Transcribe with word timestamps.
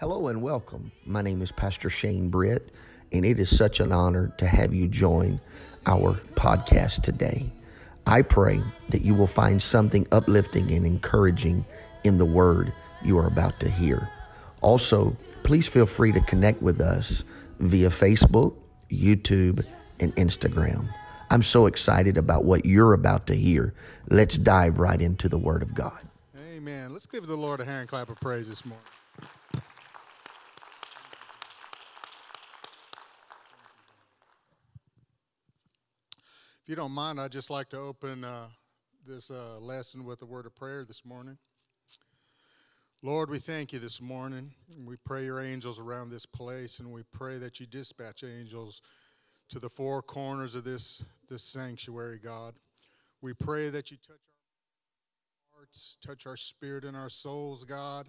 Hello 0.00 0.28
and 0.28 0.40
welcome. 0.40 0.92
My 1.06 1.22
name 1.22 1.42
is 1.42 1.50
Pastor 1.50 1.90
Shane 1.90 2.28
Britt, 2.28 2.70
and 3.10 3.26
it 3.26 3.40
is 3.40 3.56
such 3.56 3.80
an 3.80 3.90
honor 3.90 4.32
to 4.38 4.46
have 4.46 4.72
you 4.72 4.86
join 4.86 5.40
our 5.86 6.12
podcast 6.36 7.02
today. 7.02 7.50
I 8.06 8.22
pray 8.22 8.62
that 8.90 9.02
you 9.02 9.12
will 9.16 9.26
find 9.26 9.60
something 9.60 10.06
uplifting 10.12 10.70
and 10.70 10.86
encouraging 10.86 11.64
in 12.04 12.16
the 12.16 12.24
word 12.24 12.72
you 13.02 13.18
are 13.18 13.26
about 13.26 13.58
to 13.58 13.68
hear. 13.68 14.08
Also, 14.60 15.16
please 15.42 15.66
feel 15.66 15.84
free 15.84 16.12
to 16.12 16.20
connect 16.20 16.62
with 16.62 16.80
us 16.80 17.24
via 17.58 17.88
Facebook, 17.88 18.54
YouTube, 18.92 19.66
and 19.98 20.14
Instagram. 20.14 20.88
I'm 21.28 21.42
so 21.42 21.66
excited 21.66 22.16
about 22.16 22.44
what 22.44 22.64
you're 22.64 22.92
about 22.92 23.26
to 23.26 23.34
hear. 23.34 23.74
Let's 24.10 24.36
dive 24.36 24.78
right 24.78 25.02
into 25.02 25.28
the 25.28 25.38
Word 25.38 25.60
of 25.60 25.74
God. 25.74 26.00
Amen. 26.54 26.92
Let's 26.92 27.06
give 27.06 27.26
the 27.26 27.34
Lord 27.34 27.58
a 27.58 27.64
hand 27.64 27.88
clap 27.88 28.10
of 28.10 28.20
praise 28.20 28.48
this 28.48 28.64
morning. 28.64 28.84
If 36.68 36.72
you 36.72 36.76
don't 36.76 36.92
mind, 36.92 37.18
I'd 37.18 37.32
just 37.32 37.48
like 37.48 37.70
to 37.70 37.78
open 37.78 38.24
uh, 38.24 38.48
this 39.06 39.30
uh, 39.30 39.58
lesson 39.58 40.04
with 40.04 40.20
a 40.20 40.26
word 40.26 40.44
of 40.44 40.54
prayer 40.54 40.84
this 40.84 41.02
morning. 41.02 41.38
Lord, 43.00 43.30
we 43.30 43.38
thank 43.38 43.72
you 43.72 43.78
this 43.78 44.02
morning. 44.02 44.52
We 44.84 44.96
pray 44.96 45.24
your 45.24 45.40
angels 45.40 45.80
around 45.80 46.10
this 46.10 46.26
place, 46.26 46.78
and 46.78 46.92
we 46.92 47.04
pray 47.04 47.38
that 47.38 47.58
you 47.58 47.64
dispatch 47.64 48.22
angels 48.22 48.82
to 49.48 49.58
the 49.58 49.70
four 49.70 50.02
corners 50.02 50.54
of 50.54 50.64
this, 50.64 51.02
this 51.26 51.42
sanctuary, 51.42 52.20
God. 52.22 52.52
We 53.22 53.32
pray 53.32 53.70
that 53.70 53.90
you 53.90 53.96
touch 53.96 54.20
our 54.20 55.56
hearts, 55.56 55.96
touch 56.02 56.26
our 56.26 56.36
spirit 56.36 56.84
and 56.84 56.94
our 56.94 57.08
souls, 57.08 57.64
God. 57.64 58.08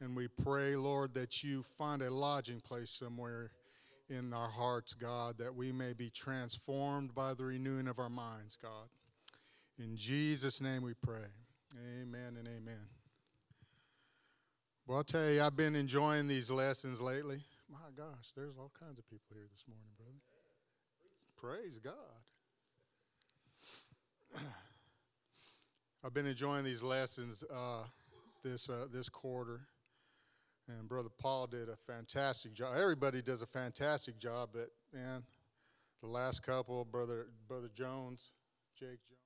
And 0.00 0.14
we 0.14 0.28
pray, 0.28 0.76
Lord, 0.76 1.14
that 1.14 1.42
you 1.42 1.64
find 1.64 2.00
a 2.00 2.10
lodging 2.10 2.60
place 2.60 2.90
somewhere 2.90 3.50
in 4.12 4.32
our 4.32 4.48
hearts, 4.48 4.94
God, 4.94 5.38
that 5.38 5.54
we 5.54 5.72
may 5.72 5.94
be 5.94 6.10
transformed 6.10 7.14
by 7.14 7.34
the 7.34 7.44
renewing 7.44 7.88
of 7.88 7.98
our 7.98 8.10
minds, 8.10 8.56
God. 8.56 8.88
In 9.78 9.96
Jesus' 9.96 10.60
name 10.60 10.82
we 10.82 10.92
pray. 10.94 11.32
Amen 12.00 12.36
and 12.38 12.46
amen. 12.46 12.86
Well, 14.86 14.98
I'll 14.98 15.04
tell 15.04 15.30
you, 15.30 15.42
I've 15.42 15.56
been 15.56 15.74
enjoying 15.74 16.28
these 16.28 16.50
lessons 16.50 17.00
lately. 17.00 17.40
My 17.70 17.78
gosh, 17.96 18.32
there's 18.36 18.58
all 18.58 18.70
kinds 18.78 18.98
of 18.98 19.08
people 19.08 19.34
here 19.34 19.46
this 19.50 19.64
morning, 19.66 19.88
brother. 19.96 20.20
Praise 21.36 21.78
God. 21.78 21.94
I've 26.04 26.12
been 26.12 26.26
enjoying 26.26 26.64
these 26.64 26.82
lessons 26.82 27.44
uh, 27.52 27.84
this 28.44 28.68
uh, 28.68 28.86
this 28.92 29.08
quarter, 29.08 29.60
and 30.68 30.88
Brother 30.88 31.08
Paul 31.18 31.46
did 31.46 31.68
a 31.68 31.76
fantastic 31.76 32.54
job. 32.54 32.74
Everybody 32.76 33.22
does 33.22 33.42
a 33.42 33.46
fantastic 33.46 34.18
job, 34.18 34.50
but 34.52 34.68
man, 34.92 35.22
the 36.00 36.08
last 36.08 36.42
couple, 36.42 36.84
Brother 36.84 37.26
Brother 37.48 37.70
Jones, 37.74 38.32
Jake 38.78 39.00
Jones, 39.08 39.20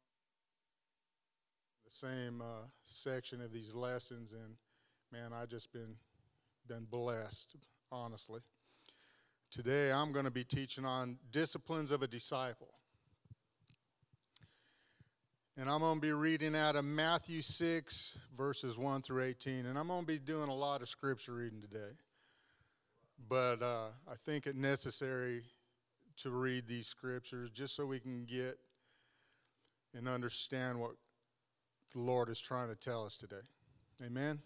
the 1.84 1.91
same 1.91 2.41
uh, 2.41 2.67
section 2.84 3.41
of 3.41 3.53
these 3.53 3.75
lessons, 3.75 4.33
and 4.33 4.57
man, 5.12 5.33
I 5.33 5.47
just 5.47 5.73
been 5.73 5.97
been 6.67 6.84
blessed, 6.84 7.57
honestly. 7.92 8.41
Today 9.51 9.92
I'm 9.92 10.12
going 10.12 10.25
to 10.25 10.31
be 10.31 10.45
teaching 10.45 10.84
on 10.84 11.19
disciplines 11.31 11.91
of 11.91 12.03
a 12.03 12.07
disciple. 12.07 12.76
And 15.59 15.71
I'm 15.71 15.81
going 15.81 15.95
to 15.95 16.01
be 16.03 16.12
reading 16.12 16.55
out 16.55 16.77
of 16.77 16.85
Matthew 16.85 17.41
6, 17.41 18.19
verses 18.37 18.77
1 18.77 19.01
through 19.01 19.23
18. 19.23 19.65
And 19.65 19.79
I'm 19.79 19.89
going 19.89 20.03
to 20.03 20.07
be 20.07 20.19
doing 20.19 20.51
a 20.51 20.55
lot 20.55 20.83
of 20.83 20.89
scripture 20.89 21.33
reading 21.33 21.63
today. 21.63 21.95
But 23.27 23.63
uh, 23.63 23.89
I 24.07 24.17
think 24.27 24.47
it 24.47 24.55
necessary 24.55 25.45
to 26.19 26.31
read 26.31 26.69
these 26.69 26.87
scriptures 26.87 27.48
just 27.51 27.75
so 27.75 27.87
we 27.87 28.01
can 28.01 28.27
get 28.27 28.59
and 29.95 30.07
understand 30.07 30.79
what 30.79 30.92
the 31.95 32.01
Lord 32.01 32.29
is 32.29 32.39
trying 32.39 32.69
to 32.69 32.77
tell 32.77 33.07
us 33.07 33.17
today. 33.17 33.36
Amen? 34.05 34.39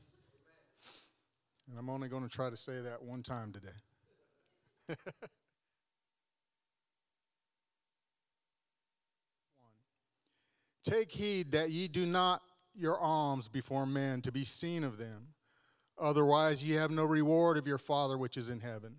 And 1.68 1.76
I'm 1.76 1.90
only 1.90 2.06
going 2.06 2.22
to 2.22 2.28
try 2.28 2.50
to 2.50 2.56
say 2.56 2.80
that 2.82 3.02
one 3.02 3.24
time 3.24 3.52
today. 3.52 4.96
Take 10.82 11.12
heed 11.12 11.52
that 11.52 11.70
ye 11.70 11.88
do 11.88 12.06
not 12.06 12.42
your 12.74 12.98
alms 12.98 13.48
before 13.48 13.86
men 13.86 14.22
to 14.22 14.32
be 14.32 14.44
seen 14.44 14.84
of 14.84 14.96
them. 14.98 15.28
Otherwise, 15.98 16.64
ye 16.64 16.74
have 16.74 16.90
no 16.90 17.04
reward 17.04 17.58
of 17.58 17.66
your 17.66 17.78
Father 17.78 18.16
which 18.16 18.36
is 18.36 18.48
in 18.48 18.60
heaven. 18.60 18.96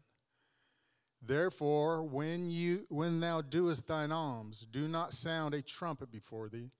Therefore, 1.21 2.03
when, 2.03 2.49
you, 2.49 2.85
when 2.89 3.19
thou 3.19 3.41
doest 3.41 3.87
thine 3.87 4.11
alms, 4.11 4.67
do 4.69 4.87
not 4.87 5.13
sound 5.13 5.53
a 5.53 5.61
trumpet 5.61 6.11
before 6.11 6.49
thee, 6.49 6.71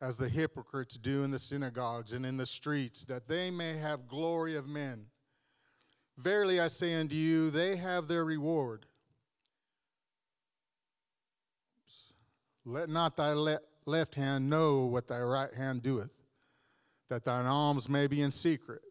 as 0.00 0.16
the 0.16 0.28
hypocrites 0.28 0.96
do 0.96 1.24
in 1.24 1.30
the 1.30 1.38
synagogues 1.38 2.12
and 2.12 2.24
in 2.24 2.36
the 2.36 2.46
streets, 2.46 3.04
that 3.04 3.28
they 3.28 3.50
may 3.50 3.76
have 3.76 4.08
glory 4.08 4.56
of 4.56 4.66
men. 4.66 5.06
Verily 6.16 6.60
I 6.60 6.68
say 6.68 6.94
unto 6.94 7.14
you, 7.14 7.50
they 7.50 7.76
have 7.76 8.06
their 8.06 8.24
reward. 8.24 8.86
Let 12.64 12.90
not 12.90 13.16
thy 13.16 13.32
le- 13.32 13.60
left 13.90 14.14
hand 14.14 14.48
know 14.48 14.84
what 14.84 15.08
thy 15.08 15.18
right 15.18 15.52
hand 15.52 15.82
doeth, 15.82 16.12
that 17.08 17.24
thine 17.24 17.46
alms 17.46 17.88
may 17.88 18.06
be 18.06 18.22
in 18.22 18.30
secret. 18.30 18.82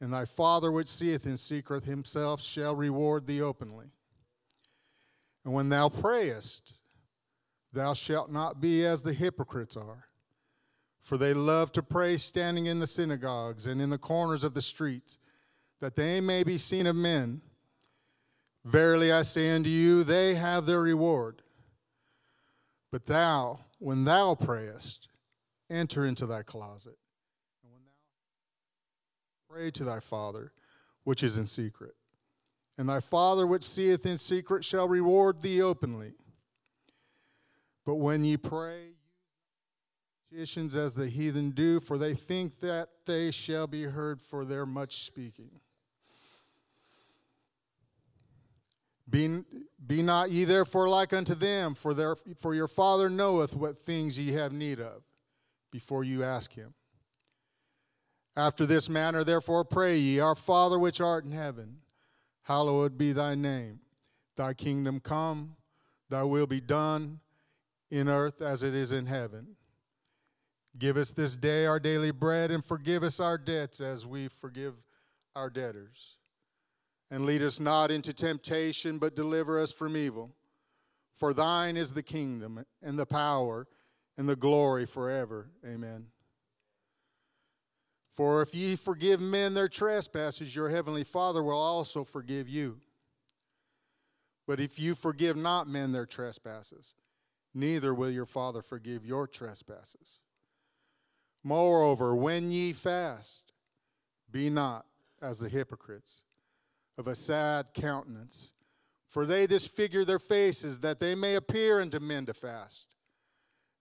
And 0.00 0.12
thy 0.12 0.24
Father 0.24 0.72
which 0.72 0.88
seeth 0.88 1.26
in 1.26 1.36
secret 1.36 1.84
himself 1.84 2.42
shall 2.42 2.74
reward 2.74 3.26
thee 3.26 3.40
openly. 3.40 3.86
And 5.44 5.54
when 5.54 5.68
thou 5.68 5.88
prayest, 5.88 6.74
thou 7.72 7.94
shalt 7.94 8.30
not 8.30 8.60
be 8.60 8.84
as 8.84 9.02
the 9.02 9.12
hypocrites 9.12 9.76
are, 9.76 10.06
for 11.00 11.16
they 11.16 11.34
love 11.34 11.70
to 11.72 11.82
pray 11.82 12.16
standing 12.16 12.66
in 12.66 12.80
the 12.80 12.86
synagogues 12.86 13.66
and 13.66 13.80
in 13.80 13.90
the 13.90 13.98
corners 13.98 14.44
of 14.44 14.54
the 14.54 14.62
streets, 14.62 15.18
that 15.80 15.96
they 15.96 16.20
may 16.20 16.42
be 16.42 16.58
seen 16.58 16.86
of 16.86 16.96
men. 16.96 17.40
Verily 18.64 19.12
I 19.12 19.22
say 19.22 19.54
unto 19.54 19.70
you, 19.70 20.04
they 20.04 20.34
have 20.34 20.66
their 20.66 20.82
reward. 20.82 21.42
But 22.92 23.06
thou, 23.06 23.58
when 23.78 24.04
thou 24.04 24.34
prayest, 24.34 25.08
enter 25.70 26.04
into 26.04 26.26
thy 26.26 26.42
closet. 26.42 26.98
And 27.64 27.72
when 27.72 27.82
thou 27.82 29.54
pray 29.54 29.70
to 29.72 29.84
thy 29.84 29.98
Father, 29.98 30.52
which 31.02 31.22
is 31.22 31.38
in 31.38 31.46
secret. 31.46 31.94
And 32.76 32.88
thy 32.88 33.00
Father, 33.00 33.46
which 33.46 33.64
seeth 33.64 34.04
in 34.04 34.18
secret, 34.18 34.62
shall 34.64 34.88
reward 34.88 35.40
thee 35.40 35.62
openly. 35.62 36.12
But 37.84 37.96
when 37.96 38.24
ye 38.24 38.36
pray, 38.36 38.92
magicians 40.30 40.76
as 40.76 40.94
the 40.94 41.08
heathen 41.08 41.50
do, 41.50 41.80
for 41.80 41.96
they 41.96 42.14
think 42.14 42.60
that 42.60 42.88
they 43.06 43.30
shall 43.30 43.66
be 43.66 43.84
heard 43.84 44.20
for 44.20 44.44
their 44.44 44.66
much 44.66 45.04
speaking. 45.04 45.60
Be, 49.08 49.42
be 49.84 50.02
not 50.02 50.30
ye 50.30 50.44
therefore 50.44 50.88
like 50.88 51.12
unto 51.12 51.34
them, 51.34 51.74
for, 51.74 51.94
their, 51.94 52.16
for 52.38 52.54
your 52.54 52.68
Father 52.68 53.10
knoweth 53.10 53.54
what 53.54 53.78
things 53.78 54.18
ye 54.18 54.32
have 54.32 54.52
need 54.52 54.80
of 54.80 55.02
before 55.70 56.04
you 56.04 56.22
ask 56.22 56.52
him. 56.52 56.74
After 58.36 58.64
this 58.64 58.88
manner, 58.88 59.24
therefore, 59.24 59.64
pray 59.64 59.98
ye, 59.98 60.20
Our 60.20 60.34
Father 60.34 60.78
which 60.78 61.00
art 61.00 61.24
in 61.24 61.32
heaven, 61.32 61.78
hallowed 62.42 62.96
be 62.96 63.12
thy 63.12 63.34
name. 63.34 63.80
Thy 64.36 64.54
kingdom 64.54 65.00
come, 65.00 65.56
thy 66.08 66.22
will 66.22 66.46
be 66.46 66.60
done 66.60 67.20
in 67.90 68.08
earth 68.08 68.40
as 68.40 68.62
it 68.62 68.74
is 68.74 68.92
in 68.92 69.06
heaven. 69.06 69.56
Give 70.78 70.96
us 70.96 71.12
this 71.12 71.36
day 71.36 71.66
our 71.66 71.78
daily 71.78 72.10
bread, 72.10 72.50
and 72.50 72.64
forgive 72.64 73.02
us 73.02 73.20
our 73.20 73.36
debts 73.36 73.82
as 73.82 74.06
we 74.06 74.28
forgive 74.28 74.74
our 75.36 75.50
debtors 75.50 76.16
and 77.12 77.26
lead 77.26 77.42
us 77.42 77.60
not 77.60 77.90
into 77.90 78.14
temptation, 78.14 78.96
but 78.96 79.14
deliver 79.14 79.60
us 79.60 79.70
from 79.70 79.98
evil. 79.98 80.34
For 81.14 81.34
thine 81.34 81.76
is 81.76 81.92
the 81.92 82.02
kingdom, 82.02 82.64
and 82.82 82.98
the 82.98 83.04
power, 83.04 83.68
and 84.16 84.26
the 84.26 84.34
glory 84.34 84.86
forever. 84.86 85.50
Amen. 85.62 86.06
For 88.14 88.40
if 88.40 88.54
ye 88.54 88.76
forgive 88.76 89.20
men 89.20 89.52
their 89.52 89.68
trespasses, 89.68 90.56
your 90.56 90.70
heavenly 90.70 91.04
Father 91.04 91.42
will 91.42 91.52
also 91.52 92.02
forgive 92.02 92.48
you. 92.48 92.80
But 94.46 94.58
if 94.58 94.78
you 94.78 94.94
forgive 94.94 95.36
not 95.36 95.68
men 95.68 95.92
their 95.92 96.06
trespasses, 96.06 96.94
neither 97.52 97.92
will 97.92 98.10
your 98.10 98.26
Father 98.26 98.62
forgive 98.62 99.04
your 99.04 99.26
trespasses. 99.26 100.20
Moreover, 101.44 102.16
when 102.16 102.50
ye 102.50 102.72
fast, 102.72 103.52
be 104.30 104.48
not 104.48 104.86
as 105.20 105.40
the 105.40 105.50
hypocrites 105.50 106.22
of 106.98 107.06
a 107.06 107.14
sad 107.14 107.66
countenance. 107.74 108.52
For 109.08 109.26
they 109.26 109.46
disfigure 109.46 110.04
their 110.04 110.18
faces, 110.18 110.80
that 110.80 111.00
they 111.00 111.14
may 111.14 111.34
appear 111.34 111.80
unto 111.80 112.00
men 112.00 112.26
to 112.26 112.34
fast. 112.34 112.88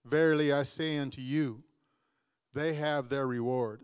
Verily 0.05 0.51
I 0.51 0.63
say 0.63 0.97
unto 0.97 1.21
you, 1.21 1.63
they 2.53 2.73
have 2.73 3.09
their 3.09 3.27
reward. 3.27 3.81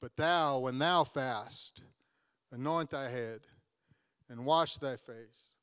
But 0.00 0.16
thou, 0.16 0.58
when 0.58 0.78
thou 0.78 1.04
fast, 1.04 1.82
anoint 2.50 2.90
thy 2.90 3.08
head, 3.08 3.40
and 4.28 4.46
wash 4.46 4.76
thy 4.78 4.96
face, 4.96 5.54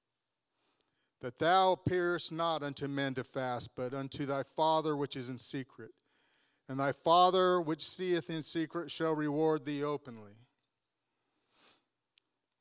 that 1.21 1.39
thou 1.39 1.71
appearest 1.71 2.31
not 2.31 2.61
unto 2.61 2.87
men 2.87 3.15
to 3.15 3.23
fast, 3.23 3.71
but 3.75 3.93
unto 3.93 4.25
thy 4.25 4.43
Father 4.43 4.95
which 4.95 5.15
is 5.15 5.29
in 5.29 5.37
secret. 5.37 5.91
And 6.69 6.79
thy 6.79 6.91
Father 6.91 7.59
which 7.59 7.81
seeth 7.81 8.29
in 8.29 8.43
secret 8.43 8.91
shall 8.91 9.15
reward 9.15 9.65
thee 9.65 9.83
openly. 9.83 10.33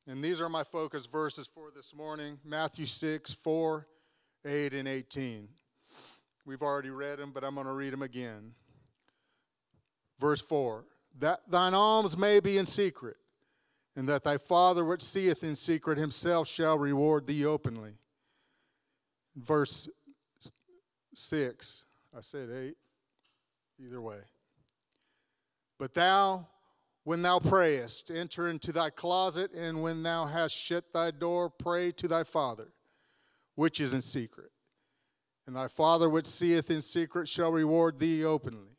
And 0.09 0.23
these 0.23 0.39
are 0.39 0.47
my 0.47 0.63
focus 0.63 1.05
verses 1.05 1.47
for 1.47 1.69
this 1.69 1.93
morning 1.93 2.39
Matthew 2.45 2.85
6, 2.85 3.33
4, 3.33 3.85
8, 4.45 4.73
and 4.73 4.87
18. 4.87 5.49
We've 6.45 6.61
already 6.61 6.91
read 6.91 7.19
them, 7.19 7.31
but 7.33 7.43
I'm 7.43 7.55
going 7.55 7.67
to 7.67 7.73
read 7.73 7.91
them 7.91 8.01
again. 8.01 8.53
Verse 10.17 10.41
4 10.41 10.85
That 11.19 11.41
thine 11.49 11.73
alms 11.73 12.17
may 12.17 12.39
be 12.39 12.57
in 12.57 12.65
secret, 12.65 13.17
and 13.97 14.07
that 14.07 14.23
thy 14.23 14.37
Father 14.37 14.85
which 14.85 15.01
seeth 15.01 15.43
in 15.43 15.55
secret 15.55 15.97
himself 15.97 16.47
shall 16.47 16.77
reward 16.77 17.27
thee 17.27 17.45
openly. 17.45 17.97
Verse 19.35 19.89
6, 21.13 21.83
I 22.17 22.21
said 22.21 22.49
8, 22.49 22.75
either 23.83 24.01
way. 24.01 24.19
But 25.77 25.93
thou, 25.93 26.47
when 27.07 27.21
thou 27.21 27.39
prayest, 27.39 28.11
enter 28.13 28.49
into 28.49 28.73
thy 28.73 28.89
closet, 28.89 29.53
and 29.53 29.81
when 29.81 30.03
thou 30.03 30.25
hast 30.25 30.53
shut 30.53 30.91
thy 30.91 31.09
door, 31.09 31.49
pray 31.49 31.89
to 31.89 32.05
thy 32.05 32.21
Father, 32.21 32.73
which 33.55 33.79
is 33.79 33.93
in 33.93 34.01
secret. 34.01 34.51
And 35.47 35.55
thy 35.55 35.69
Father 35.69 36.09
which 36.09 36.25
seeth 36.25 36.69
in 36.69 36.81
secret 36.81 37.29
shall 37.29 37.53
reward 37.53 37.97
thee 37.97 38.25
openly. 38.25 38.75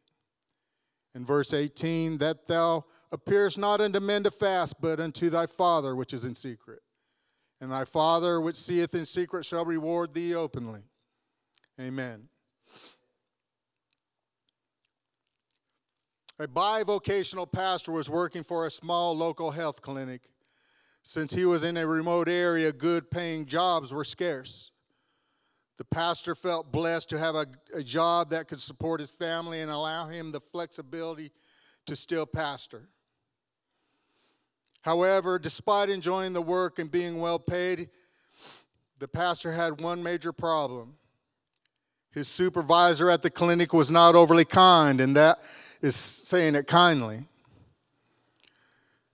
In 1.14 1.24
verse 1.24 1.54
18, 1.54 2.18
that 2.18 2.46
thou 2.46 2.84
appearest 3.10 3.56
not 3.56 3.80
unto 3.80 3.98
men 3.98 4.24
to 4.24 4.30
fast, 4.30 4.74
but 4.78 5.00
unto 5.00 5.30
thy 5.30 5.46
Father 5.46 5.96
which 5.96 6.12
is 6.12 6.26
in 6.26 6.34
secret. 6.34 6.80
And 7.62 7.72
thy 7.72 7.86
Father 7.86 8.42
which 8.42 8.56
seeth 8.56 8.94
in 8.94 9.06
secret 9.06 9.46
shall 9.46 9.64
reward 9.64 10.12
thee 10.12 10.34
openly. 10.34 10.82
Amen. 11.80 12.28
A 16.40 16.46
bivocational 16.46 17.50
pastor 17.50 17.90
was 17.90 18.08
working 18.08 18.44
for 18.44 18.66
a 18.66 18.70
small 18.70 19.16
local 19.16 19.50
health 19.50 19.82
clinic. 19.82 20.22
Since 21.02 21.32
he 21.32 21.44
was 21.44 21.64
in 21.64 21.76
a 21.76 21.86
remote 21.86 22.28
area, 22.28 22.72
good 22.72 23.10
paying 23.10 23.46
jobs 23.46 23.92
were 23.92 24.04
scarce. 24.04 24.70
The 25.78 25.84
pastor 25.84 26.34
felt 26.34 26.70
blessed 26.70 27.08
to 27.10 27.18
have 27.18 27.34
a, 27.34 27.46
a, 27.74 27.82
job 27.82 28.30
that 28.30 28.48
could 28.48 28.60
support 28.60 29.00
his 29.00 29.10
family 29.10 29.60
and 29.60 29.70
allow 29.70 30.06
him 30.06 30.32
the 30.32 30.40
flexibility 30.40 31.30
to 31.86 31.96
still 31.96 32.26
pastor. 32.26 32.88
However, 34.82 35.38
despite 35.38 35.88
enjoying 35.88 36.32
the 36.32 36.42
work 36.42 36.78
and 36.78 36.90
being 36.90 37.20
well 37.20 37.38
paid, 37.38 37.90
the 38.98 39.08
pastor 39.08 39.52
had 39.52 39.80
one 39.80 40.02
major 40.02 40.32
problem. 40.32 40.94
His 42.12 42.28
supervisor 42.28 43.10
at 43.10 43.22
the 43.22 43.30
clinic 43.30 43.72
was 43.72 43.90
not 43.90 44.14
overly 44.14 44.44
kind, 44.44 45.00
and 45.00 45.14
that 45.16 45.38
is 45.82 45.94
saying 45.94 46.54
it 46.54 46.66
kindly. 46.66 47.20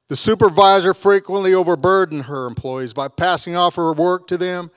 The 0.09 0.17
supervisor 0.17 0.95
frequently 0.95 1.55
overburdened 1.55 2.25
her 2.25 2.47
employees 2.47 2.93
by 2.95 3.09
passing 3.09 3.57
off 3.57 3.77
her 3.77 3.93
work 3.93 4.27
to 4.29 4.37
them, 4.37 4.71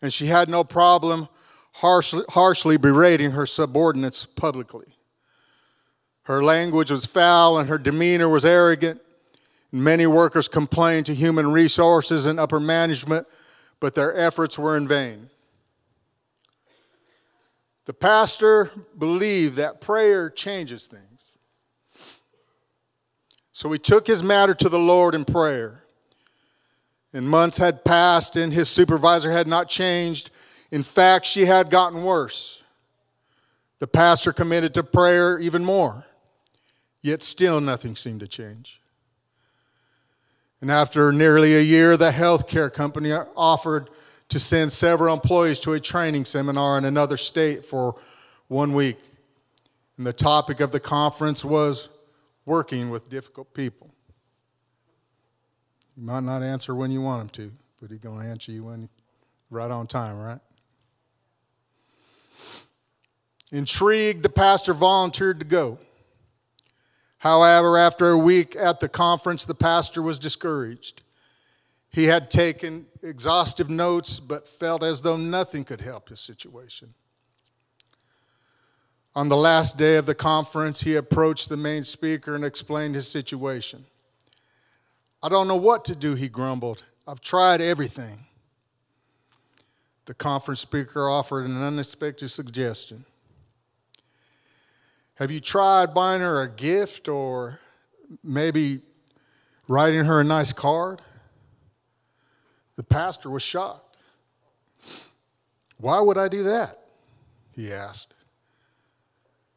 and 0.00 0.12
she 0.12 0.26
had 0.26 0.48
no 0.48 0.64
problem 0.64 1.28
harshly, 1.72 2.22
harshly 2.28 2.76
berating 2.76 3.32
her 3.32 3.46
subordinates 3.46 4.26
publicly. 4.26 4.86
Her 6.22 6.42
language 6.42 6.90
was 6.90 7.06
foul 7.06 7.58
and 7.58 7.68
her 7.68 7.78
demeanor 7.78 8.28
was 8.28 8.44
arrogant. 8.44 9.00
Many 9.72 10.06
workers 10.06 10.48
complained 10.48 11.06
to 11.06 11.14
human 11.14 11.52
resources 11.52 12.26
and 12.26 12.40
upper 12.40 12.60
management, 12.60 13.26
but 13.80 13.94
their 13.94 14.16
efforts 14.16 14.58
were 14.58 14.76
in 14.76 14.88
vain. 14.88 15.30
The 17.86 17.94
pastor 17.94 18.70
believed 18.98 19.56
that 19.56 19.80
prayer 19.80 20.28
changes 20.28 20.86
things. 20.86 21.02
So 23.52 23.72
he 23.72 23.78
took 23.78 24.06
his 24.06 24.22
matter 24.22 24.54
to 24.54 24.68
the 24.68 24.78
Lord 24.78 25.14
in 25.14 25.24
prayer. 25.24 25.80
And 27.12 27.28
months 27.28 27.56
had 27.56 27.84
passed, 27.84 28.36
and 28.36 28.52
his 28.52 28.68
supervisor 28.68 29.32
had 29.32 29.46
not 29.46 29.70
changed. 29.70 30.30
In 30.70 30.82
fact, 30.82 31.24
she 31.24 31.46
had 31.46 31.70
gotten 31.70 32.02
worse. 32.02 32.62
The 33.78 33.86
pastor 33.86 34.32
committed 34.32 34.74
to 34.74 34.82
prayer 34.82 35.38
even 35.38 35.64
more, 35.64 36.04
yet 37.02 37.22
still 37.22 37.60
nothing 37.60 37.94
seemed 37.94 38.20
to 38.20 38.28
change. 38.28 38.80
And 40.60 40.70
after 40.70 41.12
nearly 41.12 41.54
a 41.54 41.60
year, 41.60 41.96
the 41.96 42.10
health 42.10 42.48
care 42.48 42.70
company 42.70 43.12
offered 43.12 43.90
to 44.28 44.40
send 44.40 44.72
several 44.72 45.14
employees 45.14 45.60
to 45.60 45.72
a 45.72 45.80
training 45.80 46.24
seminar 46.24 46.78
in 46.78 46.84
another 46.84 47.16
state 47.16 47.64
for 47.64 47.96
one 48.48 48.74
week. 48.74 48.98
And 49.96 50.06
the 50.06 50.12
topic 50.12 50.60
of 50.60 50.72
the 50.72 50.80
conference 50.80 51.44
was 51.44 51.88
working 52.44 52.90
with 52.90 53.08
difficult 53.08 53.54
people. 53.54 53.90
He 55.94 56.02
might 56.02 56.22
not 56.22 56.42
answer 56.42 56.74
when 56.74 56.90
you 56.90 57.00
want 57.00 57.22
him 57.22 57.28
to, 57.30 57.52
but 57.80 57.90
he's 57.90 58.00
going 58.00 58.20
to 58.20 58.26
answer 58.26 58.52
you 58.52 58.64
when 58.64 58.88
right 59.50 59.70
on 59.70 59.86
time, 59.86 60.18
right? 60.20 60.40
Intrigued, 63.52 64.22
the 64.22 64.28
pastor 64.28 64.74
volunteered 64.74 65.38
to 65.38 65.46
go. 65.46 65.78
However, 67.18 67.78
after 67.78 68.10
a 68.10 68.18
week 68.18 68.54
at 68.56 68.80
the 68.80 68.88
conference, 68.88 69.44
the 69.44 69.54
pastor 69.54 70.02
was 70.02 70.18
discouraged. 70.18 71.02
He 71.96 72.04
had 72.04 72.30
taken 72.30 72.84
exhaustive 73.02 73.70
notes, 73.70 74.20
but 74.20 74.46
felt 74.46 74.82
as 74.82 75.00
though 75.00 75.16
nothing 75.16 75.64
could 75.64 75.80
help 75.80 76.10
his 76.10 76.20
situation. 76.20 76.92
On 79.14 79.30
the 79.30 79.36
last 79.36 79.78
day 79.78 79.96
of 79.96 80.04
the 80.04 80.14
conference, 80.14 80.82
he 80.82 80.94
approached 80.94 81.48
the 81.48 81.56
main 81.56 81.84
speaker 81.84 82.34
and 82.34 82.44
explained 82.44 82.96
his 82.96 83.08
situation. 83.08 83.86
I 85.22 85.30
don't 85.30 85.48
know 85.48 85.56
what 85.56 85.86
to 85.86 85.96
do, 85.96 86.14
he 86.14 86.28
grumbled. 86.28 86.84
I've 87.08 87.22
tried 87.22 87.62
everything. 87.62 88.26
The 90.04 90.12
conference 90.12 90.60
speaker 90.60 91.08
offered 91.08 91.46
an 91.46 91.62
unexpected 91.62 92.28
suggestion. 92.28 93.06
Have 95.14 95.30
you 95.30 95.40
tried 95.40 95.94
buying 95.94 96.20
her 96.20 96.42
a 96.42 96.48
gift 96.50 97.08
or 97.08 97.58
maybe 98.22 98.80
writing 99.66 100.04
her 100.04 100.20
a 100.20 100.24
nice 100.24 100.52
card? 100.52 101.00
The 102.76 102.82
pastor 102.82 103.30
was 103.30 103.42
shocked. 103.42 103.96
Why 105.78 106.00
would 106.00 106.18
I 106.18 106.28
do 106.28 106.42
that? 106.44 106.78
He 107.54 107.72
asked. 107.72 108.12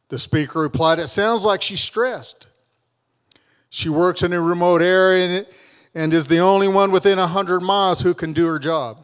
The 0.08 0.18
speaker 0.18 0.60
replied, 0.60 0.98
It 0.98 1.06
sounds 1.06 1.44
like 1.44 1.62
she's 1.62 1.80
stressed. 1.80 2.46
She 3.68 3.88
works 3.88 4.22
in 4.22 4.32
a 4.32 4.40
remote 4.40 4.82
area 4.82 5.46
and 5.94 6.12
is 6.12 6.26
the 6.26 6.38
only 6.38 6.66
one 6.66 6.90
within 6.90 7.18
100 7.18 7.60
miles 7.60 8.00
who 8.00 8.14
can 8.14 8.32
do 8.32 8.46
her 8.46 8.58
job. 8.58 8.98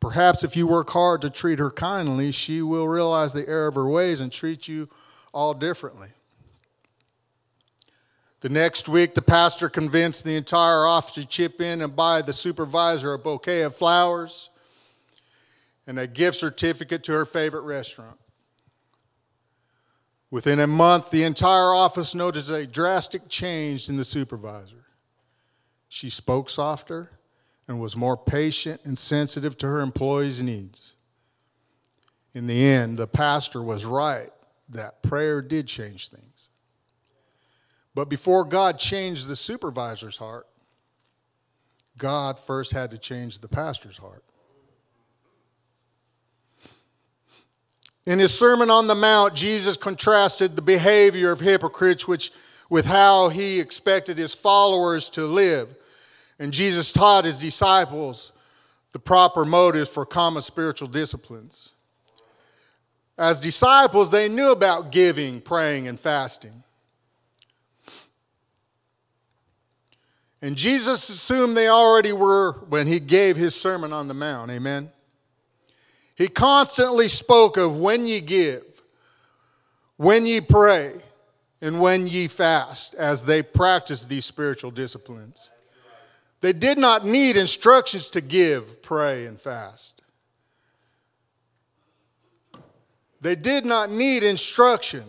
Perhaps 0.00 0.42
if 0.42 0.56
you 0.56 0.66
work 0.66 0.90
hard 0.90 1.20
to 1.22 1.30
treat 1.30 1.60
her 1.60 1.70
kindly, 1.70 2.32
she 2.32 2.60
will 2.60 2.88
realize 2.88 3.32
the 3.32 3.48
error 3.48 3.68
of 3.68 3.76
her 3.76 3.88
ways 3.88 4.20
and 4.20 4.32
treat 4.32 4.66
you 4.66 4.88
all 5.32 5.54
differently. 5.54 6.08
The 8.42 8.48
next 8.48 8.88
week, 8.88 9.14
the 9.14 9.22
pastor 9.22 9.68
convinced 9.68 10.24
the 10.24 10.34
entire 10.34 10.84
office 10.84 11.12
to 11.12 11.24
chip 11.24 11.60
in 11.60 11.80
and 11.80 11.94
buy 11.94 12.22
the 12.22 12.32
supervisor 12.32 13.14
a 13.14 13.18
bouquet 13.18 13.62
of 13.62 13.76
flowers 13.76 14.50
and 15.86 15.96
a 15.96 16.08
gift 16.08 16.38
certificate 16.38 17.04
to 17.04 17.12
her 17.12 17.24
favorite 17.24 17.62
restaurant. 17.62 18.18
Within 20.32 20.58
a 20.58 20.66
month, 20.66 21.12
the 21.12 21.22
entire 21.22 21.72
office 21.72 22.16
noticed 22.16 22.50
a 22.50 22.66
drastic 22.66 23.28
change 23.28 23.88
in 23.88 23.96
the 23.96 24.02
supervisor. 24.02 24.86
She 25.88 26.10
spoke 26.10 26.50
softer 26.50 27.10
and 27.68 27.80
was 27.80 27.96
more 27.96 28.16
patient 28.16 28.80
and 28.84 28.98
sensitive 28.98 29.56
to 29.58 29.68
her 29.68 29.80
employees' 29.80 30.42
needs. 30.42 30.94
In 32.32 32.48
the 32.48 32.64
end, 32.64 32.98
the 32.98 33.06
pastor 33.06 33.62
was 33.62 33.84
right 33.84 34.30
that 34.68 35.00
prayer 35.00 35.42
did 35.42 35.68
change 35.68 36.08
things. 36.08 36.48
But 37.94 38.08
before 38.08 38.44
God 38.44 38.78
changed 38.78 39.28
the 39.28 39.36
supervisor's 39.36 40.16
heart, 40.16 40.46
God 41.98 42.38
first 42.38 42.72
had 42.72 42.90
to 42.92 42.98
change 42.98 43.40
the 43.40 43.48
pastor's 43.48 43.98
heart. 43.98 44.24
In 48.06 48.18
his 48.18 48.36
Sermon 48.36 48.70
on 48.70 48.88
the 48.88 48.94
Mount, 48.94 49.34
Jesus 49.34 49.76
contrasted 49.76 50.56
the 50.56 50.62
behavior 50.62 51.30
of 51.30 51.38
hypocrites 51.38 52.08
which, 52.08 52.32
with 52.68 52.84
how 52.84 53.28
he 53.28 53.60
expected 53.60 54.18
his 54.18 54.34
followers 54.34 55.08
to 55.10 55.22
live. 55.22 55.76
And 56.38 56.52
Jesus 56.52 56.92
taught 56.92 57.24
his 57.24 57.38
disciples 57.38 58.32
the 58.92 58.98
proper 58.98 59.44
motives 59.44 59.88
for 59.88 60.04
common 60.04 60.42
spiritual 60.42 60.88
disciplines. 60.88 61.74
As 63.16 63.40
disciples, 63.40 64.10
they 64.10 64.28
knew 64.28 64.50
about 64.50 64.90
giving, 64.90 65.40
praying, 65.40 65.86
and 65.86 66.00
fasting. 66.00 66.64
And 70.42 70.56
Jesus 70.56 71.08
assumed 71.08 71.56
they 71.56 71.68
already 71.68 72.12
were 72.12 72.52
when 72.68 72.88
he 72.88 72.98
gave 72.98 73.36
his 73.36 73.54
Sermon 73.54 73.92
on 73.92 74.08
the 74.08 74.14
Mount. 74.14 74.50
Amen. 74.50 74.90
He 76.16 76.26
constantly 76.26 77.08
spoke 77.08 77.56
of 77.56 77.78
when 77.78 78.04
ye 78.04 78.20
give, 78.20 78.64
when 79.96 80.26
ye 80.26 80.40
pray, 80.40 80.92
and 81.60 81.80
when 81.80 82.08
ye 82.08 82.26
fast, 82.26 82.94
as 82.94 83.24
they 83.24 83.40
practiced 83.40 84.08
these 84.08 84.24
spiritual 84.24 84.72
disciplines. 84.72 85.52
They 86.40 86.52
did 86.52 86.76
not 86.76 87.06
need 87.06 87.36
instructions 87.36 88.10
to 88.10 88.20
give, 88.20 88.82
pray, 88.82 89.26
and 89.26 89.40
fast. 89.40 90.02
They 93.20 93.36
did 93.36 93.64
not 93.64 93.92
need 93.92 94.24
instruction 94.24 95.04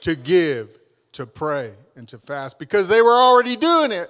to 0.00 0.16
give, 0.16 0.78
to 1.12 1.26
pray, 1.26 1.72
and 1.94 2.08
to 2.08 2.18
fast 2.18 2.58
because 2.58 2.88
they 2.88 3.02
were 3.02 3.10
already 3.10 3.56
doing 3.56 3.92
it. 3.92 4.08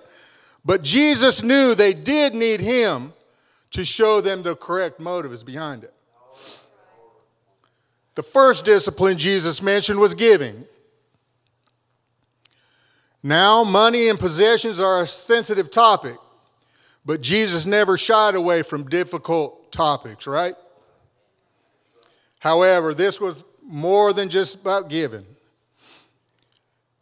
But 0.66 0.82
Jesus 0.82 1.44
knew 1.44 1.76
they 1.76 1.94
did 1.94 2.34
need 2.34 2.60
him 2.60 3.14
to 3.70 3.84
show 3.84 4.20
them 4.20 4.42
the 4.42 4.56
correct 4.56 4.98
motives 4.98 5.44
behind 5.44 5.84
it. 5.84 5.94
The 8.16 8.24
first 8.24 8.64
discipline 8.64 9.16
Jesus 9.16 9.62
mentioned 9.62 10.00
was 10.00 10.14
giving. 10.14 10.64
Now, 13.22 13.62
money 13.62 14.08
and 14.08 14.18
possessions 14.18 14.80
are 14.80 15.02
a 15.02 15.06
sensitive 15.06 15.70
topic, 15.70 16.16
but 17.04 17.20
Jesus 17.20 17.64
never 17.64 17.96
shied 17.96 18.34
away 18.34 18.62
from 18.62 18.88
difficult 18.88 19.70
topics, 19.70 20.26
right? 20.26 20.54
However, 22.40 22.92
this 22.92 23.20
was 23.20 23.44
more 23.64 24.12
than 24.12 24.28
just 24.30 24.62
about 24.62 24.88
giving. 24.88 25.26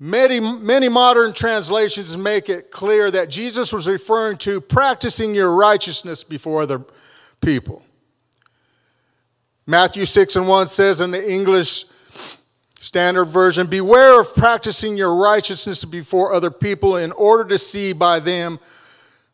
Many, 0.01 0.41
many 0.41 0.89
modern 0.89 1.33
translations 1.33 2.17
make 2.17 2.49
it 2.49 2.71
clear 2.71 3.11
that 3.13 3.31
Jesus 3.31 3.73
was 3.73 3.87
referring 3.87 4.39
to 4.39 4.61
practicing 4.61 5.35
your 5.35 5.55
righteousness 5.55 6.25
before 6.25 6.63
other 6.63 6.85
people. 7.41 7.83
Matthew 9.67 10.05
6 10.05 10.37
and 10.37 10.49
1 10.49 10.67
says 10.67 11.01
in 11.01 11.11
the 11.11 11.33
English 11.33 11.87
Standard 12.81 13.27
Version 13.27 13.67
Beware 13.67 14.21
of 14.21 14.35
practicing 14.35 14.97
your 14.97 15.17
righteousness 15.17 15.85
before 15.85 16.35
other 16.35 16.51
people 16.51 16.97
in 16.97 17.13
order 17.13 17.49
to 17.49 17.57
see 17.57 17.93
by 17.93 18.19
them, 18.19 18.59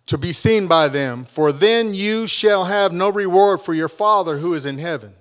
to 0.06 0.16
be 0.18 0.32
seen 0.32 0.68
by 0.68 0.88
them, 0.88 1.24
for 1.24 1.50
then 1.50 1.94
you 1.94 2.26
shall 2.26 2.64
have 2.64 2.92
no 2.92 3.10
reward 3.10 3.60
for 3.60 3.74
your 3.74 3.88
Father 3.88 4.38
who 4.38 4.54
is 4.54 4.66
in 4.66 4.78
heaven. 4.78 5.14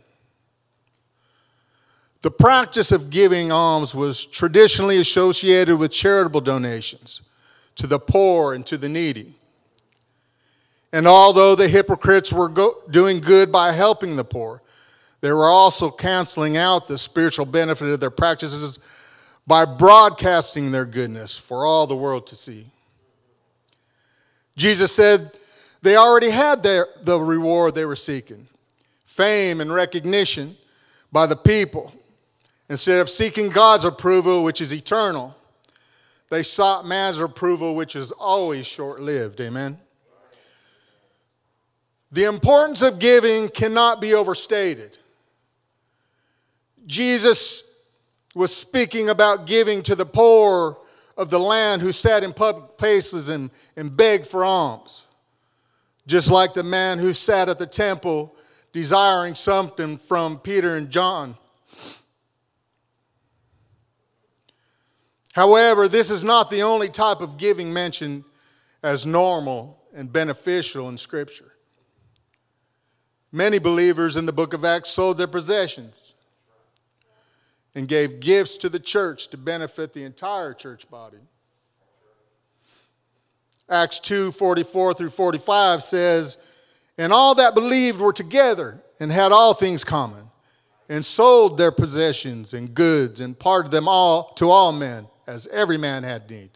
The 2.22 2.32
practice 2.32 2.92
of 2.92 3.10
giving 3.10 3.52
alms 3.52 3.96
was 3.96 4.26
traditionally 4.26 4.98
associated 4.98 5.78
with 5.78 5.92
charitable 5.92 6.42
donations 6.42 7.22
to 7.76 7.88
the 7.88 8.00
poor 8.00 8.54
and 8.54 8.66
to 8.66 8.78
the 8.78 8.90
needy. 8.90 9.34
And 10.92 11.08
although 11.08 11.56
the 11.56 11.68
hypocrites 11.68 12.34
were 12.34 12.50
go- 12.50 12.76
doing 12.90 13.20
good 13.20 13.52
by 13.52 13.72
helping 13.72 14.16
the 14.16 14.24
poor, 14.24 14.62
they 15.22 15.32
were 15.32 15.48
also 15.48 15.90
canceling 15.90 16.58
out 16.58 16.88
the 16.88 16.98
spiritual 16.98 17.46
benefit 17.46 17.88
of 17.88 18.00
their 18.00 18.10
practices 18.10 19.36
by 19.46 19.66
broadcasting 19.66 20.72
their 20.72 20.86
goodness 20.86 21.38
for 21.38 21.66
all 21.66 21.88
the 21.88 21.96
world 21.96 22.28
to 22.28 22.36
see. 22.36 22.66
Jesus 24.58 24.94
said 24.94 25.32
they 25.82 25.96
already 25.96 26.30
had 26.30 26.64
their, 26.64 26.88
the 27.04 27.20
reward 27.20 27.76
they 27.76 27.86
were 27.86 27.96
seeking 27.96 28.46
fame 29.06 29.60
and 29.60 29.74
recognition 29.74 30.56
by 31.12 31.26
the 31.26 31.36
people. 31.36 31.92
Instead 32.70 33.00
of 33.00 33.10
seeking 33.10 33.50
God's 33.50 33.84
approval, 33.84 34.44
which 34.44 34.62
is 34.62 34.72
eternal, 34.72 35.36
they 36.30 36.44
sought 36.44 36.86
man's 36.86 37.20
approval, 37.20 37.76
which 37.76 37.96
is 37.96 38.12
always 38.12 38.68
short 38.68 39.00
lived. 39.00 39.42
Amen. 39.42 39.80
The 42.12 42.26
importance 42.26 42.82
of 42.82 43.00
giving 43.00 43.50
cannot 43.50 44.02
be 44.02 44.14
overstated. 44.14 44.98
Jesus 46.86 47.64
was 48.36 48.56
speaking 48.56 49.10
about 49.10 49.46
giving 49.46 49.82
to 49.84 49.96
the 49.96 50.06
poor 50.06 50.78
of 51.18 51.30
the 51.30 51.40
land 51.40 51.82
who 51.82 51.92
sat 51.92 52.24
in 52.24 52.34
public 52.34 52.78
places 52.78 53.30
and, 53.30 53.52
and 53.76 53.96
begged 53.96 54.26
for 54.26 54.44
alms. 54.44 55.06
Just 56.08 56.32
like 56.32 56.54
the 56.54 56.64
man 56.64 56.98
who 56.98 57.14
sat 57.14 57.50
at 57.50 57.60
the 57.60 57.68
temple 57.68 58.36
desiring 58.72 59.36
something 59.36 59.98
from 59.98 60.40
Peter 60.40 60.78
and 60.78 60.90
John. 60.90 61.36
However, 65.34 65.88
this 65.88 66.10
is 66.10 66.24
not 66.24 66.50
the 66.50 66.64
only 66.64 66.90
type 66.90 67.22
of 67.22 67.38
giving 67.38 67.72
mentioned 67.72 68.24
as 68.82 69.06
normal 69.06 69.82
and 69.94 70.12
beneficial 70.12 70.90
in 70.90 70.98
Scripture. 70.98 71.52
Many 73.32 73.60
believers 73.60 74.18
in 74.18 74.26
the 74.26 74.34
book 74.34 74.54
of 74.54 74.66
Acts 74.66 74.90
sold 74.90 75.18
their 75.18 75.28
possessions 75.28 76.14
and 77.76 77.88
gave 77.88 78.20
gifts 78.20 78.58
to 78.58 78.70
the 78.70 78.80
church 78.80 79.28
to 79.30 79.38
benefit 79.38 79.94
the 79.94 80.04
entire 80.04 80.54
church 80.54 80.90
body. 80.90 81.20
Acts 83.70 84.00
2 84.00 84.32
44 84.32 84.96
through 84.96 85.10
45 85.10 85.84
says, 85.84 86.66
And 86.98 87.14
all 87.14 87.36
that 87.36 87.54
believed 87.54 88.00
were 88.00 88.14
together 88.14 88.82
and 89.00 89.12
had 89.12 89.32
all 89.32 89.54
things 89.54 89.84
common, 89.84 90.32
and 90.90 91.06
sold 91.06 91.60
their 91.60 91.72
possessions 91.72 92.56
and 92.56 92.74
goods 92.74 93.22
and 93.22 93.38
parted 93.38 93.72
them 93.72 93.88
all 93.88 94.34
to 94.36 94.50
all 94.50 94.72
men 94.72 95.08
as 95.30 95.46
every 95.48 95.78
man 95.78 96.02
had 96.02 96.28
need. 96.28 96.50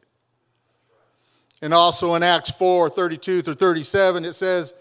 And 1.62 1.74
also 1.74 2.16
in 2.16 2.24
Acts 2.24 2.50
4 2.50 2.90
32 2.90 3.44
through 3.44 3.54
37, 3.54 4.26
it 4.26 4.34
says, 4.34 4.74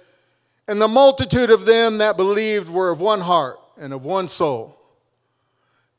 And 0.66 0.80
the 0.80 0.88
multitude 0.88 1.50
of 1.50 1.66
them 1.66 1.98
that 1.98 2.16
believed 2.16 2.70
were 2.70 2.90
of 2.90 3.00
one 3.00 3.20
heart 3.20 3.58
and 3.76 3.92
of 3.92 4.04
one 4.04 4.28
soul. 4.28 4.78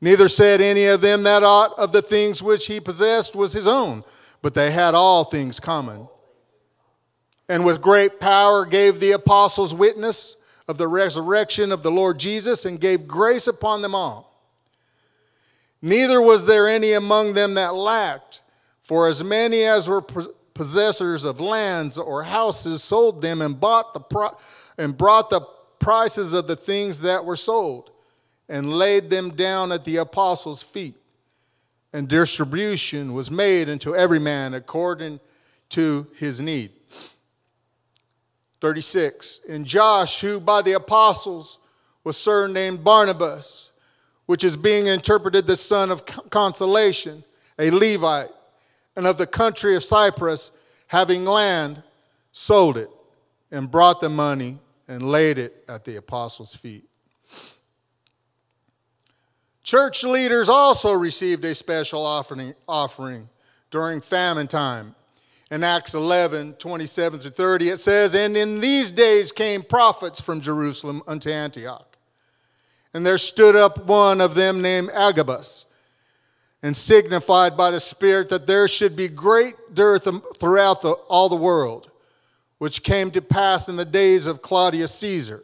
Neither 0.01 0.27
said 0.27 0.59
any 0.59 0.85
of 0.88 1.01
them 1.01 1.23
that 1.23 1.43
aught 1.43 1.71
of 1.77 1.93
the 1.93 2.01
things 2.01 2.43
which 2.43 2.65
he 2.65 2.79
possessed 2.79 3.35
was 3.35 3.53
his 3.53 3.67
own, 3.67 4.03
but 4.41 4.53
they 4.53 4.71
had 4.71 4.95
all 4.95 5.23
things 5.23 5.59
common. 5.59 6.09
And 7.47 7.63
with 7.63 7.81
great 7.81 8.19
power 8.19 8.65
gave 8.65 9.00
the 9.00 9.12
apostles 9.12 9.73
witness 9.73 10.62
of 10.67 10.77
the 10.77 10.88
resurrection 10.88 11.71
of 11.71 11.83
the 11.83 11.91
Lord 11.91 12.19
Jesus 12.19 12.65
and 12.65 12.81
gave 12.81 13.07
grace 13.07 13.47
upon 13.47 13.81
them 13.81 13.93
all. 13.93 14.32
Neither 15.83 16.21
was 16.21 16.45
there 16.45 16.69
any 16.69 16.93
among 16.93 17.33
them 17.33 17.55
that 17.55 17.75
lacked, 17.75 18.41
for 18.83 19.09
as 19.09 19.21
many 19.21 19.63
as 19.63 19.89
were 19.89 20.01
possessors 20.53 21.25
of 21.25 21.41
lands 21.41 21.97
or 21.97 22.23
houses 22.23 22.81
sold 22.81 23.21
them 23.21 23.41
and 23.41 23.59
bought 23.59 23.93
the 23.93 23.99
pro- 23.99 24.37
and 24.77 24.97
brought 24.97 25.29
the 25.29 25.41
prices 25.79 26.31
of 26.31 26.47
the 26.47 26.55
things 26.55 27.01
that 27.01 27.25
were 27.25 27.35
sold 27.35 27.91
and 28.47 28.73
laid 28.73 29.09
them 29.09 29.31
down 29.31 29.73
at 29.73 29.83
the 29.83 29.97
apostles' 29.97 30.63
feet. 30.63 30.95
And 31.91 32.07
distribution 32.07 33.13
was 33.13 33.29
made 33.29 33.67
unto 33.67 33.93
every 33.93 34.19
man 34.19 34.53
according 34.53 35.19
to 35.69 36.07
his 36.15 36.39
need. 36.39 36.71
36. 38.61 39.41
And 39.49 39.65
Joses, 39.65 40.21
who 40.21 40.39
by 40.39 40.61
the 40.61 40.73
apostles 40.73 41.59
was 42.05 42.17
surnamed 42.17 42.85
Barnabas, 42.85 43.72
which 44.33 44.43
is 44.43 44.57
being 44.57 44.87
interpreted 44.87 45.45
the 45.45 45.55
son 45.55 45.91
of 45.91 46.03
consolation, 46.31 47.23
a 47.59 47.69
Levite, 47.69 48.31
and 48.95 49.05
of 49.05 49.19
the 49.19 49.27
country 49.27 49.75
of 49.75 49.83
Cyprus, 49.83 50.83
having 50.87 51.23
land, 51.23 51.83
sold 52.31 52.75
it, 52.75 52.89
and 53.51 53.69
brought 53.69 54.01
the 54.01 54.09
money 54.09 54.57
and 54.87 55.03
laid 55.03 55.37
it 55.37 55.63
at 55.69 55.85
the 55.85 55.97
apostles' 55.97 56.55
feet. 56.55 56.83
Church 59.61 60.03
leaders 60.03 60.49
also 60.49 60.93
received 60.93 61.45
a 61.45 61.53
special 61.53 62.03
offering, 62.03 62.55
offering 62.67 63.29
during 63.69 64.01
famine 64.01 64.47
time. 64.47 64.95
In 65.51 65.63
Acts 65.63 65.93
11, 65.93 66.53
27 66.53 67.19
through 67.19 67.29
30, 67.29 67.69
it 67.69 67.77
says, 67.77 68.15
And 68.15 68.35
in 68.35 68.59
these 68.59 68.89
days 68.89 69.31
came 69.31 69.61
prophets 69.61 70.19
from 70.19 70.41
Jerusalem 70.41 71.03
unto 71.05 71.29
Antioch. 71.29 71.92
And 72.93 73.05
there 73.05 73.17
stood 73.17 73.55
up 73.55 73.85
one 73.85 74.21
of 74.21 74.35
them 74.35 74.62
named 74.62 74.89
Agabus, 74.93 75.65
and 76.62 76.75
signified 76.75 77.57
by 77.57 77.71
the 77.71 77.79
Spirit 77.79 78.29
that 78.29 78.47
there 78.47 78.67
should 78.67 78.95
be 78.95 79.07
great 79.07 79.55
dearth 79.73 80.07
throughout 80.38 80.81
the, 80.81 80.91
all 81.09 81.27
the 81.27 81.35
world, 81.35 81.91
which 82.59 82.83
came 82.83 83.12
to 83.12 83.21
pass 83.21 83.67
in 83.67 83.75
the 83.75 83.85
days 83.85 84.27
of 84.27 84.41
Claudius 84.41 84.93
Caesar. 84.95 85.43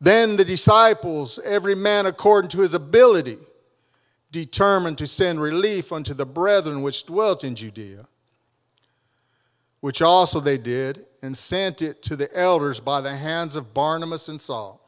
Then 0.00 0.36
the 0.36 0.44
disciples, 0.44 1.40
every 1.44 1.74
man 1.74 2.06
according 2.06 2.50
to 2.50 2.60
his 2.60 2.74
ability, 2.74 3.38
determined 4.30 4.98
to 4.98 5.06
send 5.06 5.40
relief 5.40 5.90
unto 5.90 6.14
the 6.14 6.26
brethren 6.26 6.82
which 6.82 7.06
dwelt 7.06 7.42
in 7.42 7.54
Judea, 7.54 8.06
which 9.80 10.02
also 10.02 10.38
they 10.38 10.58
did, 10.58 11.04
and 11.22 11.36
sent 11.36 11.82
it 11.82 12.02
to 12.02 12.14
the 12.14 12.32
elders 12.36 12.78
by 12.78 13.00
the 13.00 13.16
hands 13.16 13.56
of 13.56 13.74
Barnabas 13.74 14.28
and 14.28 14.40
Saul. 14.40 14.87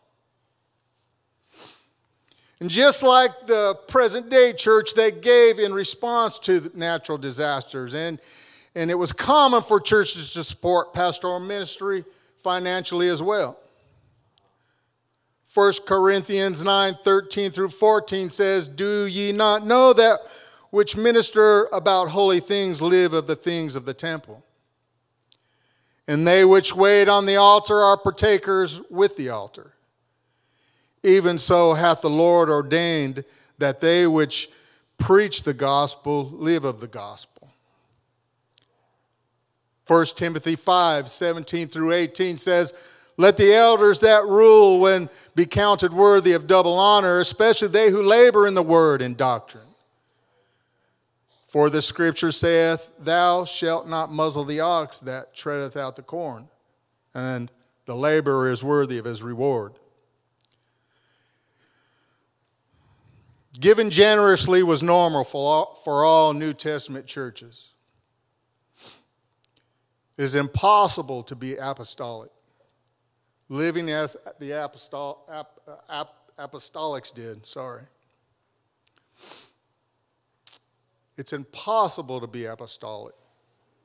And 2.61 2.69
just 2.69 3.03
like 3.03 3.47
the 3.47 3.75
present 3.89 4.29
day 4.29 4.53
church, 4.53 4.95
they 4.95 5.11
gave 5.11 5.59
in 5.59 5.73
response 5.73 6.39
to 6.41 6.71
natural 6.75 7.17
disasters. 7.17 7.95
And, 7.95 8.21
And 8.75 8.91
it 8.91 8.95
was 8.95 9.13
common 9.13 9.63
for 9.63 9.81
churches 9.81 10.33
to 10.35 10.45
support 10.45 10.93
pastoral 10.93 11.41
ministry 11.41 12.05
financially 12.43 13.09
as 13.09 13.23
well. 13.23 13.59
1 15.53 15.73
Corinthians 15.87 16.63
9 16.63 16.95
13 16.95 17.51
through 17.51 17.71
14 17.71 18.29
says, 18.29 18.69
Do 18.69 19.07
ye 19.07 19.33
not 19.33 19.67
know 19.67 19.93
that 19.93 20.21
which 20.71 20.97
minister 20.97 21.65
about 21.73 22.11
holy 22.11 22.39
things 22.39 22.81
live 22.81 23.13
of 23.13 23.27
the 23.27 23.35
things 23.35 23.75
of 23.75 23.85
the 23.85 23.95
temple? 23.95 24.45
And 26.07 26.27
they 26.27 26.45
which 26.45 26.75
wait 26.75 27.09
on 27.09 27.27
the 27.27 27.37
altar 27.37 27.75
are 27.75 27.97
partakers 27.97 28.81
with 28.91 29.17
the 29.17 29.31
altar. 29.31 29.73
Even 31.03 31.39
so 31.39 31.75
hath 31.75 32.03
the 32.03 32.11
Lord 32.11 32.49
ordained 32.51 33.25
that 33.59 33.81
they 33.81 34.07
which 34.07 34.51
preach 34.99 35.43
the 35.43 35.55
gospel 35.55 36.31
live 36.31 36.65
of 36.65 36.81
the 36.81 36.87
gospel. 36.87 37.49
1 39.87 40.07
Timothy 40.15 40.55
5 40.55 41.09
17 41.09 41.67
through 41.67 41.93
18 41.93 42.37
says, 42.37 43.11
Let 43.17 43.37
the 43.37 43.53
elders 43.53 44.01
that 44.01 44.25
rule 44.25 44.79
when 44.79 45.09
be 45.35 45.47
counted 45.47 45.93
worthy 45.93 46.33
of 46.33 46.47
double 46.47 46.75
honor, 46.75 47.19
especially 47.19 47.69
they 47.69 47.91
who 47.91 48.03
labor 48.03 48.47
in 48.47 48.55
the 48.55 48.63
word 48.63 49.03
and 49.03 49.17
doctrine. 49.17 49.65
For 51.49 51.69
the 51.69 51.83
scripture 51.83 52.31
saith, 52.31 52.93
Thou 53.01 53.45
shalt 53.45 53.89
not 53.89 54.13
muzzle 54.13 54.45
the 54.45 54.61
ox 54.61 55.01
that 55.01 55.35
treadeth 55.35 55.77
out 55.77 55.97
the 55.97 56.03
corn, 56.03 56.49
and 57.13 57.51
the 57.87 57.97
laborer 57.97 58.49
is 58.49 58.63
worthy 58.63 58.99
of 58.99 59.05
his 59.05 59.25
reward. 59.25 59.73
Giving 63.61 63.91
generously 63.91 64.63
was 64.63 64.83
normal 64.83 65.23
for 65.23 65.37
all, 65.37 65.75
for 65.85 66.05
all 66.05 66.33
New 66.33 66.55
Testament 66.55 67.07
churches. 67.07 67.75
It 70.17 70.25
is 70.25 70.35
impossible 70.35 71.23
to 71.25 71.37
be 71.37 71.57
apostolic, 71.57 72.31
living 73.51 73.91
as 73.91 74.17
the 74.39 74.53
apostol, 74.65 75.27
ap, 75.31 75.51
ap, 75.91 76.09
apostolics 76.39 77.15
did. 77.15 77.45
Sorry. 77.47 77.83
It's 81.17 81.35
impossible 81.35 82.21
to 82.21 82.27
be 82.27 82.47
apostolic, 82.47 83.15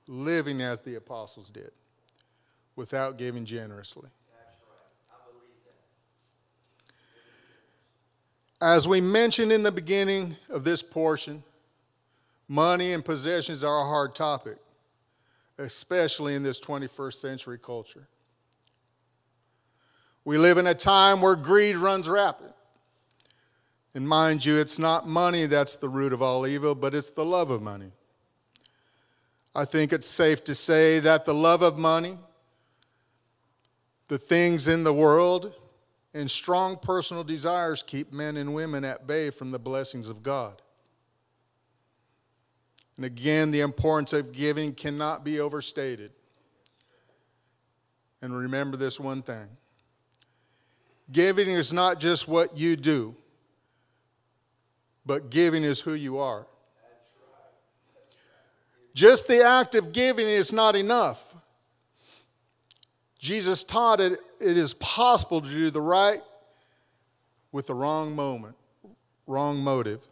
living 0.08 0.62
as 0.62 0.82
the 0.82 0.96
apostles 0.96 1.50
did, 1.50 1.72
without 2.78 3.18
giving 3.18 3.44
generously. 3.44 4.10
As 8.62 8.88
we 8.88 9.02
mentioned 9.02 9.52
in 9.52 9.64
the 9.64 9.72
beginning 9.72 10.36
of 10.50 10.64
this 10.64 10.82
portion, 10.82 11.44
money 12.48 12.94
and 12.94 13.04
possessions 13.04 13.64
are 13.64 13.82
a 13.82 13.86
hard 13.86 14.16
topic, 14.16 14.58
especially 15.58 16.36
in 16.36 16.44
this 16.44 16.60
21st 16.62 17.16
century 17.16 17.60
culture. 17.62 18.08
We 20.24 20.38
live 20.38 20.58
in 20.58 20.68
a 20.68 20.74
time 20.74 21.22
where 21.22 21.36
greed 21.36 21.76
runs 21.76 22.10
rapid. 22.10 22.54
And 23.94 24.08
mind 24.08 24.44
you, 24.44 24.58
it's 24.58 24.80
not 24.80 25.08
money 25.08 25.46
that's 25.46 25.76
the 25.76 25.88
root 25.88 26.14
of 26.14 26.22
all 26.22 26.48
evil, 26.48 26.76
but 26.76 26.96
it's 26.96 27.12
the 27.12 27.24
love 27.24 27.50
of 27.52 27.62
money. 27.62 27.92
I 29.54 29.64
think 29.64 29.94
it's 29.94 30.08
safe 30.08 30.44
to 30.46 30.56
say 30.56 31.00
that 31.00 31.26
the 31.26 31.34
love 31.34 31.62
of 31.62 31.78
money, 31.78 32.18
the 34.08 34.18
things 34.18 34.68
in 34.68 34.84
the 34.84 34.94
world, 34.94 35.54
and 36.16 36.32
strong 36.32 36.78
personal 36.78 37.26
desires 37.26 37.84
keep 37.84 38.14
men 38.14 38.38
and 38.38 38.56
women 38.56 38.86
at 38.86 39.06
bay 39.06 39.30
from 39.30 39.52
the 39.52 39.60
blessings 39.60 40.10
of 40.10 40.24
God. 40.24 40.62
And 42.96 43.06
again, 43.06 43.52
the 43.52 43.60
importance 43.60 44.14
of 44.14 44.32
giving 44.32 44.74
cannot 44.74 45.26
be 45.26 45.42
overstated. 45.42 46.12
And 48.22 48.36
remember 48.36 48.78
this 48.78 48.98
one 48.98 49.22
thing 49.22 49.50
giving 51.12 51.50
is 51.50 51.74
not 51.74 52.00
just 52.00 52.30
what 52.30 52.58
you 52.58 52.78
do, 52.78 53.14
but 55.06 55.30
giving 55.30 55.64
is 55.64 55.82
who 55.82 55.94
you 55.94 56.18
are. 56.18 56.48
Just 58.94 59.28
the 59.28 59.44
act 59.44 59.76
of 59.76 59.92
giving 59.92 60.26
is 60.26 60.54
not 60.54 60.78
enough. 60.78 61.36
Jesus 63.26 63.64
taught 63.64 64.00
it, 64.00 64.20
it 64.40 64.56
is 64.56 64.76
possible 64.76 65.42
to 65.42 65.50
do 65.50 65.72
the 65.72 65.82
right 65.82 66.22
with 67.52 67.66
the 67.66 67.74
wrong 67.74 68.16
moment, 68.16 68.56
wrong 69.26 69.64
motive. 69.64 70.08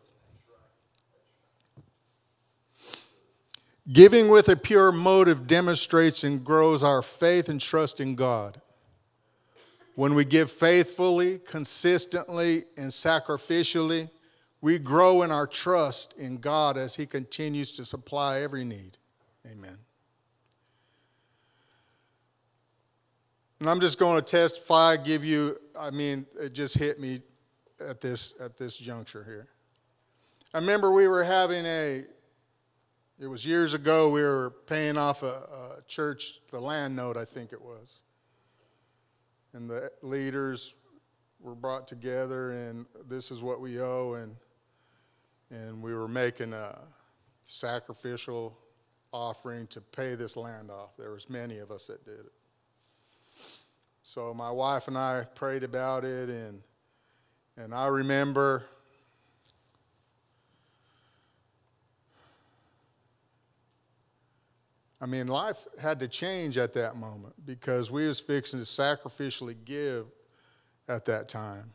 Giving 3.92 4.30
with 4.30 4.50
a 4.50 4.56
pure 4.56 4.92
motive 4.92 5.46
demonstrates 5.46 6.24
and 6.24 6.44
grows 6.44 6.84
our 6.84 7.04
faith 7.04 7.50
and 7.50 7.62
trust 7.62 8.00
in 8.00 8.16
God. 8.16 8.60
When 9.94 10.16
we 10.16 10.26
give 10.26 10.50
faithfully, 10.50 11.38
consistently, 11.38 12.64
and 12.78 12.90
sacrificially, 12.90 14.10
we 14.60 14.80
grow 14.80 15.22
in 15.22 15.30
our 15.30 15.46
trust 15.46 16.18
in 16.18 16.38
God 16.38 16.78
as 16.78 16.96
He 16.96 17.06
continues 17.06 17.74
to 17.74 17.86
supply 17.86 18.42
every 18.42 18.66
need. 18.66 18.98
Amen. 19.46 19.78
And 23.64 23.70
I'm 23.70 23.80
just 23.80 23.98
going 23.98 24.22
to 24.22 24.22
testify, 24.22 24.98
give 24.98 25.24
you, 25.24 25.56
I 25.80 25.90
mean, 25.90 26.26
it 26.38 26.52
just 26.52 26.78
hit 26.78 27.00
me 27.00 27.22
at 27.80 28.02
this 28.02 28.42
at 28.42 28.58
this 28.58 28.78
juncture 28.78 29.24
here. 29.24 29.48
I 30.54 30.58
remember 30.58 30.92
we 30.92 31.08
were 31.08 31.24
having 31.24 31.66
a 31.66 32.04
it 33.22 33.28
was 33.28 33.46
years 33.46 33.74
ago 33.74 34.10
we 34.10 34.22
were 34.22 34.54
paying 34.68 34.98
off 34.98 35.24
a, 35.24 35.78
a 35.78 35.82
church 35.88 36.42
the 36.52 36.60
land 36.60 36.98
note 36.98 37.16
I 37.16 37.24
think 37.24 37.54
it 37.54 37.62
was. 37.62 38.02
And 39.54 39.70
the 39.70 39.90
leaders 40.02 40.74
were 41.40 41.56
brought 41.56 41.88
together 41.88 42.52
and 42.52 42.86
this 43.08 43.32
is 43.32 43.42
what 43.42 43.62
we 43.62 43.80
owe 43.80 44.16
and 44.16 44.36
and 45.52 45.82
we 45.82 45.94
were 45.94 46.10
making 46.10 46.52
a 46.52 46.82
sacrificial 47.46 48.58
offering 49.14 49.68
to 49.68 49.80
pay 49.80 50.16
this 50.16 50.36
land 50.36 50.70
off. 50.70 50.98
There 50.98 51.12
was 51.12 51.30
many 51.30 51.60
of 51.60 51.72
us 51.72 51.88
that 51.88 52.04
did 52.04 52.20
it. 52.20 52.34
So 54.14 54.32
my 54.32 54.52
wife 54.52 54.88
and 54.88 54.96
I 54.96 55.26
prayed 55.34 55.64
about 55.64 56.06
it, 56.06 56.30
and 56.30 56.62
and 57.58 57.74
I 57.74 57.88
remember. 57.88 58.64
I 65.02 65.08
mean, 65.08 65.26
life 65.26 65.66
had 65.82 66.00
to 66.02 66.08
change 66.08 66.60
at 66.60 66.74
that 66.76 66.96
moment 66.96 67.34
because 67.44 67.90
we 67.90 68.08
was 68.08 68.20
fixing 68.20 68.60
to 68.60 68.66
sacrificially 68.66 69.56
give 69.66 70.06
at 70.88 71.06
that 71.06 71.28
time 71.28 71.74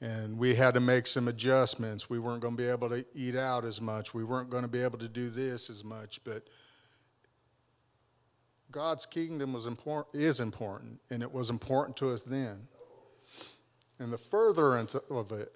and 0.00 0.36
we 0.36 0.56
had 0.56 0.74
to 0.74 0.80
make 0.80 1.06
some 1.06 1.28
adjustments. 1.28 2.10
We 2.10 2.18
weren't 2.18 2.42
going 2.42 2.56
to 2.56 2.62
be 2.62 2.68
able 2.68 2.88
to 2.88 3.06
eat 3.14 3.36
out 3.36 3.64
as 3.64 3.80
much. 3.80 4.12
We 4.12 4.24
weren't 4.24 4.50
going 4.50 4.64
to 4.64 4.68
be 4.68 4.82
able 4.82 4.98
to 4.98 5.08
do 5.08 5.30
this 5.30 5.70
as 5.70 5.84
much. 5.84 6.22
But 6.24 6.48
God's 8.72 9.04
kingdom 9.04 9.52
was 9.52 9.66
important, 9.66 10.14
is 10.14 10.40
important, 10.40 10.98
and 11.10 11.22
it 11.22 11.30
was 11.30 11.50
important 11.50 11.96
to 11.98 12.10
us 12.10 12.22
then. 12.22 12.66
And 13.98 14.12
the 14.12 14.18
furtherance 14.18 14.94
of 14.94 15.30
it. 15.30 15.54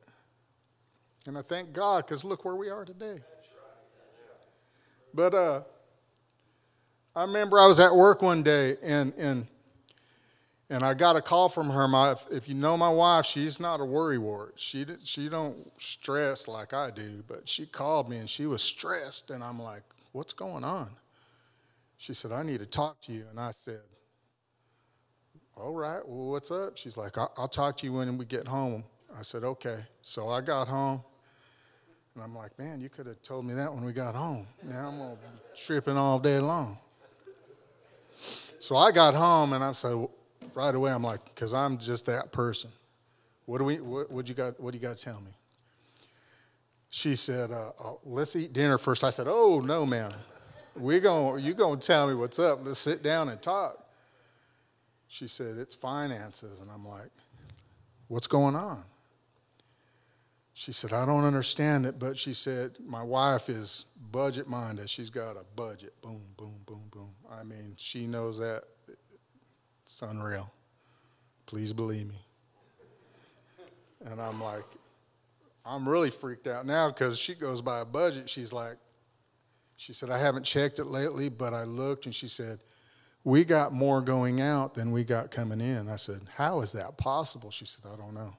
And 1.26 1.36
I 1.36 1.42
thank 1.42 1.72
God 1.72 2.06
because 2.06 2.24
look 2.24 2.44
where 2.44 2.54
we 2.54 2.68
are 2.68 2.84
today. 2.84 3.18
But 5.12 5.34
uh, 5.34 5.62
I 7.16 7.22
remember 7.22 7.58
I 7.58 7.66
was 7.66 7.80
at 7.80 7.94
work 7.94 8.22
one 8.22 8.42
day 8.42 8.76
and 8.82 9.14
and 9.16 9.46
and 10.68 10.82
I 10.82 10.94
got 10.94 11.16
a 11.16 11.22
call 11.22 11.48
from 11.48 11.70
her. 11.70 11.86
My, 11.86 12.16
if 12.30 12.48
you 12.48 12.54
know 12.54 12.76
my 12.76 12.88
wife, 12.90 13.24
she's 13.24 13.60
not 13.60 13.80
a 13.80 13.84
worrywart. 13.84 14.52
She 14.56 14.84
she 15.02 15.28
don't 15.28 15.56
stress 15.80 16.46
like 16.46 16.74
I 16.74 16.90
do. 16.90 17.24
But 17.26 17.48
she 17.48 17.66
called 17.66 18.08
me 18.08 18.18
and 18.18 18.28
she 18.28 18.46
was 18.46 18.62
stressed, 18.62 19.30
and 19.30 19.42
I'm 19.42 19.60
like, 19.60 19.82
"What's 20.12 20.32
going 20.32 20.64
on?" 20.64 20.90
She 21.98 22.14
said, 22.14 22.32
"I 22.32 22.42
need 22.42 22.60
to 22.60 22.66
talk 22.66 23.00
to 23.02 23.12
you." 23.12 23.26
And 23.30 23.40
I 23.40 23.50
said, 23.50 23.80
"All 25.56 25.72
right. 25.72 26.06
Well, 26.06 26.28
what's 26.28 26.50
up?" 26.50 26.76
She's 26.76 26.96
like, 26.96 27.16
"I'll, 27.18 27.48
talk 27.48 27.76
to 27.78 27.86
you 27.86 27.92
when 27.92 28.18
we 28.18 28.24
get 28.24 28.46
home." 28.46 28.84
I 29.18 29.22
said, 29.22 29.44
"Okay." 29.44 29.78
So 30.02 30.28
I 30.28 30.40
got 30.40 30.68
home, 30.68 31.02
and 32.14 32.22
I'm 32.22 32.34
like, 32.34 32.58
"Man, 32.58 32.80
you 32.80 32.88
could 32.88 33.06
have 33.06 33.22
told 33.22 33.44
me 33.44 33.54
that 33.54 33.72
when 33.72 33.84
we 33.84 33.92
got 33.92 34.14
home. 34.14 34.46
Now 34.62 34.88
I'm 34.88 34.98
be 34.98 35.16
tripping 35.56 35.96
all 35.96 36.18
day 36.18 36.38
long." 36.38 36.78
So 38.14 38.76
I 38.76 38.90
got 38.90 39.14
home, 39.14 39.52
and 39.52 39.62
I 39.62 39.72
said 39.72 40.08
right 40.54 40.74
away 40.74 40.90
I'm 40.90 41.02
like, 41.02 41.24
because 41.26 41.54
I'm 41.54 41.78
just 41.78 42.06
that 42.06 42.32
person. 42.32 42.70
What 43.44 43.58
do 43.58 43.64
we? 43.64 43.76
What, 43.76 44.10
what 44.10 44.28
you 44.28 44.34
got? 44.34 44.58
What 44.60 44.72
do 44.72 44.78
you 44.78 44.82
got 44.82 44.96
to 44.96 45.04
tell 45.04 45.20
me? 45.20 45.30
She 46.90 47.14
said, 47.14 47.50
uh, 47.50 47.72
oh, 47.78 48.00
"Let's 48.04 48.34
eat 48.36 48.52
dinner 48.52 48.78
first. 48.78 49.04
I 49.04 49.10
said, 49.10 49.26
"Oh 49.28 49.60
no, 49.60 49.86
ma'am. 49.86 50.10
We 50.78 51.00
going 51.00 51.44
you 51.44 51.54
gonna 51.54 51.80
tell 51.80 52.08
me 52.08 52.14
what's 52.14 52.38
up? 52.38 52.60
Let's 52.62 52.78
sit 52.78 53.02
down 53.02 53.28
and 53.28 53.40
talk." 53.40 53.82
She 55.08 55.28
said, 55.28 55.56
"It's 55.58 55.74
finances," 55.74 56.60
and 56.60 56.70
I'm 56.70 56.86
like, 56.86 57.10
"What's 58.08 58.26
going 58.26 58.56
on?" 58.56 58.84
She 60.58 60.72
said, 60.72 60.94
I 60.94 61.04
don't 61.04 61.24
understand 61.24 61.84
it, 61.84 61.98
but 61.98 62.16
she 62.16 62.32
said, 62.32 62.78
my 62.82 63.02
wife 63.02 63.50
is 63.50 63.84
budget 64.10 64.48
minded. 64.48 64.88
She's 64.88 65.10
got 65.10 65.36
a 65.36 65.44
budget. 65.54 65.92
Boom, 66.00 66.22
boom, 66.38 66.54
boom, 66.64 66.88
boom. 66.90 67.10
I 67.30 67.42
mean, 67.42 67.74
she 67.76 68.06
knows 68.06 68.38
that. 68.38 68.62
It's 69.84 70.00
unreal. 70.00 70.50
Please 71.44 71.74
believe 71.74 72.06
me. 72.06 72.18
And 74.06 74.18
I'm 74.18 74.42
like, 74.42 74.64
I'm 75.66 75.86
really 75.86 76.10
freaked 76.10 76.46
out 76.46 76.64
now 76.64 76.88
because 76.88 77.18
she 77.18 77.34
goes 77.34 77.60
by 77.60 77.80
a 77.80 77.84
budget. 77.84 78.30
She's 78.30 78.54
like, 78.54 78.78
she 79.76 79.92
said, 79.92 80.10
I 80.10 80.18
haven't 80.18 80.44
checked 80.44 80.78
it 80.78 80.86
lately, 80.86 81.28
but 81.28 81.52
I 81.52 81.64
looked 81.64 82.06
and 82.06 82.14
she 82.14 82.28
said, 82.28 82.60
we 83.26 83.44
got 83.44 83.72
more 83.72 84.02
going 84.02 84.40
out 84.40 84.74
than 84.74 84.92
we 84.92 85.02
got 85.02 85.32
coming 85.32 85.60
in. 85.60 85.88
I 85.88 85.96
said, 85.96 86.20
How 86.36 86.60
is 86.60 86.70
that 86.72 86.96
possible? 86.96 87.50
She 87.50 87.64
said, 87.64 87.90
I 87.92 87.96
don't 87.96 88.14
know. 88.14 88.36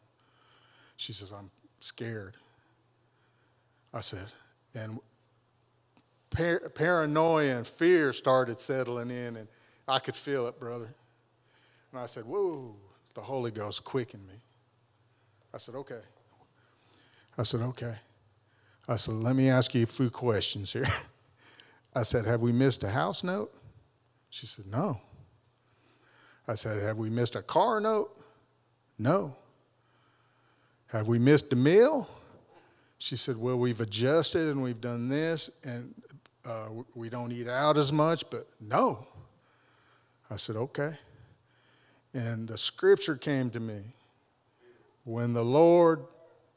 She 0.96 1.12
says, 1.12 1.34
I'm 1.34 1.52
scared. 1.82 2.36
I 3.94 4.00
said, 4.00 4.28
and 4.74 5.00
par- 6.30 6.70
paranoia 6.74 7.58
and 7.58 7.68
fear 7.68 8.14
started 8.14 8.62
settling 8.62 9.12
in, 9.12 9.36
and 9.36 9.50
I 9.90 10.00
could 10.00 10.16
feel 10.16 10.48
it, 10.48 10.58
brother. 10.58 10.96
And 11.92 12.00
I 12.00 12.06
said, 12.06 12.24
Whoa, 12.24 12.74
the 13.14 13.22
Holy 13.22 13.52
Ghost 13.52 13.84
quickened 13.84 14.26
me. 14.26 14.36
I 15.54 15.58
said, 15.58 15.76
Okay. 15.76 16.00
I 17.38 17.44
said, 17.44 17.60
Okay. 17.60 17.96
I 18.88 18.96
said, 18.96 19.16
Let 19.16 19.36
me 19.36 19.50
ask 19.50 19.76
you 19.76 19.84
a 19.84 19.86
few 19.86 20.10
questions 20.10 20.72
here. 20.72 20.88
I 21.98 22.04
said, 22.04 22.26
Have 22.26 22.44
we 22.44 22.52
missed 22.52 22.84
a 22.84 22.90
house 22.90 23.24
note? 23.24 23.52
She 24.30 24.46
said, 24.46 24.68
No. 24.68 25.00
I 26.48 26.54
said, 26.54 26.82
Have 26.84 26.98
we 26.98 27.10
missed 27.10 27.36
a 27.36 27.42
car 27.42 27.82
note? 27.82 28.16
No. 29.00 29.36
Have 30.88 31.08
we 31.08 31.18
missed 31.18 31.52
a 31.54 31.56
meal? 31.56 32.08
She 33.00 33.16
said, 33.16 33.36
Well, 33.36 33.58
we've 33.58 33.82
adjusted 33.82 34.50
and 34.50 34.62
we've 34.62 34.80
done 34.80 35.10
this, 35.10 35.60
and 35.66 35.96
uh, 36.46 36.68
we 36.94 37.10
don't 37.10 37.32
eat 37.32 37.48
out 37.48 37.78
as 37.78 37.92
much, 37.92 38.30
but 38.30 38.48
no. 38.62 39.06
I 40.30 40.38
said, 40.38 40.56
Okay. 40.56 40.94
And 42.14 42.48
the 42.48 42.60
scripture 42.60 43.16
came 43.16 43.50
to 43.50 43.60
me. 43.60 43.82
When 45.04 45.34
the 45.34 45.44
Lord 45.44 46.06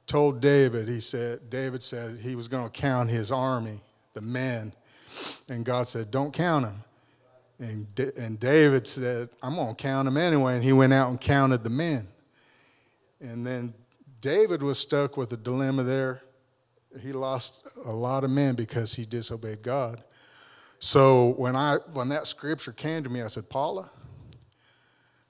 told 0.07 0.43
David, 0.43 0.87
he 0.87 1.01
said, 1.01 1.49
David 1.49 1.83
said 1.83 2.19
he 2.19 2.37
was 2.37 2.47
going 2.47 2.69
to 2.69 2.81
count 2.81 3.09
his 3.09 3.33
army, 3.33 3.81
the 4.13 4.21
men. 4.21 4.75
And 5.49 5.65
God 5.65 5.87
said, 5.87 6.11
Don't 6.11 6.33
count 6.33 6.65
them. 6.65 6.85
And, 7.59 7.87
and 8.17 8.41
David 8.41 8.87
said, 8.89 9.29
I'm 9.43 9.57
going 9.57 9.75
to 9.75 9.75
count 9.75 10.07
them 10.07 10.17
anyway. 10.17 10.55
And 10.55 10.65
he 10.65 10.73
went 10.73 10.93
out 10.93 11.11
and 11.11 11.21
counted 11.21 11.63
the 11.63 11.71
men. 11.71 12.09
And 13.21 13.47
then 13.47 13.75
David 14.21 14.63
was 14.63 14.79
stuck 14.79 15.17
with 15.17 15.33
a 15.33 15.37
dilemma 15.37 15.83
there. 15.83 16.23
He 17.03 17.13
lost 17.13 17.69
a 17.85 17.93
lot 17.93 18.25
of 18.25 18.31
men 18.31 18.55
because 18.55 18.95
he 18.95 19.05
disobeyed 19.05 19.63
God. 19.63 20.03
So 20.79 21.35
when, 21.37 21.55
I, 21.55 21.77
when 21.93 22.09
that 22.09 22.27
scripture 22.27 22.73
came 22.73 23.05
to 23.05 23.11
me, 23.11 23.21
I 23.21 23.27
said, 23.27 23.49
Paula, 23.51 23.91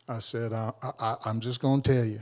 I 0.08 0.20
said, 0.20 0.52
uh, 0.52 0.72
I, 0.98 1.16
I'm 1.24 1.40
just 1.40 1.60
going 1.60 1.82
to 1.82 1.92
tell 1.92 2.04
you. 2.04 2.20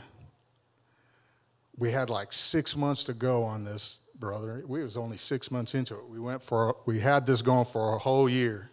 We 1.77 1.91
had 1.91 2.11
like 2.11 2.33
six 2.33 2.77
months 2.77 3.05
to 3.05 3.13
go 3.13 3.43
on 3.43 3.65
this, 3.65 4.01
brother. 4.19 4.63
We 4.67 4.83
was 4.83 4.97
only 4.97 5.17
six 5.17 5.51
months 5.51 5.75
into 5.75 5.95
it. 5.95 6.09
We 6.09 6.19
went 6.19 6.43
for, 6.43 6.77
we 6.87 7.01
had 7.01 7.27
this 7.27 7.43
going 7.43 7.67
for 7.67 7.95
a 7.95 7.99
whole 7.99 8.29
year. 8.29 8.71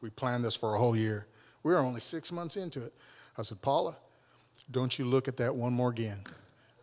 We 0.00 0.10
planned 0.10 0.44
this 0.44 0.54
for 0.54 0.74
a 0.74 0.78
whole 0.78 0.96
year. 0.96 1.26
We 1.62 1.72
were 1.72 1.80
only 1.80 2.00
six 2.00 2.30
months 2.30 2.56
into 2.56 2.82
it. 2.82 2.94
I 3.36 3.42
said, 3.42 3.60
Paula, 3.60 3.96
don't 4.70 4.98
you 4.98 5.04
look 5.04 5.28
at 5.28 5.36
that 5.38 5.54
one 5.54 5.72
more 5.72 5.90
again. 5.90 6.20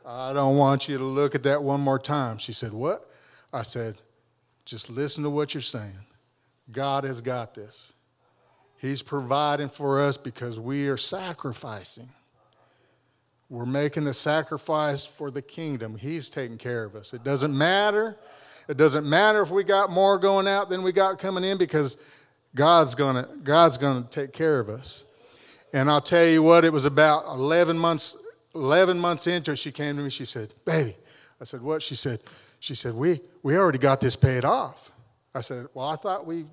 I 0.06 0.34
don't 0.34 0.58
want 0.58 0.88
you 0.88 0.98
to 0.98 1.04
look 1.04 1.34
at 1.34 1.44
that 1.44 1.64
one 1.64 1.82
more 1.82 1.98
time. 1.98 2.38
She 2.38 2.52
said, 2.52 2.74
What? 2.74 3.10
I 3.52 3.64
said, 3.64 3.96
Just 4.66 4.90
listen 4.90 5.24
to 5.24 5.30
what 5.30 5.54
you're 5.54 5.62
saying. 5.62 5.92
God 6.72 7.04
has 7.04 7.22
got 7.22 7.56
this. 7.56 7.94
He's 8.78 9.02
providing 9.02 9.70
for 9.70 10.02
us 10.02 10.18
because 10.18 10.60
we 10.60 10.88
are 10.90 10.98
sacrificing. 10.98 12.10
We're 13.50 13.66
making 13.66 14.08
a 14.08 14.14
sacrifice 14.14 15.06
for 15.06 15.30
the 15.30 15.42
kingdom. 15.42 15.96
He's 15.96 16.30
taking 16.30 16.58
care 16.58 16.84
of 16.84 16.96
us. 16.96 17.14
It 17.14 17.24
doesn't 17.24 17.56
matter. 17.56 18.18
It 18.68 18.78
doesn't 18.78 19.08
matter 19.08 19.42
if 19.42 19.52
we 19.52 19.64
got 19.64 19.92
more 19.92 20.18
going 20.18 20.48
out 20.48 20.70
than 20.70 20.82
we 20.82 20.92
got 20.92 21.20
coming 21.20 21.44
in 21.44 21.58
because 21.58 22.26
God's 22.56 22.96
gonna, 22.96 23.28
God's 23.44 23.78
gonna 23.78 24.08
take 24.10 24.34
care 24.34 24.60
of 24.60 24.70
us. 24.70 25.06
And 25.74 25.92
I'll 25.92 26.02
tell 26.02 26.26
you 26.26 26.42
what, 26.42 26.66
it 26.66 26.74
was 26.74 26.86
about 26.86 27.26
11 27.28 27.78
months, 27.78 28.18
11 28.56 28.98
months 28.98 29.28
into 29.28 29.52
it, 29.52 29.58
she 29.58 29.72
came 29.72 29.98
to 29.98 30.02
me, 30.02 30.10
she 30.10 30.26
said, 30.26 30.54
baby. 30.66 30.96
I 31.40 31.44
said, 31.44 31.62
what? 31.62 31.84
She 31.84 31.96
said, 31.96 32.20
she 32.60 32.74
said, 32.74 32.94
we, 32.94 33.20
we 33.44 33.58
already 33.58 33.78
got 33.78 34.02
this 34.02 34.16
paid 34.16 34.46
off. 34.46 34.90
I 35.36 35.42
said, 35.42 35.68
well, 35.74 35.88
I 35.88 35.98
thought 35.98 36.26
we 36.26 36.46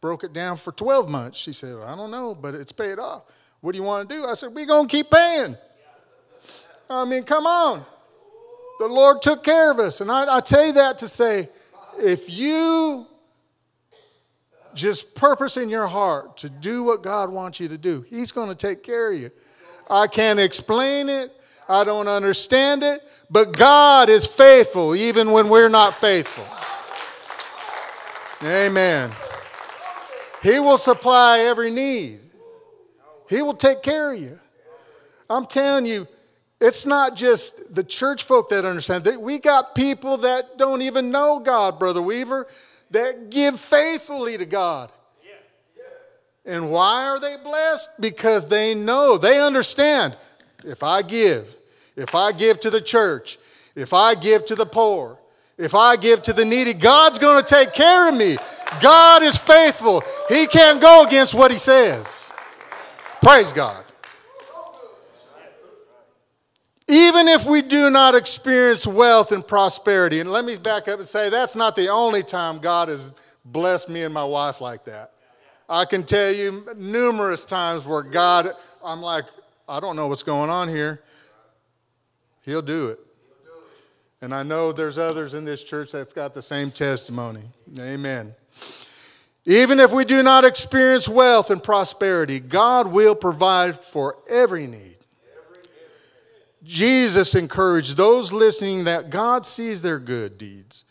broke 0.00 0.24
it 0.24 0.32
down 0.32 0.56
for 0.56 0.72
12 0.72 1.08
months. 1.08 1.38
She 1.38 1.52
said, 1.52 1.76
I 1.78 1.94
don't 1.96 2.10
know, 2.10 2.34
but 2.34 2.54
it's 2.54 2.72
paid 2.72 2.98
off. 2.98 3.22
What 3.60 3.72
do 3.72 3.78
you 3.78 3.84
want 3.84 4.06
to 4.08 4.14
do? 4.14 4.26
I 4.26 4.34
said, 4.34 4.52
we're 4.52 4.66
going 4.66 4.88
to 4.88 4.94
keep 4.94 5.10
paying. 5.10 5.56
I 6.88 7.04
mean, 7.04 7.24
come 7.24 7.46
on. 7.46 7.84
The 8.78 8.86
Lord 8.86 9.22
took 9.22 9.44
care 9.44 9.70
of 9.70 9.78
us. 9.78 10.00
And 10.00 10.10
I, 10.10 10.36
I 10.36 10.40
tell 10.40 10.66
you 10.66 10.72
that 10.74 10.98
to 10.98 11.08
say, 11.08 11.48
if 11.98 12.30
you 12.30 13.06
just 14.74 15.14
purpose 15.14 15.56
in 15.56 15.68
your 15.68 15.86
heart 15.86 16.36
to 16.38 16.50
do 16.50 16.82
what 16.82 17.02
God 17.02 17.30
wants 17.30 17.60
you 17.60 17.68
to 17.68 17.78
do, 17.78 18.02
He's 18.02 18.32
going 18.32 18.48
to 18.48 18.54
take 18.54 18.82
care 18.82 19.12
of 19.12 19.18
you. 19.18 19.30
I 19.88 20.06
can't 20.06 20.40
explain 20.40 21.08
it, 21.08 21.32
I 21.68 21.84
don't 21.84 22.08
understand 22.08 22.82
it, 22.82 23.00
but 23.30 23.56
God 23.56 24.08
is 24.08 24.26
faithful 24.26 24.94
even 24.94 25.30
when 25.30 25.48
we're 25.48 25.68
not 25.68 25.94
faithful. 25.94 26.44
Amen. 28.46 29.10
He 30.42 30.58
will 30.60 30.76
supply 30.76 31.40
every 31.40 31.70
need, 31.70 32.20
He 33.30 33.42
will 33.42 33.54
take 33.54 33.82
care 33.82 34.12
of 34.12 34.18
you. 34.18 34.38
I'm 35.30 35.46
telling 35.46 35.86
you, 35.86 36.06
it's 36.64 36.86
not 36.86 37.14
just 37.14 37.74
the 37.74 37.84
church 37.84 38.22
folk 38.24 38.48
that 38.48 38.64
understand. 38.64 39.06
We 39.20 39.38
got 39.38 39.74
people 39.74 40.16
that 40.18 40.56
don't 40.56 40.80
even 40.80 41.10
know 41.10 41.38
God, 41.38 41.78
Brother 41.78 42.00
Weaver 42.00 42.46
that 42.90 43.30
give 43.30 43.60
faithfully 43.60 44.38
to 44.38 44.46
God. 44.46 44.90
And 46.46 46.70
why 46.70 47.06
are 47.06 47.20
they 47.20 47.36
blessed? 47.42 48.00
Because 48.00 48.48
they 48.48 48.74
know, 48.74 49.18
they 49.18 49.40
understand 49.40 50.16
if 50.64 50.82
I 50.82 51.02
give, 51.02 51.54
if 51.96 52.14
I 52.14 52.32
give 52.32 52.60
to 52.60 52.70
the 52.70 52.80
church, 52.80 53.38
if 53.76 53.92
I 53.92 54.14
give 54.14 54.44
to 54.46 54.54
the 54.54 54.66
poor, 54.66 55.18
if 55.58 55.74
I 55.74 55.96
give 55.96 56.22
to 56.22 56.32
the 56.32 56.44
needy, 56.44 56.74
God's 56.74 57.18
going 57.18 57.42
to 57.42 57.46
take 57.46 57.72
care 57.72 58.08
of 58.08 58.16
me. 58.16 58.36
God 58.82 59.22
is 59.22 59.36
faithful. 59.36 60.02
He 60.28 60.46
can't 60.46 60.80
go 60.80 61.04
against 61.06 61.34
what 61.34 61.50
He 61.50 61.58
says. 61.58 62.32
Praise 63.22 63.52
God. 63.52 63.83
Even 66.86 67.28
if 67.28 67.46
we 67.46 67.62
do 67.62 67.88
not 67.88 68.14
experience 68.14 68.86
wealth 68.86 69.32
and 69.32 69.46
prosperity, 69.46 70.20
and 70.20 70.30
let 70.30 70.44
me 70.44 70.56
back 70.56 70.86
up 70.86 70.98
and 70.98 71.08
say 71.08 71.30
that's 71.30 71.56
not 71.56 71.76
the 71.76 71.88
only 71.88 72.22
time 72.22 72.58
God 72.58 72.88
has 72.88 73.10
blessed 73.44 73.88
me 73.88 74.02
and 74.02 74.12
my 74.12 74.24
wife 74.24 74.60
like 74.60 74.84
that. 74.84 75.12
I 75.68 75.86
can 75.86 76.02
tell 76.02 76.32
you 76.32 76.66
numerous 76.76 77.46
times 77.46 77.86
where 77.86 78.02
God, 78.02 78.50
I'm 78.84 79.00
like, 79.00 79.24
I 79.66 79.80
don't 79.80 79.96
know 79.96 80.08
what's 80.08 80.22
going 80.22 80.50
on 80.50 80.68
here. 80.68 81.00
He'll 82.44 82.62
do 82.62 82.88
it. 82.88 82.98
And 84.20 84.34
I 84.34 84.42
know 84.42 84.72
there's 84.72 84.98
others 84.98 85.34
in 85.34 85.44
this 85.44 85.62
church 85.62 85.92
that's 85.92 86.12
got 86.12 86.34
the 86.34 86.42
same 86.42 86.70
testimony. 86.70 87.42
Amen. 87.78 88.34
Even 89.46 89.80
if 89.80 89.92
we 89.92 90.04
do 90.04 90.22
not 90.22 90.44
experience 90.44 91.08
wealth 91.08 91.50
and 91.50 91.62
prosperity, 91.62 92.40
God 92.40 92.86
will 92.86 93.14
provide 93.14 93.78
for 93.82 94.16
every 94.28 94.66
need. 94.66 94.93
Jesus 96.64 97.34
encouraged 97.34 97.96
those 97.96 98.32
listening 98.32 98.84
that 98.84 99.10
God 99.10 99.44
sees 99.44 99.82
their 99.82 99.98
good 99.98 100.38
deeds. 100.38 100.84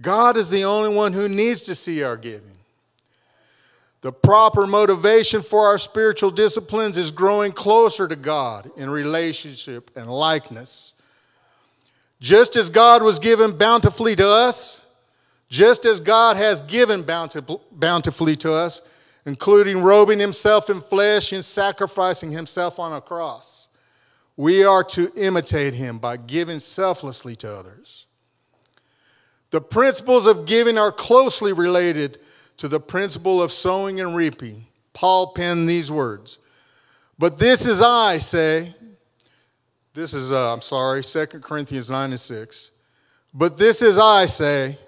God 0.00 0.36
is 0.36 0.50
the 0.50 0.64
only 0.64 0.94
one 0.94 1.12
who 1.12 1.28
needs 1.28 1.62
to 1.62 1.74
see 1.74 2.02
our 2.02 2.16
giving. 2.16 2.56
The 4.00 4.12
proper 4.12 4.66
motivation 4.66 5.42
for 5.42 5.66
our 5.68 5.78
spiritual 5.78 6.30
disciplines 6.30 6.98
is 6.98 7.12
growing 7.12 7.52
closer 7.52 8.08
to 8.08 8.16
God 8.16 8.68
in 8.76 8.90
relationship 8.90 9.90
and 9.96 10.10
likeness. 10.10 10.94
Just 12.20 12.56
as 12.56 12.68
God 12.68 13.02
was 13.02 13.20
given 13.20 13.56
bountifully 13.56 14.16
to 14.16 14.26
us, 14.26 14.84
just 15.48 15.84
as 15.84 16.00
God 16.00 16.36
has 16.36 16.62
given 16.62 17.04
bountifully 17.04 18.36
to 18.36 18.52
us, 18.52 19.20
including 19.24 19.82
robing 19.82 20.18
himself 20.18 20.70
in 20.70 20.80
flesh 20.80 21.32
and 21.32 21.44
sacrificing 21.44 22.32
himself 22.32 22.80
on 22.80 22.92
a 22.92 23.00
cross. 23.00 23.61
We 24.36 24.64
are 24.64 24.82
to 24.84 25.10
imitate 25.16 25.74
him 25.74 25.98
by 25.98 26.16
giving 26.16 26.58
selflessly 26.58 27.36
to 27.36 27.54
others. 27.54 28.06
The 29.50 29.60
principles 29.60 30.26
of 30.26 30.46
giving 30.46 30.78
are 30.78 30.90
closely 30.90 31.52
related 31.52 32.18
to 32.56 32.68
the 32.68 32.80
principle 32.80 33.42
of 33.42 33.52
sowing 33.52 34.00
and 34.00 34.16
reaping. 34.16 34.66
Paul 34.94 35.32
penned 35.34 35.68
these 35.68 35.90
words. 35.90 36.38
But 37.18 37.38
this 37.38 37.66
is 37.66 37.82
I 37.82 38.18
say, 38.18 38.74
this 39.94 40.14
is, 40.14 40.32
uh, 40.32 40.54
I'm 40.54 40.62
sorry, 40.62 41.02
2 41.02 41.26
Corinthians 41.40 41.90
9 41.90 42.10
and 42.10 42.20
6. 42.20 42.70
But 43.34 43.58
this 43.58 43.82
is 43.82 43.98
I 43.98 44.26
say, 44.26 44.78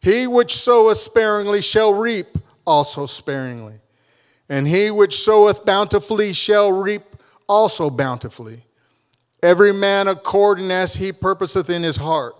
he 0.00 0.26
which 0.26 0.56
soweth 0.56 0.96
sparingly 0.96 1.60
shall 1.60 1.92
reap 1.92 2.26
also 2.66 3.06
sparingly, 3.06 3.80
and 4.48 4.66
he 4.66 4.90
which 4.90 5.18
soweth 5.18 5.64
bountifully 5.64 6.32
shall 6.32 6.72
reap 6.72 7.02
also 7.46 7.90
bountifully. 7.90 8.64
Every 9.42 9.72
man 9.72 10.08
according 10.08 10.70
as 10.70 10.94
he 10.94 11.12
purposeth 11.12 11.70
in 11.70 11.82
his 11.82 11.96
heart. 11.96 12.34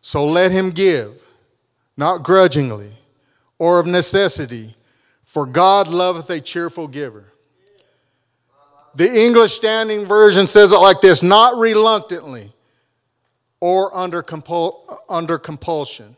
So 0.00 0.26
let 0.26 0.52
him 0.52 0.70
give, 0.70 1.22
not 1.96 2.22
grudgingly 2.22 2.90
or 3.58 3.78
of 3.78 3.86
necessity, 3.86 4.74
for 5.24 5.46
God 5.46 5.88
loveth 5.88 6.28
a 6.30 6.40
cheerful 6.40 6.88
giver. 6.88 7.24
The 8.94 9.12
English 9.12 9.52
Standard 9.52 10.06
Version 10.06 10.46
says 10.46 10.72
it 10.72 10.78
like 10.78 11.00
this 11.00 11.22
not 11.22 11.56
reluctantly 11.56 12.52
or 13.60 13.96
under, 13.96 14.22
compul- 14.22 14.98
under 15.08 15.38
compulsion. 15.38 16.16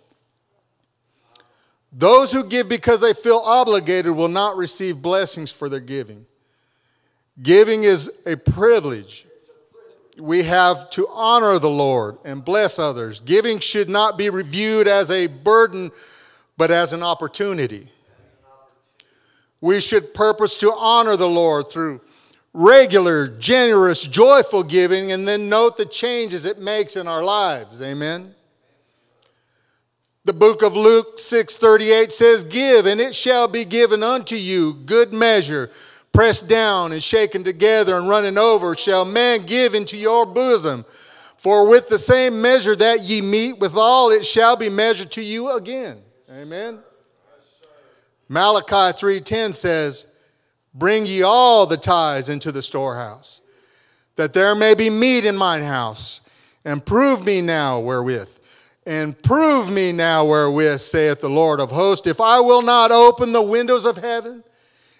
Those 1.93 2.33
who 2.33 2.45
give 2.45 2.69
because 2.69 3.01
they 3.01 3.15
feel 3.15 3.41
obligated 3.45 4.13
will 4.13 4.29
not 4.29 4.57
receive 4.57 5.01
blessings 5.01 5.53
for 5.53 5.69
their 5.69 5.81
giving. 5.81 6.27
Giving 7.41 7.85
is 7.85 8.27
a 8.27 8.37
privilege. 8.37 9.26
We 10.19 10.45
have 10.45 10.89
to 10.91 11.07
honor 11.13 11.59
the 11.59 11.71
Lord 11.71 12.19
and 12.25 12.45
bless 12.45 12.79
others. 12.79 13.21
Giving 13.21 13.61
should 13.61 13.89
not 13.89 14.17
be 14.17 14.31
reviewed 14.31 14.89
as 14.89 15.11
a 15.11 15.27
burden, 15.27 15.91
but 16.57 16.71
as 16.71 16.93
an 16.93 17.03
opportunity. 17.03 17.89
We 19.61 19.81
should 19.81 20.15
purpose 20.15 20.59
to 20.61 20.73
honor 20.73 21.17
the 21.17 21.29
Lord 21.29 21.69
through 21.69 22.01
regular, 22.55 23.29
generous, 23.29 24.03
joyful 24.03 24.63
giving, 24.63 25.13
and 25.13 25.29
then 25.29 25.51
note 25.51 25.77
the 25.77 25.85
changes 25.85 26.47
it 26.47 26.59
makes 26.59 26.97
in 26.97 27.07
our 27.07 27.23
lives. 27.23 27.83
Amen. 27.83 28.35
The 30.25 30.33
book 30.33 30.63
of 30.63 30.75
Luke 30.75 31.19
6:38 31.19 32.13
says, 32.13 32.43
"Give, 32.43 32.87
and 32.87 33.01
it 33.01 33.15
shall 33.15 33.47
be 33.47 33.65
given 33.65 34.03
unto 34.03 34.35
you, 34.35 34.73
good 34.73 35.13
measure, 35.13 35.71
pressed 36.17 36.49
down 36.49 36.93
and 36.93 37.03
shaken 37.03 37.45
together 37.45 37.95
and 37.97 38.09
running 38.09 38.39
over, 38.39 38.75
shall 38.75 39.05
man 39.05 39.45
give 39.45 39.75
into 39.75 39.99
your 39.99 40.25
bosom. 40.25 40.83
For 41.37 41.69
with 41.69 41.89
the 41.89 41.99
same 41.99 42.41
measure 42.41 42.75
that 42.75 43.03
ye 43.03 43.21
meet 43.21 43.59
withal, 43.59 44.11
it 44.11 44.25
shall 44.25 44.57
be 44.57 44.71
measured 44.71 45.11
to 45.13 45.23
you 45.23 45.51
again." 45.51 46.03
Amen. 46.33 46.83
Malachi 48.29 48.99
3:10 48.99 49.55
says, 49.55 50.07
Bring 50.75 51.05
ye 51.05 51.23
all 51.23 51.67
the 51.67 51.77
tithes 51.77 52.31
into 52.31 52.51
the 52.51 52.63
storehouse, 52.63 53.43
that 54.17 54.33
there 54.33 54.55
may 54.55 54.75
be 54.75 54.89
meat 54.89 55.27
in 55.27 55.37
mine 55.37 55.63
house. 55.63 56.23
And 56.65 56.85
prove 56.85 57.25
me 57.25 57.43
now 57.43 57.79
wherewith. 57.79 58.39
And 58.87 59.21
prove 59.23 59.71
me 59.71 59.93
now 59.93 60.25
wherewith, 60.25 60.81
saith 60.81 61.21
the 61.21 61.31
Lord 61.31 61.61
of 61.61 61.71
hosts, 61.71 62.07
if 62.07 62.21
I 62.21 62.41
will 62.41 62.63
not 62.63 62.91
open 62.91 63.33
the 63.33 63.43
windows 63.43 63.85
of 63.85 63.99
heaven 63.99 64.43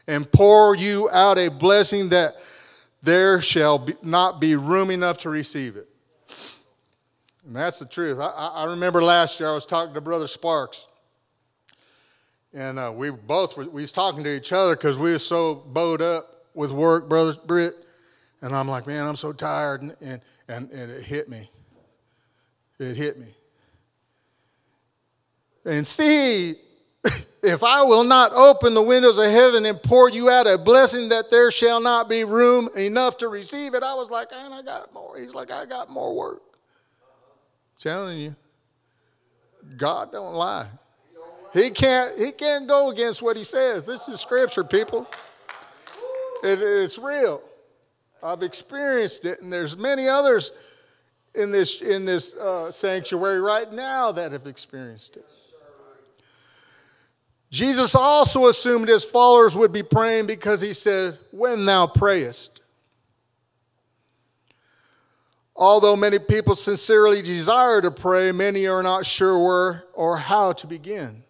and 0.07 0.31
pour 0.31 0.77
you 0.77 1.11
out 1.11 1.39
a 1.39 1.49
blessing 1.49 2.11
that 2.11 2.35
there 3.03 3.41
shall 3.41 3.79
be, 3.79 3.95
not 4.03 4.41
be 4.41 4.57
room 4.57 4.91
enough 4.91 5.19
to 5.19 5.31
receive 5.31 5.77
it. 5.77 5.89
And 7.47 7.55
that's 7.55 7.79
the 7.79 7.87
truth. 7.87 8.19
I, 8.21 8.53
I 8.55 8.65
remember 8.71 9.03
last 9.03 9.39
year 9.39 9.49
I 9.49 9.55
was 9.55 9.67
talking 9.67 9.95
to 9.95 10.01
Brother 10.01 10.27
Sparks 10.27 10.89
and 12.57 12.79
uh, 12.79 12.91
we 12.95 13.11
both 13.11 13.57
were, 13.57 13.65
we 13.65 13.83
was 13.83 13.93
talking 13.93 14.25
to 14.25 14.35
each 14.35 14.51
other 14.51 14.75
because 14.75 14.97
we 14.97 15.13
were 15.13 15.19
so 15.19 15.55
bowed 15.55 16.01
up 16.01 16.27
with 16.55 16.73
work, 16.73 17.07
brother 17.07 17.35
Britt. 17.47 17.75
And 18.41 18.57
I'm 18.57 18.67
like, 18.67 18.87
man, 18.87 19.07
I'm 19.07 19.17
so 19.17 19.33
tired, 19.33 19.83
and, 19.83 19.97
and 20.01 20.21
and, 20.49 20.71
and 20.71 20.91
it 20.91 21.03
hit 21.03 21.29
me. 21.29 21.51
It 22.79 22.97
hit 22.97 23.19
me. 23.19 23.27
And 25.65 25.87
see, 25.87 26.55
if 27.43 27.63
I 27.63 27.83
will 27.83 28.05
not 28.05 28.33
open 28.33 28.75
the 28.75 28.83
windows 28.83 29.19
of 29.19 29.27
heaven 29.27 29.67
and 29.67 29.83
pour 29.83 30.11
you 30.11 30.31
out 30.31 30.47
a 30.47 30.59
blessing 30.59 31.09
that 31.11 31.31
there 31.31 31.51
shall 31.51 31.81
not 31.81 32.09
be 32.09 32.25
room 32.25 32.69
enough 32.77 33.19
to 33.19 33.29
receive 33.29 33.75
it, 33.75 33.83
I 33.83 33.95
was 33.95 34.11
like, 34.11 34.31
man, 34.31 34.53
I 34.53 34.63
got 34.63 34.93
more. 34.93 35.19
He's 35.19 35.35
like, 35.35 35.51
I 35.51 35.67
got 35.67 35.91
more 35.91 36.15
work. 36.15 36.43
telling 37.79 38.19
you, 38.19 38.37
God 39.77 40.13
don't 40.13 40.35
lie. 40.35 40.69
He 41.53 41.71
can't, 41.71 42.19
he 42.19 42.33
can't 42.33 42.67
go 42.67 42.91
against 42.91 43.23
what 43.23 43.37
he 43.37 43.45
says. 43.45 43.87
This 43.87 44.09
is 44.09 44.21
scripture, 44.21 44.65
people. 44.65 45.07
It, 46.43 46.59
it's 46.61 46.99
real. 46.99 47.43
I've 48.23 48.43
experienced 48.43 49.25
it, 49.25 49.41
and 49.41 49.53
there's 49.53 49.77
many 49.77 50.09
others 50.09 50.83
in 51.35 51.53
this, 51.53 51.81
in 51.81 52.05
this 52.05 52.37
uh, 52.37 52.71
sanctuary 52.71 53.41
right 53.41 53.73
now 53.73 54.13
that 54.13 54.33
have 54.33 54.47
experienced 54.47 55.17
it. 55.17 55.25
Jesus 57.57 57.95
also 57.95 58.49
assumed 58.49 58.87
his 58.87 59.03
followers 59.03 59.57
would 59.57 59.73
be 59.73 59.83
praying 59.83 60.27
because 60.27 60.61
he 60.61 60.75
said, 60.75 61.17
When 61.31 61.65
thou 61.65 61.87
prayest. 61.87 62.61
Although 65.57 65.97
many 65.97 66.19
people 66.19 66.55
sincerely 66.55 67.23
desire 67.23 67.81
to 67.81 67.91
pray, 67.91 68.31
many 68.31 68.67
are 68.67 68.83
not 68.83 69.07
sure 69.07 69.43
where 69.43 69.85
or 69.95 70.19
how 70.19 70.53
to 70.53 70.67
begin. 70.67 71.23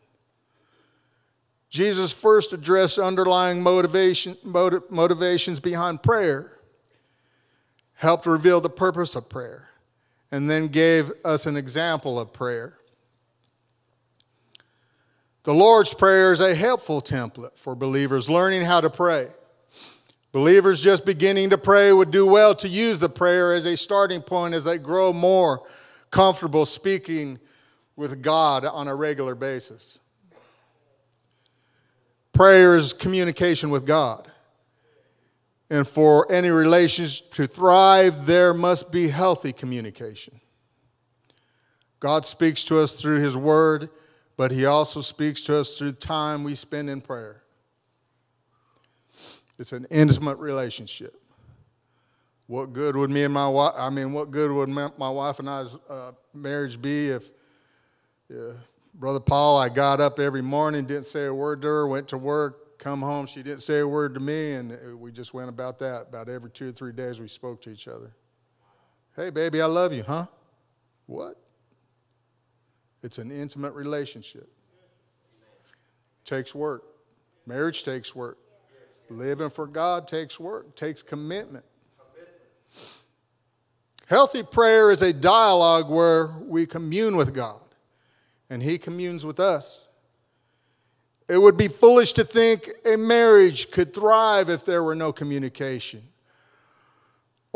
Jesus 1.70 2.12
first 2.12 2.52
addressed 2.52 2.98
underlying 2.98 3.62
motivation, 3.62 4.36
motiv- 4.42 4.90
motivations 4.90 5.60
behind 5.60 6.02
prayer, 6.02 6.50
helped 7.94 8.26
reveal 8.26 8.60
the 8.60 8.68
purpose 8.68 9.14
of 9.14 9.28
prayer, 9.28 9.68
and 10.32 10.50
then 10.50 10.66
gave 10.66 11.08
us 11.24 11.46
an 11.46 11.56
example 11.56 12.18
of 12.18 12.32
prayer. 12.32 12.75
The 15.46 15.54
Lord's 15.54 15.94
Prayer 15.94 16.32
is 16.32 16.40
a 16.40 16.56
helpful 16.56 17.00
template 17.00 17.56
for 17.56 17.76
believers 17.76 18.28
learning 18.28 18.62
how 18.62 18.80
to 18.80 18.90
pray. 18.90 19.28
Believers 20.32 20.80
just 20.80 21.06
beginning 21.06 21.50
to 21.50 21.56
pray 21.56 21.92
would 21.92 22.10
do 22.10 22.26
well 22.26 22.52
to 22.56 22.66
use 22.66 22.98
the 22.98 23.08
prayer 23.08 23.54
as 23.54 23.64
a 23.64 23.76
starting 23.76 24.22
point 24.22 24.54
as 24.54 24.64
they 24.64 24.76
grow 24.76 25.12
more 25.12 25.62
comfortable 26.10 26.66
speaking 26.66 27.38
with 27.94 28.22
God 28.22 28.64
on 28.64 28.88
a 28.88 28.94
regular 28.96 29.36
basis. 29.36 30.00
Prayer 32.32 32.74
is 32.74 32.92
communication 32.92 33.70
with 33.70 33.86
God. 33.86 34.28
And 35.70 35.86
for 35.86 36.26
any 36.28 36.50
relations 36.50 37.20
to 37.20 37.46
thrive, 37.46 38.26
there 38.26 38.52
must 38.52 38.90
be 38.90 39.06
healthy 39.06 39.52
communication. 39.52 40.40
God 42.00 42.26
speaks 42.26 42.64
to 42.64 42.80
us 42.80 43.00
through 43.00 43.20
His 43.20 43.36
Word, 43.36 43.90
but 44.36 44.52
He 44.52 44.66
also 44.66 45.00
speaks 45.00 45.42
to 45.44 45.56
us 45.56 45.76
through 45.76 45.92
time 45.92 46.44
we 46.44 46.54
spend 46.54 46.90
in 46.90 47.00
prayer. 47.00 47.42
It's 49.58 49.72
an 49.72 49.86
intimate 49.90 50.38
relationship. 50.38 51.14
What 52.46 52.72
good 52.72 52.94
would 52.94 53.10
me 53.10 53.24
and 53.24 53.34
my 53.34 53.48
wife, 53.48 53.72
I 53.76 53.90
mean, 53.90 54.12
what 54.12 54.30
good 54.30 54.52
would 54.52 54.68
my 54.68 55.10
wife 55.10 55.40
and 55.40 55.50
I's 55.50 55.74
uh, 55.88 56.12
marriage 56.32 56.80
be 56.80 57.08
if, 57.08 57.30
Brother 58.94 59.20
Paul, 59.20 59.58
I 59.58 59.68
got 59.68 60.00
up 60.00 60.18
every 60.18 60.42
morning, 60.42 60.84
didn't 60.84 61.06
say 61.06 61.26
a 61.26 61.34
word 61.34 61.62
to 61.62 61.68
her, 61.68 61.86
went 61.86 62.08
to 62.08 62.18
work, 62.18 62.78
come 62.78 63.02
home, 63.02 63.26
she 63.26 63.42
didn't 63.42 63.62
say 63.62 63.80
a 63.80 63.88
word 63.88 64.14
to 64.14 64.20
me, 64.20 64.52
and 64.52 65.00
we 65.00 65.10
just 65.12 65.34
went 65.34 65.48
about 65.48 65.78
that. 65.80 66.06
About 66.08 66.28
every 66.28 66.50
two 66.50 66.68
or 66.68 66.72
three 66.72 66.92
days, 66.92 67.20
we 67.20 67.28
spoke 67.28 67.60
to 67.62 67.70
each 67.70 67.88
other. 67.88 68.12
Hey, 69.16 69.30
baby, 69.30 69.60
I 69.60 69.66
love 69.66 69.92
you, 69.92 70.02
huh? 70.02 70.26
What? 71.06 71.40
It's 73.02 73.18
an 73.18 73.30
intimate 73.30 73.72
relationship. 73.74 74.50
Takes 76.24 76.54
work. 76.54 76.82
Marriage 77.46 77.84
takes 77.84 78.14
work. 78.14 78.38
Living 79.08 79.50
for 79.50 79.66
God 79.66 80.08
takes 80.08 80.40
work, 80.40 80.74
takes 80.74 81.02
commitment. 81.02 81.64
Healthy 84.08 84.42
prayer 84.44 84.90
is 84.90 85.02
a 85.02 85.12
dialogue 85.12 85.88
where 85.88 86.26
we 86.46 86.66
commune 86.66 87.16
with 87.16 87.34
God 87.34 87.60
and 88.50 88.62
He 88.62 88.78
communes 88.78 89.24
with 89.24 89.38
us. 89.38 89.86
It 91.28 91.38
would 91.38 91.56
be 91.56 91.68
foolish 91.68 92.12
to 92.14 92.24
think 92.24 92.70
a 92.84 92.96
marriage 92.96 93.70
could 93.70 93.92
thrive 93.94 94.48
if 94.48 94.64
there 94.64 94.82
were 94.82 94.94
no 94.94 95.12
communication 95.12 96.02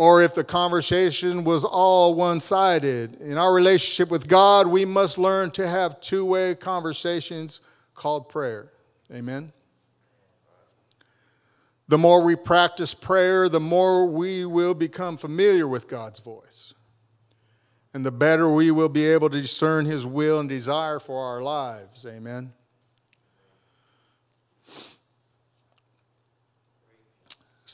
or 0.00 0.22
if 0.22 0.34
the 0.34 0.42
conversation 0.42 1.44
was 1.44 1.62
all 1.62 2.14
one 2.14 2.40
sided. 2.40 3.20
In 3.20 3.36
our 3.36 3.52
relationship 3.52 4.10
with 4.10 4.26
God, 4.26 4.66
we 4.66 4.86
must 4.86 5.18
learn 5.18 5.50
to 5.50 5.68
have 5.68 6.00
two 6.00 6.24
way 6.24 6.54
conversations 6.54 7.60
called 7.94 8.30
prayer. 8.30 8.72
Amen. 9.12 9.52
The 11.88 11.98
more 11.98 12.22
we 12.22 12.34
practice 12.34 12.94
prayer, 12.94 13.50
the 13.50 13.60
more 13.60 14.06
we 14.06 14.46
will 14.46 14.72
become 14.72 15.18
familiar 15.18 15.68
with 15.68 15.86
God's 15.86 16.20
voice 16.20 16.72
and 17.92 18.02
the 18.02 18.10
better 18.10 18.48
we 18.48 18.70
will 18.70 18.88
be 18.88 19.04
able 19.04 19.28
to 19.28 19.38
discern 19.38 19.84
His 19.84 20.06
will 20.06 20.40
and 20.40 20.48
desire 20.48 20.98
for 20.98 21.22
our 21.22 21.42
lives. 21.42 22.06
Amen. 22.06 22.54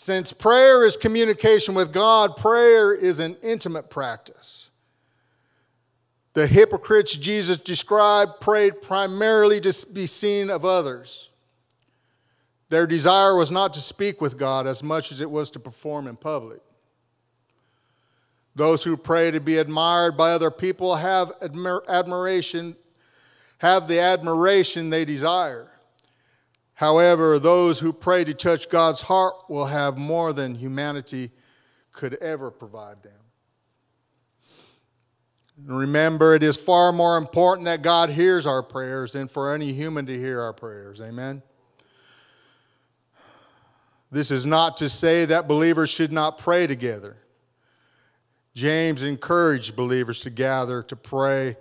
Since 0.07 0.33
prayer 0.35 0.87
is 0.87 0.97
communication 0.97 1.75
with 1.75 1.92
God, 1.92 2.37
prayer 2.37 2.95
is 2.95 3.19
an 3.19 3.37
intimate 3.42 3.90
practice. 3.90 4.71
The 6.35 6.47
hypocrites 6.47 7.16
Jesus 7.16 7.59
described 7.59 8.40
prayed 8.40 8.83
primarily 8.83 9.61
to 9.62 9.87
be 9.92 10.07
seen 10.07 10.49
of 10.49 10.64
others. 10.64 11.31
Their 12.69 12.87
desire 12.87 13.35
was 13.35 13.51
not 13.51 13.75
to 13.75 13.81
speak 13.81 14.21
with 14.21 14.38
God 14.38 14.69
as 14.69 14.81
much 14.81 15.11
as 15.11 15.21
it 15.21 15.29
was 15.29 15.51
to 15.51 15.59
perform 15.59 16.07
in 16.07 16.14
public. 16.14 16.61
Those 18.55 18.85
who 18.85 18.97
pray 18.97 19.33
to 19.33 19.40
be 19.40 19.59
admired 19.59 20.16
by 20.16 20.31
other 20.31 20.53
people 20.53 20.95
have 20.95 21.33
admiration, 21.88 22.77
have 23.59 23.88
the 23.88 23.99
admiration 23.99 24.90
they 24.90 25.05
desire. 25.05 25.69
However, 26.77 27.39
those 27.39 27.81
who 27.81 27.93
pray 27.93 28.23
to 28.25 28.35
touch 28.35 28.69
God's 28.69 29.01
heart 29.01 29.35
will 29.49 29.65
have 29.65 29.97
more 29.97 30.35
than 30.35 30.55
humanity 30.55 31.31
could 31.93 32.15
ever 32.17 32.51
provide 32.51 33.03
them. 33.03 33.12
Remember, 35.65 36.35
it 36.35 36.43
is 36.43 36.59
far 36.59 36.93
more 36.93 37.17
important 37.17 37.65
that 37.65 37.81
God 37.81 38.11
hears 38.11 38.47
our 38.47 38.62
prayers 38.62 39.12
than 39.12 39.27
for 39.27 39.55
any 39.55 39.73
human 39.73 40.05
to 40.05 40.19
hear 40.19 40.43
our 40.43 40.53
prayers. 40.53 41.01
Amen. 41.01 41.43
This 44.11 44.31
is 44.31 44.45
not 44.45 44.77
to 44.77 44.91
say 44.91 45.25
that 45.25 45.49
believers 45.49 45.89
should 45.89 46.12
not 46.12 46.37
pray 46.37 46.67
together. 46.67 47.17
James 48.55 49.03
encouraged 49.03 49.77
believers 49.77 50.21
to 50.21 50.31
gather 50.31 50.83
to 50.83 50.97
pray. 50.97 51.57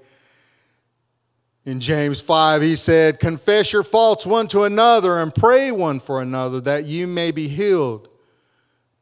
In 1.66 1.80
James 1.80 2.22
5, 2.22 2.62
he 2.62 2.76
said, 2.76 3.20
Confess 3.20 3.74
your 3.74 3.84
faults 3.84 4.24
one 4.24 4.48
to 4.50 4.64
another 4.64 5.20
and 5.20 5.34
pray 5.34 5.72
one 5.72 6.00
for 6.00 6.22
another 6.22 6.62
that 6.62 6.86
you 6.86 7.08
may 7.08 7.32
be 7.32 7.48
healed, 7.48 8.14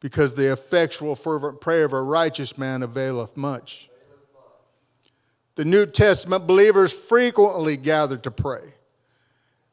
because 0.00 0.34
the 0.34 0.50
effectual, 0.50 1.14
fervent 1.14 1.60
prayer 1.60 1.84
of 1.84 1.92
a 1.92 2.02
righteous 2.02 2.56
man 2.56 2.82
availeth 2.82 3.36
much. 3.36 3.90
The 5.56 5.66
New 5.66 5.84
Testament 5.86 6.46
believers 6.46 6.92
frequently 6.92 7.76
gathered 7.76 8.22
to 8.24 8.30
pray, 8.30 8.62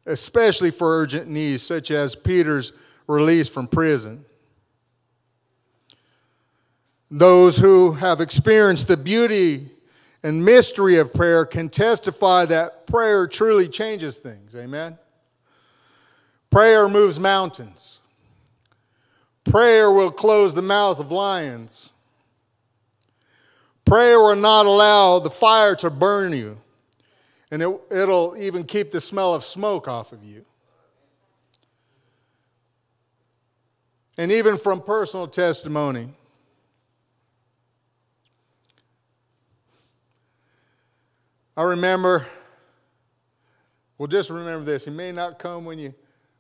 especially 0.06 0.70
for 0.70 1.02
urgent 1.02 1.30
needs, 1.30 1.64
such 1.64 1.92
as 1.92 2.14
Peter's 2.14 2.74
release 3.08 3.48
from 3.48 3.68
prison. 3.68 4.26
Those 7.10 7.58
who 7.58 7.94
have 7.94 8.22
experienced 8.22 8.90
the 8.90 8.98
beauty 8.98 9.71
and 10.24 10.46
mystery 10.46 10.98
of 10.98 11.14
prayer 11.14 11.46
can 11.46 11.70
testify 11.70 12.46
that 12.46 12.86
prayer 12.88 13.28
truly 13.28 13.68
changes 13.68 14.18
things. 14.18 14.56
Amen. 14.56 14.98
Prayer 16.50 16.88
moves 16.88 17.20
mountains. 17.20 18.02
Prayer 19.44 19.92
will 19.92 20.12
close 20.12 20.54
the 20.54 20.62
mouths 20.62 21.00
of 21.00 21.12
lions. 21.12 21.92
Prayer 23.86 24.20
will 24.20 24.36
not 24.36 24.66
allow 24.66 25.20
the 25.20 25.30
fire 25.30 25.76
to 25.76 25.90
burn 25.90 26.34
you, 26.34 26.58
and 27.50 27.62
it, 27.62 27.70
will 27.90 28.36
even 28.38 28.64
keep 28.64 28.92
the 28.92 29.02
smell 29.02 29.34
of 29.34 29.44
smoke 29.44 29.88
off 29.88 30.14
of 30.14 30.24
you. 30.24 30.46
And 34.18 34.32
even 34.32 34.58
from 34.58 34.82
personal 34.82 35.28
testimony, 35.28 36.10
I 41.56 41.64
remember, 41.64 42.26
well, 43.98 44.08
just 44.08 44.30
remember 44.30 44.64
this. 44.64 44.86
He 44.86 44.92
may 44.92 45.12
not 45.12 45.38
come 45.38 45.66
when 45.66 45.80
you, 45.80 45.94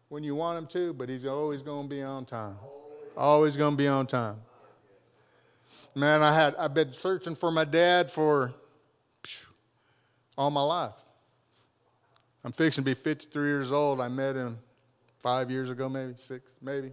when 0.10 0.24
you 0.24 0.36
want 0.36 0.58
him 0.58 0.67
to, 0.67 0.93
but 0.93 1.10
he's 1.10 1.26
always 1.26 1.62
going 1.62 1.89
to 1.89 1.89
be 1.89 2.02
on 2.02 2.26
time. 2.26 2.56
Always 3.17 3.58
going 3.58 3.74
to 3.74 3.78
be 3.78 3.88
on 3.88 4.08
time. 4.08 4.38
Man, 5.95 6.21
I 6.21 6.34
had, 6.34 6.56
I've 6.56 6.74
been 6.74 6.93
searching 6.93 7.36
for 7.36 7.52
my 7.52 7.65
dad 7.65 8.10
for 8.10 8.54
all 10.38 10.50
my 10.50 10.63
life. 10.63 10.93
I'm 12.43 12.52
fixing 12.52 12.84
to 12.84 12.89
be 12.89 12.95
53 12.95 13.43
years 13.43 13.71
old. 13.71 14.00
I 14.00 14.08
met 14.08 14.36
him 14.36 14.58
five 15.19 15.52
years 15.52 15.69
ago, 15.69 15.89
maybe 15.89 16.13
six, 16.17 16.54
maybe. 16.62 16.91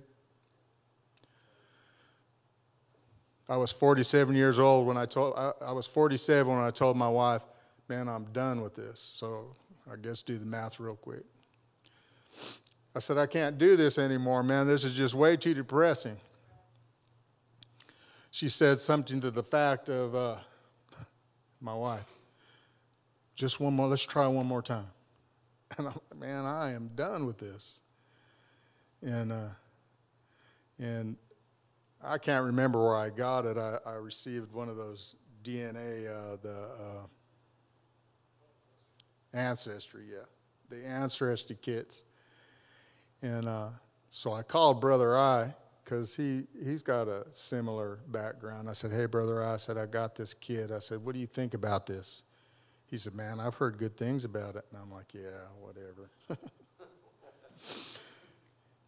I 3.48 3.56
was 3.56 3.72
47 3.72 4.34
years 4.34 4.58
old 4.58 4.86
when 4.86 4.98
I 4.98 5.06
told, 5.06 5.34
I, 5.36 5.52
I 5.62 5.72
was 5.72 5.86
47 5.86 6.52
when 6.54 6.62
I 6.62 6.70
told 6.70 6.96
my 6.96 7.08
wife, 7.08 7.42
man, 7.88 8.08
I'm 8.08 8.24
done 8.32 8.60
with 8.60 8.74
this. 8.74 9.00
So 9.00 9.56
I 9.90 9.96
guess 9.96 10.22
do 10.22 10.38
the 10.38 10.46
math 10.46 10.78
real 10.78 10.96
quick. 10.96 11.24
I 12.94 12.98
said, 12.98 13.16
I 13.16 13.26
can't 13.26 13.58
do 13.58 13.76
this 13.76 13.98
anymore, 13.98 14.42
man. 14.42 14.66
This 14.66 14.84
is 14.84 14.94
just 14.94 15.14
way 15.14 15.36
too 15.36 15.54
depressing. 15.54 16.16
She 18.30 18.48
said 18.48 18.78
something 18.78 19.20
to 19.20 19.30
the 19.30 19.42
fact 19.42 19.88
of 19.88 20.14
uh, 20.14 20.36
my 21.60 21.74
wife, 21.74 22.12
just 23.34 23.60
one 23.60 23.74
more, 23.74 23.88
let's 23.88 24.02
try 24.02 24.26
one 24.26 24.46
more 24.46 24.62
time. 24.62 24.86
And 25.76 25.86
I'm 25.86 25.94
like, 25.94 26.18
man, 26.18 26.44
I 26.46 26.72
am 26.72 26.90
done 26.94 27.26
with 27.26 27.36
this. 27.36 27.76
And, 29.02 29.30
uh, 29.30 29.50
and 30.78 31.16
I 32.02 32.16
can't 32.16 32.46
remember 32.46 32.82
where 32.82 32.96
I 32.96 33.10
got 33.10 33.44
it. 33.44 33.58
I, 33.58 33.76
I 33.86 33.94
received 33.94 34.52
one 34.52 34.70
of 34.70 34.76
those 34.76 35.14
DNA, 35.44 36.08
uh, 36.08 36.36
the 36.42 36.52
uh, 36.52 37.06
ancestry, 39.38 40.04
yeah, 40.10 40.26
the 40.68 40.84
ancestry 40.86 41.56
kits. 41.60 42.04
And 43.22 43.48
uh, 43.48 43.70
so 44.10 44.32
I 44.32 44.42
called 44.42 44.80
Brother 44.80 45.16
I 45.16 45.54
because 45.84 46.14
he, 46.14 46.44
he's 46.62 46.82
got 46.82 47.08
a 47.08 47.24
similar 47.32 48.00
background. 48.08 48.68
I 48.68 48.72
said, 48.72 48.92
Hey, 48.92 49.06
Brother 49.06 49.42
I 49.42 49.56
said, 49.56 49.78
I 49.78 49.86
got 49.86 50.14
this 50.14 50.34
kid. 50.34 50.70
I 50.70 50.80
said, 50.80 51.04
What 51.04 51.14
do 51.14 51.20
you 51.20 51.26
think 51.26 51.54
about 51.54 51.86
this? 51.86 52.22
He 52.86 52.96
said, 52.96 53.14
Man, 53.14 53.40
I've 53.40 53.54
heard 53.54 53.78
good 53.78 53.96
things 53.96 54.24
about 54.24 54.56
it. 54.56 54.64
And 54.70 54.80
I'm 54.82 54.90
like, 54.90 55.14
Yeah, 55.14 55.48
whatever. 55.60 56.10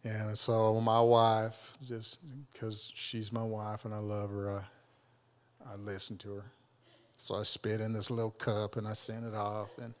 and 0.03 0.37
so 0.37 0.79
my 0.79 1.01
wife, 1.01 1.73
just 1.85 2.19
because 2.53 2.91
she's 2.93 3.33
my 3.33 3.43
wife 3.43 3.85
and 3.85 3.93
I 3.93 3.99
love 3.99 4.29
her, 4.29 4.51
I, 4.51 5.73
I 5.73 5.75
listen 5.75 6.17
to 6.19 6.35
her. 6.35 6.45
So 7.17 7.35
I 7.35 7.43
spit 7.43 7.81
in 7.81 7.93
this 7.93 8.09
little 8.09 8.31
cup 8.31 8.77
and 8.77 8.87
I 8.87 8.93
sent 8.93 9.25
it 9.25 9.35
off. 9.35 9.69
And 9.79 9.93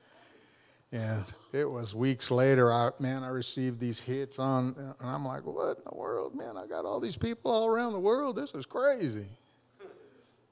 and 0.91 1.23
it 1.53 1.69
was 1.69 1.95
weeks 1.95 2.31
later, 2.31 2.71
I, 2.71 2.89
man, 2.99 3.23
I 3.23 3.29
received 3.29 3.79
these 3.79 4.01
hits 4.01 4.39
on, 4.39 4.75
and 4.77 5.09
I'm 5.09 5.25
like, 5.25 5.45
what 5.45 5.77
in 5.77 5.83
the 5.89 5.97
world, 5.97 6.35
man? 6.35 6.57
I 6.57 6.67
got 6.67 6.83
all 6.83 6.99
these 6.99 7.15
people 7.15 7.49
all 7.49 7.67
around 7.67 7.93
the 7.93 7.99
world. 7.99 8.35
This 8.35 8.53
is 8.53 8.65
crazy. 8.65 9.27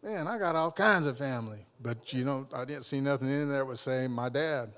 Man, 0.01 0.27
I 0.27 0.37
got 0.37 0.55
all 0.55 0.71
kinds 0.71 1.07
of 1.07 1.17
family. 1.17 1.59
But, 1.81 2.13
you 2.13 2.23
know, 2.23 2.47
I 2.53 2.63
didn't 2.63 2.83
see 2.83 3.01
nothing 3.01 3.29
in 3.29 3.49
there 3.49 3.59
that 3.59 3.67
would 3.67 3.77
say 3.77 4.07
my 4.07 4.29
dad. 4.29 4.71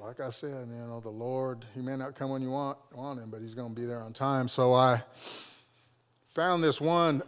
Like 0.00 0.20
I 0.20 0.30
said, 0.30 0.68
you 0.68 0.86
know, 0.86 1.00
the 1.00 1.10
Lord, 1.10 1.64
He 1.74 1.80
may 1.80 1.96
not 1.96 2.14
come 2.14 2.30
when 2.30 2.42
you 2.42 2.50
want, 2.50 2.78
want 2.94 3.18
Him, 3.20 3.30
but 3.30 3.40
He's 3.40 3.54
going 3.54 3.74
to 3.74 3.80
be 3.80 3.86
there 3.86 4.00
on 4.00 4.12
time. 4.12 4.46
So 4.46 4.74
I 4.74 5.02
found 6.26 6.62
this 6.62 6.80
one. 6.80 7.22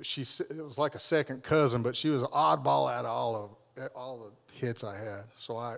She, 0.00 0.22
it 0.22 0.64
was 0.64 0.78
like 0.78 0.94
a 0.94 0.98
second 0.98 1.42
cousin, 1.42 1.82
but 1.82 1.94
she 1.94 2.08
was 2.08 2.22
an 2.22 2.30
oddball 2.30 2.90
out 2.90 3.04
of 3.04 3.10
all 3.10 3.36
of 3.36 3.50
all 3.94 4.18
the 4.18 4.56
hits 4.56 4.84
I 4.84 4.96
had. 4.96 5.24
So 5.34 5.56
I 5.56 5.76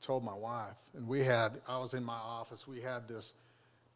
told 0.00 0.24
my 0.24 0.34
wife, 0.34 0.76
and 0.96 1.06
we 1.08 1.24
had, 1.24 1.60
I 1.68 1.78
was 1.78 1.94
in 1.94 2.04
my 2.04 2.12
office, 2.12 2.66
we 2.66 2.80
had 2.80 3.08
this 3.08 3.34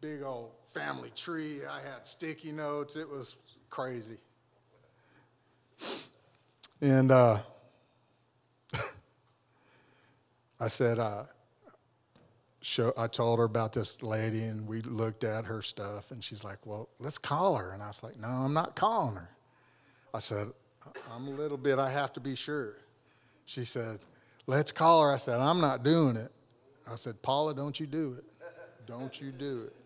big 0.01 0.23
old 0.23 0.51
family 0.67 1.11
tree. 1.15 1.61
I 1.65 1.81
had 1.81 2.07
sticky 2.07 2.53
notes. 2.53 2.97
It 2.97 3.09
was 3.09 3.37
crazy. 3.71 4.19
And 6.81 7.13
uh, 7.13 7.39
I 10.61 10.67
said, 10.67 10.99
uh, 10.99 11.25
show, 12.61 12.93
I 12.97 13.07
told 13.07 13.39
her 13.39 13.45
about 13.45 13.73
this 13.73 14.03
lady, 14.03 14.43
and 14.43 14.67
we 14.67 14.83
looked 14.83 15.25
at 15.25 15.45
her 15.45 15.63
stuff, 15.63 16.11
and 16.11 16.23
she's 16.23 16.45
like, 16.45 16.59
Well, 16.65 16.89
let's 16.99 17.19
call 17.19 17.57
her. 17.57 17.73
And 17.73 17.83
I 17.83 17.87
was 17.87 18.03
like, 18.03 18.19
No, 18.19 18.29
I'm 18.29 18.53
not 18.53 18.75
calling 18.75 19.17
her. 19.17 19.31
I 20.13 20.19
said, 20.19 20.49
I'm 21.13 21.29
a 21.29 21.31
little 21.31 21.57
bit, 21.57 21.79
I 21.79 21.91
have 21.91 22.13
to 22.15 22.21
be 22.21 22.35
sure. 22.35 22.77
She 23.53 23.65
said, 23.65 23.99
Let's 24.47 24.73
call 24.73 25.03
her. 25.03 25.13
I 25.13 25.19
said, 25.19 25.39
I'm 25.39 25.61
not 25.61 25.85
doing 25.85 26.17
it. 26.17 26.33
I 26.91 26.95
said, 26.95 27.21
Paula, 27.21 27.55
don't 27.55 27.79
you 27.79 27.87
do 27.87 28.15
it. 28.17 28.25
Don't 28.87 29.21
you 29.21 29.31
do 29.31 29.65
it. 29.67 29.77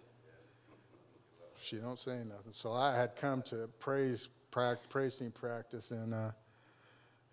She 1.60 1.78
don't 1.78 1.98
say 1.98 2.18
nothing. 2.18 2.52
So 2.52 2.72
I 2.72 2.94
had 2.94 3.16
come 3.16 3.42
to 3.42 3.68
praise 3.80 4.28
practice, 4.52 4.86
praise 4.88 5.16
team 5.16 5.32
practice, 5.32 5.90
and 5.90 6.14
uh, 6.14 6.30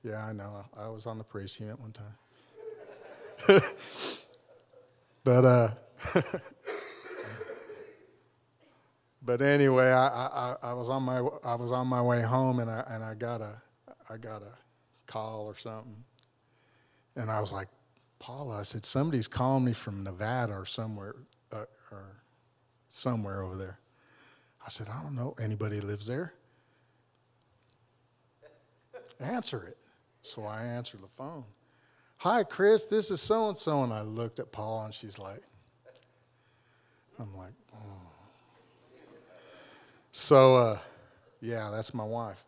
yeah, 0.04 0.26
I 0.26 0.34
know. 0.34 0.66
I 0.76 0.90
was 0.90 1.06
on 1.06 1.20
the 1.20 1.24
praise 1.24 1.56
team 1.56 1.70
at 1.70 1.80
one 1.80 1.92
time. 1.92 2.16
but 5.24 5.46
uh, 5.46 5.70
but 9.22 9.44
anyway, 9.44 9.92
I, 9.92 10.08
I, 10.08 10.56
I 10.64 10.74
was 10.74 10.90
on 10.90 11.04
my 11.04 11.20
I 11.44 11.54
was 11.54 11.72
on 11.72 11.86
my 11.86 12.02
way 12.02 12.24
home, 12.24 12.58
and 12.58 12.72
I 12.72 12.84
and 12.90 13.04
I 13.04 13.14
got 13.14 13.42
a 13.42 13.62
I 14.10 14.18
got 14.18 14.42
a 14.42 14.58
call 15.06 15.46
or 15.46 15.56
something 15.56 16.04
and 17.16 17.30
I 17.30 17.40
was 17.40 17.52
like, 17.52 17.68
Paula, 18.20 18.60
I 18.60 18.64
said, 18.64 18.86
somebody's 18.86 19.28
calling 19.28 19.66
me 19.66 19.74
from 19.74 20.04
Nevada 20.04 20.54
or 20.54 20.66
somewhere, 20.66 21.16
uh, 21.52 21.66
or 21.92 22.22
somewhere 22.90 23.42
over 23.42 23.56
there. 23.56 23.78
I 24.66 24.70
said, 24.70 24.88
I 24.90 25.02
don't 25.02 25.16
know 25.16 25.36
anybody 25.42 25.82
lives 25.82 26.08
there. 26.08 26.34
Answer 29.20 29.66
it. 29.68 29.78
So 30.22 30.46
I 30.46 30.64
answered 30.64 31.02
the 31.02 31.08
phone. 31.08 31.44
Hi, 32.18 32.44
Chris, 32.44 32.86
this 32.86 33.12
is 33.12 33.20
so 33.20 33.50
and 33.50 33.58
so. 33.58 33.84
And 33.84 33.92
I 33.92 34.02
looked 34.02 34.40
at 34.40 34.52
Paula 34.52 34.86
and 34.86 34.94
she's 34.94 35.20
like, 35.20 35.44
I'm 37.20 37.36
like, 37.36 37.54
oh. 37.76 37.98
So, 40.14 40.56
uh, 40.56 40.78
yeah, 41.42 41.70
that's 41.72 41.94
my 41.94 42.06
wife. 42.06 42.44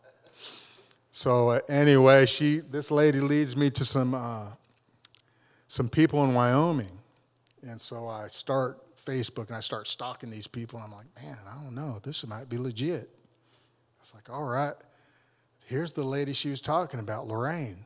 So 1.15 1.51
uh, 1.51 1.59
anyway, 1.69 2.25
she 2.25 2.57
this 2.57 2.91
lady 2.91 3.21
leads 3.21 3.55
me 3.55 3.69
to 3.69 3.85
some 3.85 4.13
uh, 4.13 4.47
some 5.65 5.87
people 5.87 6.21
in 6.25 6.33
Wyoming, 6.33 6.91
and 7.65 7.79
so 7.79 8.05
I 8.05 8.27
start 8.27 8.83
Facebook 8.97 9.47
and 9.47 9.55
I 9.55 9.61
start 9.61 9.87
stalking 9.87 10.29
these 10.29 10.45
people. 10.45 10.77
I'm 10.77 10.91
like, 10.91 11.05
man, 11.15 11.37
I 11.49 11.63
don't 11.63 11.73
know, 11.73 11.99
this 12.03 12.27
might 12.27 12.49
be 12.49 12.57
legit. 12.57 13.09
I 13.13 14.01
was 14.01 14.13
like, 14.13 14.29
all 14.29 14.43
right, 14.43 14.73
here's 15.67 15.93
the 15.93 16.03
lady 16.03 16.33
she 16.33 16.49
was 16.49 16.59
talking 16.59 16.99
about, 16.99 17.27
Lorraine. 17.27 17.85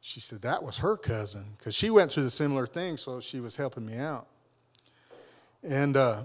She 0.00 0.20
said 0.20 0.40
that 0.40 0.62
was 0.62 0.78
her 0.78 0.96
cousin 0.96 1.44
because 1.58 1.74
she 1.74 1.90
went 1.90 2.12
through 2.12 2.22
the 2.22 2.30
similar 2.30 2.66
thing, 2.66 2.96
so 2.96 3.20
she 3.20 3.40
was 3.40 3.56
helping 3.56 3.84
me 3.84 3.98
out. 3.98 4.26
And 5.62 5.98
uh, 5.98 6.22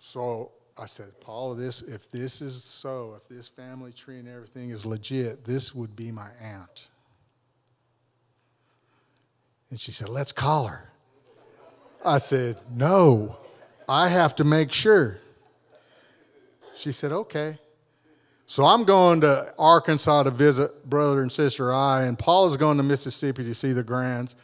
so 0.00 0.50
I 0.78 0.86
said, 0.86 1.20
Paula, 1.20 1.56
this 1.56 1.82
if 1.82 2.10
this 2.10 2.40
is 2.40 2.62
so, 2.62 3.14
if 3.16 3.28
this 3.28 3.48
family 3.48 3.92
tree 3.92 4.18
and 4.18 4.28
everything 4.28 4.70
is 4.70 4.86
legit, 4.86 5.44
this 5.44 5.74
would 5.74 5.96
be 5.96 6.12
my 6.12 6.28
aunt. 6.40 6.88
And 9.70 9.80
she 9.80 9.90
said, 9.90 10.08
Let's 10.08 10.32
call 10.32 10.66
her. 10.66 10.92
I 12.04 12.18
said, 12.18 12.58
No, 12.72 13.38
I 13.88 14.08
have 14.08 14.36
to 14.36 14.44
make 14.44 14.72
sure. 14.72 15.18
She 16.76 16.92
said, 16.92 17.12
Okay. 17.12 17.58
So 18.46 18.64
I'm 18.64 18.84
going 18.84 19.20
to 19.20 19.52
Arkansas 19.58 20.22
to 20.22 20.30
visit 20.30 20.88
brother 20.88 21.20
and 21.20 21.30
sister 21.30 21.70
I, 21.70 22.04
and 22.04 22.18
Paul 22.18 22.46
is 22.46 22.56
going 22.56 22.78
to 22.78 22.82
Mississippi 22.82 23.44
to 23.44 23.52
see 23.52 23.72
the 23.72 23.82
Grands. 23.82 24.36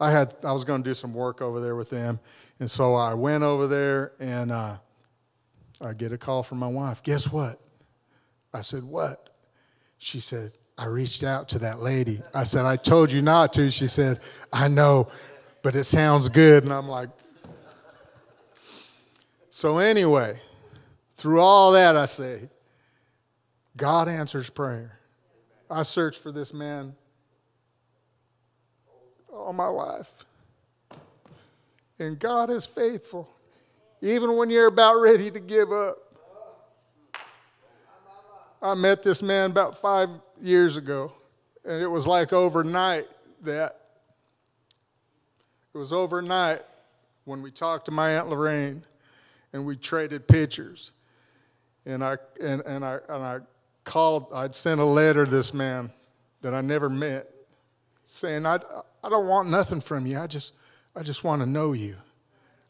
I 0.00 0.10
had 0.10 0.34
I 0.42 0.52
was 0.52 0.64
going 0.64 0.82
to 0.82 0.88
do 0.88 0.94
some 0.94 1.12
work 1.12 1.42
over 1.42 1.60
there 1.60 1.76
with 1.76 1.90
them, 1.90 2.20
and 2.60 2.70
so 2.70 2.94
I 2.94 3.14
went 3.14 3.42
over 3.42 3.66
there, 3.66 4.12
and 4.20 4.52
uh, 4.52 4.76
I 5.80 5.92
get 5.92 6.12
a 6.12 6.18
call 6.18 6.42
from 6.42 6.58
my 6.58 6.68
wife. 6.68 7.02
Guess 7.02 7.30
what? 7.32 7.60
I 8.52 8.62
said, 8.62 8.82
What? 8.82 9.30
She 9.98 10.20
said, 10.20 10.52
I 10.78 10.86
reached 10.86 11.24
out 11.24 11.48
to 11.50 11.58
that 11.60 11.80
lady. 11.80 12.20
I 12.34 12.44
said, 12.44 12.66
I 12.66 12.76
told 12.76 13.10
you 13.10 13.22
not 13.22 13.52
to. 13.54 13.70
She 13.70 13.86
said, 13.86 14.20
I 14.52 14.68
know, 14.68 15.08
but 15.62 15.74
it 15.74 15.84
sounds 15.84 16.28
good. 16.28 16.64
And 16.64 16.72
I'm 16.72 16.88
like, 16.88 17.08
so 19.48 19.78
anyway, 19.78 20.38
through 21.14 21.40
all 21.40 21.72
that, 21.72 21.96
I 21.96 22.04
say, 22.04 22.50
God 23.74 24.06
answers 24.06 24.50
prayer. 24.50 24.98
I 25.70 25.82
searched 25.82 26.20
for 26.20 26.30
this 26.30 26.52
man 26.52 26.94
all 29.32 29.52
my 29.52 29.66
life. 29.66 30.24
And 31.98 32.18
God 32.18 32.50
is 32.50 32.66
faithful, 32.66 33.34
even 34.00 34.36
when 34.36 34.50
you're 34.50 34.66
about 34.66 35.00
ready 35.00 35.30
to 35.30 35.40
give 35.40 35.72
up. 35.72 35.98
I 38.62 38.74
met 38.74 39.02
this 39.02 39.22
man 39.22 39.50
about 39.50 39.78
five 39.78 40.08
years 40.40 40.76
ago, 40.76 41.12
and 41.64 41.82
it 41.82 41.86
was 41.86 42.06
like 42.06 42.32
overnight 42.32 43.06
that 43.42 43.80
it 45.74 45.78
was 45.78 45.92
overnight 45.92 46.62
when 47.24 47.42
we 47.42 47.50
talked 47.50 47.84
to 47.84 47.90
my 47.90 48.16
Aunt 48.16 48.28
Lorraine 48.28 48.82
and 49.52 49.66
we 49.66 49.76
traded 49.76 50.26
pictures. 50.26 50.92
And 51.84 52.02
I 52.02 52.16
and, 52.40 52.62
and 52.62 52.84
I 52.84 52.98
and 53.08 53.22
I 53.22 53.38
called, 53.86 54.26
I'd 54.34 54.54
sent 54.54 54.80
a 54.80 54.84
letter 54.84 55.24
to 55.24 55.30
this 55.30 55.54
man 55.54 55.90
that 56.42 56.52
I 56.52 56.60
never 56.60 56.90
met, 56.90 57.30
saying, 58.04 58.44
I, 58.44 58.58
I 59.02 59.08
don't 59.08 59.26
want 59.26 59.48
nothing 59.48 59.80
from 59.80 60.06
you. 60.06 60.18
I 60.18 60.26
just, 60.26 60.54
I 60.94 61.02
just 61.02 61.24
want 61.24 61.40
to 61.40 61.46
know 61.46 61.72
you. 61.72 61.96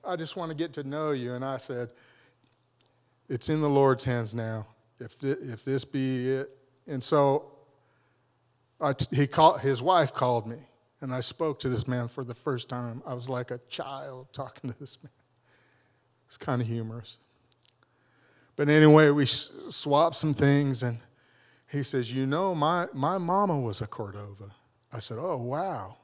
I 0.07 0.16
just 0.16 0.36
want 0.36 0.50
to 0.50 0.54
get 0.54 0.72
to 0.74 0.84
know 0.84 1.11
you. 1.11 1.32
And 1.32 1.44
I 1.44 1.59
said, 1.59 1.90
It's 3.28 3.48
in 3.48 3.61
the 3.61 3.70
Lord's 3.70 4.04
hands 4.04 4.34
now. 4.34 4.66
If, 4.98 5.18
th- 5.18 5.38
if 5.40 5.64
this 5.64 5.84
be 5.84 6.30
it. 6.30 6.50
And 6.86 7.02
so 7.02 7.52
he 9.12 9.26
called, 9.26 9.61
his 9.61 9.82
wife 9.82 10.14
called 10.14 10.46
me, 10.46 10.59
and 11.00 11.12
I 11.12 11.20
spoke 11.20 11.61
to 11.61 11.68
this 11.68 11.88
man 11.88 12.09
for 12.09 12.24
the 12.24 12.34
first 12.34 12.68
time. 12.68 13.02
I 13.07 13.14
was 13.14 13.28
like 13.28 13.50
a 13.50 13.59
child 13.68 14.28
talking 14.32 14.70
to 14.72 14.78
this 14.78 15.02
man. 15.02 15.11
It's 16.28 16.36
kind 16.36 16.61
of 16.61 16.68
humorous. 16.68 17.18
But 18.57 18.68
anyway, 18.68 19.11
we 19.11 19.26
swapped 19.26 20.16
some 20.16 20.32
things, 20.32 20.82
and 20.82 20.98
he 21.70 21.82
says, 21.82 22.12
You 22.12 22.26
know, 22.26 22.54
my, 22.54 22.86
my 22.92 23.18
mama 23.18 23.59
was 23.59 23.80
a 23.80 23.86
Cordova. 23.86 24.50
I 24.92 24.98
said, 24.98 25.18
Oh, 25.20 25.36
wow. 25.36 25.98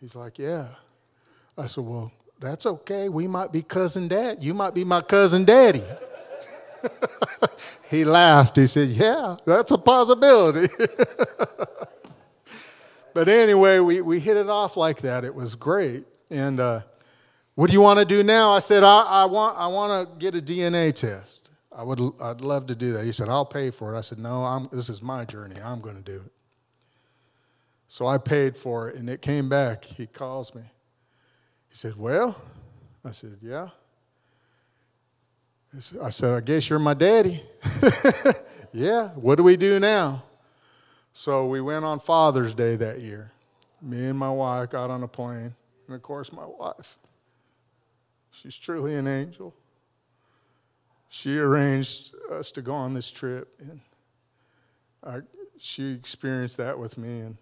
He's 0.00 0.16
like, 0.16 0.38
Yeah. 0.38 0.68
I 1.56 1.66
said, 1.66 1.84
Well, 1.84 2.12
that's 2.38 2.66
okay. 2.66 3.08
We 3.08 3.26
might 3.26 3.52
be 3.52 3.62
cousin 3.62 4.08
dad. 4.08 4.44
You 4.44 4.54
might 4.54 4.74
be 4.74 4.84
my 4.84 5.00
cousin 5.00 5.44
daddy. 5.44 5.82
he 7.90 8.04
laughed. 8.04 8.56
He 8.56 8.66
said, 8.66 8.88
Yeah, 8.88 9.36
that's 9.44 9.70
a 9.70 9.78
possibility. 9.78 10.72
but 13.14 13.28
anyway, 13.28 13.78
we, 13.78 14.00
we 14.00 14.20
hit 14.20 14.36
it 14.36 14.48
off 14.48 14.76
like 14.76 15.02
that. 15.02 15.24
It 15.24 15.34
was 15.34 15.54
great. 15.54 16.04
And 16.30 16.60
uh, 16.60 16.80
what 17.54 17.68
do 17.68 17.72
you 17.72 17.80
want 17.80 18.00
to 18.00 18.04
do 18.04 18.22
now? 18.22 18.52
I 18.52 18.58
said, 18.58 18.82
I, 18.82 19.02
I 19.02 19.24
want, 19.24 19.58
I 19.58 19.66
want 19.68 20.08
to 20.08 20.18
get 20.18 20.34
a 20.34 20.44
DNA 20.44 20.94
test. 20.94 21.50
I 21.74 21.82
would, 21.82 22.00
I'd 22.20 22.40
love 22.40 22.66
to 22.66 22.74
do 22.74 22.92
that. 22.94 23.04
He 23.04 23.12
said, 23.12 23.28
I'll 23.28 23.46
pay 23.46 23.70
for 23.70 23.94
it. 23.94 23.98
I 23.98 24.00
said, 24.00 24.18
No, 24.18 24.44
I'm, 24.44 24.68
this 24.72 24.88
is 24.88 25.02
my 25.02 25.24
journey. 25.24 25.56
I'm 25.62 25.80
going 25.80 25.96
to 25.96 26.02
do 26.02 26.16
it. 26.16 26.32
So 27.88 28.06
I 28.06 28.18
paid 28.18 28.56
for 28.56 28.88
it, 28.88 28.96
and 28.96 29.08
it 29.08 29.22
came 29.22 29.48
back. 29.48 29.84
He 29.84 30.06
calls 30.06 30.54
me. 30.54 30.62
He 31.68 31.76
said, 31.76 31.96
Well, 31.96 32.36
I 33.04 33.10
said, 33.10 33.38
Yeah. 33.42 33.68
I 36.02 36.10
said, 36.10 36.34
I 36.34 36.40
guess 36.40 36.70
you're 36.70 36.78
my 36.78 36.94
daddy. 36.94 37.42
yeah, 38.72 39.08
what 39.08 39.34
do 39.34 39.42
we 39.42 39.58
do 39.58 39.78
now? 39.78 40.22
So 41.12 41.46
we 41.46 41.60
went 41.60 41.84
on 41.84 41.98
Father's 41.98 42.54
Day 42.54 42.76
that 42.76 43.00
year. 43.00 43.32
Me 43.82 44.06
and 44.06 44.18
my 44.18 44.30
wife 44.30 44.70
got 44.70 44.90
on 44.90 45.02
a 45.02 45.08
plane, 45.08 45.54
and 45.86 45.94
of 45.94 46.02
course, 46.02 46.32
my 46.32 46.46
wife. 46.46 46.96
She's 48.30 48.56
truly 48.56 48.94
an 48.94 49.06
angel. 49.06 49.54
She 51.08 51.38
arranged 51.38 52.14
us 52.30 52.50
to 52.52 52.62
go 52.62 52.74
on 52.74 52.94
this 52.94 53.10
trip, 53.10 53.48
and 53.60 53.80
I, 55.04 55.20
she 55.58 55.92
experienced 55.92 56.56
that 56.56 56.78
with 56.78 56.96
me. 56.96 57.20
And 57.20 57.36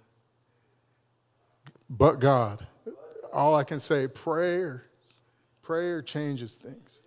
but 1.89 2.21
God, 2.21 2.67
all 3.35 3.57
I 3.57 3.65
can 3.65 3.81
say, 3.81 4.07
prayer, 4.07 4.85
prayer 5.63 6.01
changes 6.01 6.55
things. 6.55 7.01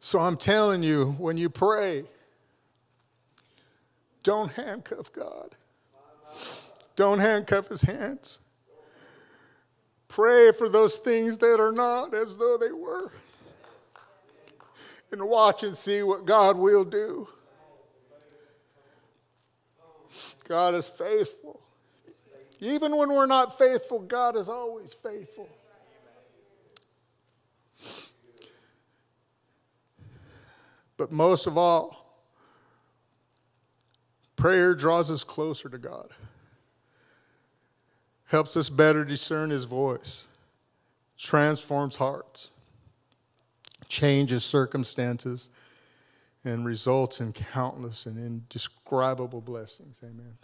So 0.00 0.18
I'm 0.18 0.36
telling 0.36 0.82
you, 0.82 1.12
when 1.18 1.36
you 1.36 1.48
pray, 1.48 2.04
don't 4.22 4.52
handcuff 4.52 5.12
God. 5.12 5.54
Don't 6.96 7.20
handcuff 7.20 7.68
his 7.68 7.82
hands. 7.82 8.40
Pray 10.08 10.50
for 10.50 10.68
those 10.68 10.96
things 10.96 11.38
that 11.38 11.60
are 11.60 11.72
not 11.72 12.14
as 12.14 12.36
though 12.36 12.58
they 12.58 12.72
were. 12.72 13.12
And 15.12 15.28
watch 15.28 15.62
and 15.62 15.76
see 15.76 16.02
what 16.02 16.24
God 16.26 16.56
will 16.56 16.84
do. 16.84 17.28
God 20.48 20.74
is 20.74 20.88
faithful. 20.88 21.62
Even 22.60 22.96
when 22.96 23.10
we're 23.10 23.26
not 23.26 23.56
faithful, 23.56 24.00
God 24.00 24.36
is 24.36 24.48
always 24.48 24.92
faithful. 24.92 25.48
But 30.96 31.12
most 31.12 31.46
of 31.46 31.56
all, 31.56 32.20
prayer 34.34 34.74
draws 34.74 35.12
us 35.12 35.22
closer 35.22 35.68
to 35.68 35.78
God, 35.78 36.10
helps 38.26 38.56
us 38.56 38.68
better 38.68 39.04
discern 39.04 39.50
His 39.50 39.64
voice, 39.64 40.26
transforms 41.16 41.96
hearts, 41.96 42.50
changes 43.88 44.44
circumstances, 44.44 45.50
and 46.44 46.66
results 46.66 47.20
in 47.20 47.32
countless 47.32 48.06
and 48.06 48.16
indescribable 48.16 49.40
blessings. 49.40 50.02
Amen. 50.02 50.36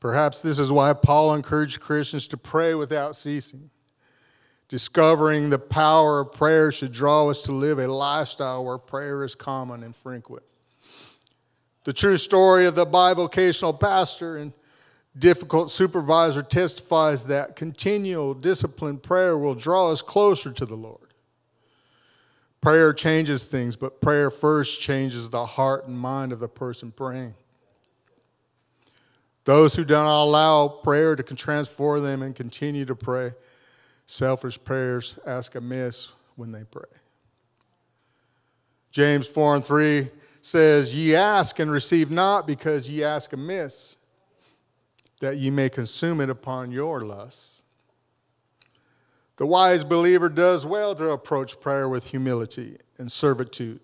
Perhaps 0.00 0.40
this 0.40 0.58
is 0.58 0.72
why 0.72 0.94
Paul 0.94 1.34
encouraged 1.34 1.80
Christians 1.80 2.26
to 2.28 2.36
pray 2.38 2.74
without 2.74 3.14
ceasing. 3.14 3.70
Discovering 4.68 5.50
the 5.50 5.58
power 5.58 6.20
of 6.20 6.32
prayer 6.32 6.72
should 6.72 6.92
draw 6.92 7.28
us 7.28 7.42
to 7.42 7.52
live 7.52 7.78
a 7.78 7.86
lifestyle 7.86 8.64
where 8.64 8.78
prayer 8.78 9.24
is 9.24 9.34
common 9.34 9.82
and 9.82 9.94
frequent. 9.94 10.44
The 11.84 11.92
true 11.92 12.16
story 12.16 12.66
of 12.66 12.76
the 12.76 12.86
bivocational 12.86 13.78
pastor 13.78 14.36
and 14.36 14.52
difficult 15.18 15.70
supervisor 15.70 16.42
testifies 16.42 17.24
that 17.24 17.56
continual 17.56 18.32
disciplined 18.32 19.02
prayer 19.02 19.36
will 19.36 19.54
draw 19.54 19.90
us 19.90 20.02
closer 20.02 20.52
to 20.52 20.64
the 20.64 20.76
Lord. 20.76 21.12
Prayer 22.60 22.92
changes 22.92 23.46
things, 23.46 23.74
but 23.76 24.00
prayer 24.00 24.30
first 24.30 24.80
changes 24.80 25.30
the 25.30 25.46
heart 25.46 25.88
and 25.88 25.98
mind 25.98 26.32
of 26.32 26.38
the 26.38 26.48
person 26.48 26.92
praying. 26.92 27.34
Those 29.44 29.74
who 29.74 29.84
do 29.84 29.94
not 29.94 30.24
allow 30.24 30.68
prayer 30.68 31.16
to 31.16 31.22
transform 31.22 32.02
them 32.02 32.22
and 32.22 32.34
continue 32.34 32.84
to 32.84 32.94
pray 32.94 33.32
selfish 34.10 34.62
prayers 34.62 35.20
ask 35.24 35.54
amiss 35.54 36.12
when 36.34 36.50
they 36.50 36.64
pray. 36.64 36.82
James 38.90 39.28
4 39.28 39.56
and 39.56 39.64
3 39.64 40.08
says, 40.42 40.94
Ye 40.94 41.14
ask 41.14 41.60
and 41.60 41.70
receive 41.70 42.10
not 42.10 42.46
because 42.46 42.90
ye 42.90 43.04
ask 43.04 43.32
amiss, 43.32 43.96
that 45.20 45.36
ye 45.36 45.50
may 45.50 45.68
consume 45.68 46.20
it 46.20 46.28
upon 46.28 46.72
your 46.72 47.00
lusts. 47.00 47.62
The 49.36 49.46
wise 49.46 49.84
believer 49.84 50.28
does 50.28 50.66
well 50.66 50.94
to 50.96 51.10
approach 51.10 51.60
prayer 51.60 51.88
with 51.88 52.08
humility 52.08 52.78
and 52.98 53.10
servitude, 53.10 53.80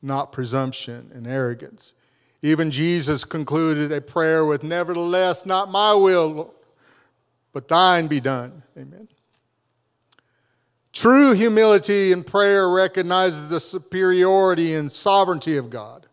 not 0.00 0.32
presumption 0.32 1.10
and 1.12 1.26
arrogance. 1.26 1.92
Even 2.42 2.70
Jesus 2.70 3.24
concluded 3.24 3.92
a 3.92 4.00
prayer 4.00 4.44
with, 4.44 4.62
Nevertheless, 4.62 5.44
not 5.44 5.70
my 5.70 5.94
will, 5.94 6.54
but 7.52 7.68
thine 7.68 8.06
be 8.06 8.20
done. 8.20 8.62
Amen. 8.76 9.08
True 10.92 11.32
humility 11.32 12.12
in 12.12 12.24
prayer 12.24 12.68
recognizes 12.68 13.48
the 13.48 13.60
superiority 13.60 14.74
and 14.74 14.90
sovereignty 14.90 15.56
of 15.56 15.70
God, 15.70 16.06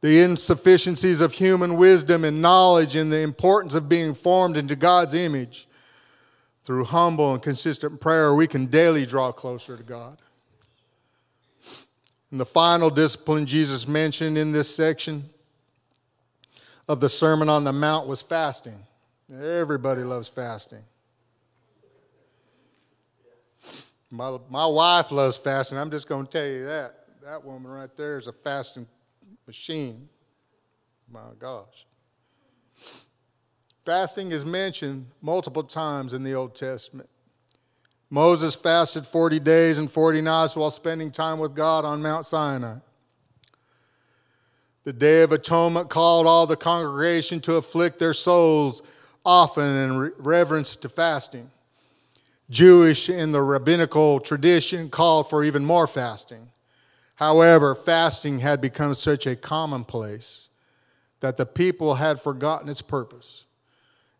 the 0.00 0.20
insufficiencies 0.22 1.20
of 1.20 1.32
human 1.32 1.76
wisdom 1.76 2.24
and 2.24 2.40
knowledge, 2.40 2.94
and 2.94 3.10
the 3.10 3.20
importance 3.20 3.74
of 3.74 3.88
being 3.88 4.14
formed 4.14 4.56
into 4.56 4.76
God's 4.76 5.14
image. 5.14 5.66
Through 6.62 6.84
humble 6.84 7.32
and 7.32 7.42
consistent 7.42 7.98
prayer, 7.98 8.34
we 8.34 8.46
can 8.46 8.66
daily 8.66 9.06
draw 9.06 9.32
closer 9.32 9.76
to 9.76 9.82
God. 9.82 10.18
And 12.30 12.38
the 12.38 12.46
final 12.46 12.90
discipline 12.90 13.46
Jesus 13.46 13.88
mentioned 13.88 14.36
in 14.36 14.52
this 14.52 14.74
section 14.74 15.24
of 16.86 17.00
the 17.00 17.08
Sermon 17.08 17.48
on 17.48 17.64
the 17.64 17.72
Mount 17.72 18.06
was 18.06 18.22
fasting. 18.22 18.78
Everybody 19.32 20.02
loves 20.02 20.28
fasting. 20.28 20.82
My, 24.10 24.38
my 24.48 24.66
wife 24.66 25.12
loves 25.12 25.36
fasting. 25.36 25.76
I'm 25.76 25.90
just 25.90 26.08
going 26.08 26.26
to 26.26 26.30
tell 26.30 26.46
you 26.46 26.64
that. 26.64 26.94
That 27.22 27.44
woman 27.44 27.70
right 27.70 27.94
there 27.94 28.18
is 28.18 28.26
a 28.26 28.32
fasting 28.32 28.86
machine. 29.46 30.08
My 31.10 31.30
gosh. 31.38 31.86
Fasting 33.84 34.32
is 34.32 34.46
mentioned 34.46 35.06
multiple 35.20 35.62
times 35.62 36.14
in 36.14 36.22
the 36.22 36.34
Old 36.34 36.54
Testament. 36.54 37.08
Moses 38.10 38.54
fasted 38.54 39.06
40 39.06 39.38
days 39.40 39.78
and 39.78 39.90
40 39.90 40.22
nights 40.22 40.56
while 40.56 40.70
spending 40.70 41.10
time 41.10 41.38
with 41.38 41.54
God 41.54 41.84
on 41.84 42.02
Mount 42.02 42.24
Sinai. 42.24 42.76
The 44.84 44.92
Day 44.94 45.22
of 45.22 45.32
Atonement 45.32 45.90
called 45.90 46.26
all 46.26 46.46
the 46.46 46.56
congregation 46.56 47.40
to 47.40 47.56
afflict 47.56 47.98
their 47.98 48.14
souls 48.14 48.82
often 49.24 49.66
in 49.66 50.12
reverence 50.16 50.74
to 50.76 50.88
fasting. 50.88 51.50
Jewish 52.48 53.10
in 53.10 53.32
the 53.32 53.42
rabbinical 53.42 54.20
tradition 54.20 54.88
called 54.88 55.28
for 55.28 55.44
even 55.44 55.64
more 55.64 55.86
fasting. 55.86 56.48
However, 57.16 57.74
fasting 57.74 58.38
had 58.38 58.62
become 58.62 58.94
such 58.94 59.26
a 59.26 59.36
commonplace 59.36 60.48
that 61.20 61.36
the 61.36 61.44
people 61.44 61.96
had 61.96 62.20
forgotten 62.20 62.70
its 62.70 62.80
purpose. 62.80 63.44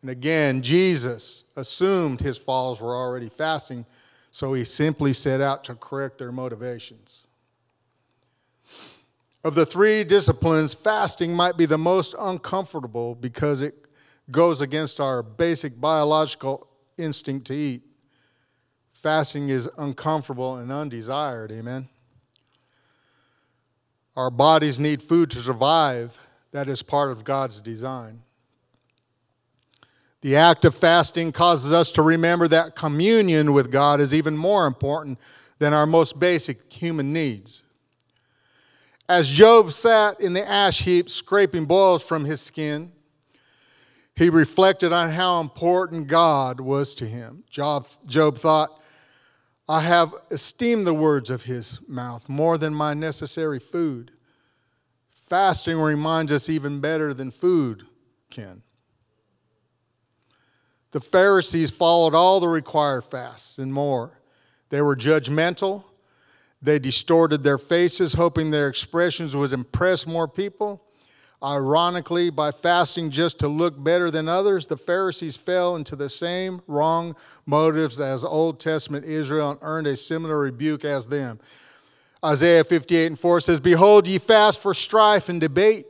And 0.03 0.11
again, 0.11 0.62
Jesus 0.62 1.45
assumed 1.59 2.20
his 2.20 2.38
followers 2.38 2.80
were 2.80 2.94
already 2.94 3.28
fasting, 3.28 3.84
so 4.30 4.54
he 4.54 4.64
simply 4.64 5.12
set 5.12 5.40
out 5.40 5.64
to 5.64 5.74
correct 5.74 6.18
their 6.18 6.32
motivations. 6.32 7.26
Of 9.44 9.54
the 9.54 9.66
three 9.66 10.04
disciplines, 10.04 10.72
fasting 10.74 11.34
might 11.34 11.56
be 11.56 11.66
the 11.66 11.78
most 11.78 12.14
uncomfortable 12.18 13.14
because 13.14 13.61
it 13.61 13.74
goes 14.30 14.61
against 14.61 15.00
our 15.00 15.22
basic 15.22 15.80
biological 15.80 16.68
instinct 16.96 17.46
to 17.48 17.54
eat. 17.54 17.82
Fasting 18.92 19.48
is 19.48 19.68
uncomfortable 19.78 20.56
and 20.56 20.70
undesired, 20.70 21.50
amen. 21.50 21.88
Our 24.16 24.30
bodies 24.30 24.78
need 24.80 25.02
food 25.02 25.30
to 25.30 25.38
survive. 25.38 26.18
That 26.50 26.68
is 26.68 26.82
part 26.82 27.11
of 27.11 27.24
God's 27.24 27.61
design. 27.61 28.22
The 30.20 30.36
act 30.36 30.64
of 30.64 30.74
fasting 30.74 31.32
causes 31.32 31.72
us 31.72 31.92
to 31.92 32.02
remember 32.02 32.48
that 32.48 32.74
communion 32.74 33.52
with 33.52 33.70
God 33.70 34.00
is 34.00 34.12
even 34.12 34.36
more 34.36 34.66
important 34.66 35.20
than 35.58 35.72
our 35.72 35.86
most 35.86 36.18
basic 36.18 36.72
human 36.72 37.12
needs. 37.12 37.62
As 39.08 39.28
Job 39.28 39.72
sat 39.72 40.20
in 40.20 40.32
the 40.32 40.46
ash 40.46 40.82
heap 40.82 41.08
scraping 41.08 41.64
boils 41.64 42.06
from 42.06 42.24
his 42.24 42.40
skin, 42.40 42.92
he 44.16 44.28
reflected 44.28 44.92
on 44.92 45.10
how 45.10 45.40
important 45.40 46.08
God 46.08 46.60
was 46.60 46.94
to 46.96 47.06
him. 47.06 47.44
Job, 47.48 47.86
Job 48.06 48.36
thought, 48.36 48.82
I 49.68 49.80
have 49.82 50.14
esteemed 50.30 50.86
the 50.86 50.94
words 50.94 51.30
of 51.30 51.44
his 51.44 51.86
mouth 51.88 52.28
more 52.28 52.58
than 52.58 52.74
my 52.74 52.94
necessary 52.94 53.60
food. 53.60 54.10
Fasting 55.10 55.78
reminds 55.78 56.32
us 56.32 56.48
even 56.48 56.80
better 56.80 57.14
than 57.14 57.30
food 57.30 57.84
can. 58.30 58.62
The 60.91 61.01
Pharisees 61.01 61.70
followed 61.70 62.14
all 62.14 62.41
the 62.41 62.49
required 62.49 63.05
fasts 63.05 63.59
and 63.59 63.72
more. 63.72 64.20
They 64.70 64.80
were 64.80 64.97
judgmental. 64.97 65.84
They 66.62 66.78
distorted 66.78 67.45
their 67.45 67.59
faces, 67.59 68.14
hoping 68.14 68.51
their 68.51 68.68
expressions 68.68 69.36
would 69.36 69.53
impress 69.53 70.07
more 70.07 70.26
people. 70.26 70.82
Ironically, 71.43 72.30
by 72.30 72.51
fasting 72.51 73.11
just 73.11 73.39
to 73.41 73.49
look 73.49 73.82
better 73.82 74.11
than 74.11 74.28
others, 74.28 74.66
the 74.66 74.76
Pharisees 74.76 75.36
fell 75.36 75.76
into 75.76 75.95
the 75.95 76.09
same 76.09 76.61
wrong 76.66 77.14
motives 77.47 78.01
as 78.01 78.24
Old 78.24 78.59
Testament 78.59 79.05
Israel 79.05 79.51
and 79.51 79.59
earned 79.62 79.86
a 79.86 79.97
similar 79.97 80.41
rebuke 80.41 80.84
as 80.84 81.07
them. 81.07 81.39
Isaiah 82.24 82.64
58 82.64 83.07
and 83.07 83.18
4 83.18 83.41
says, 83.41 83.61
Behold, 83.61 84.09
ye 84.09 84.18
fast 84.18 84.61
for 84.61 84.74
strife 84.74 85.28
and 85.28 85.41
debate, 85.41 85.86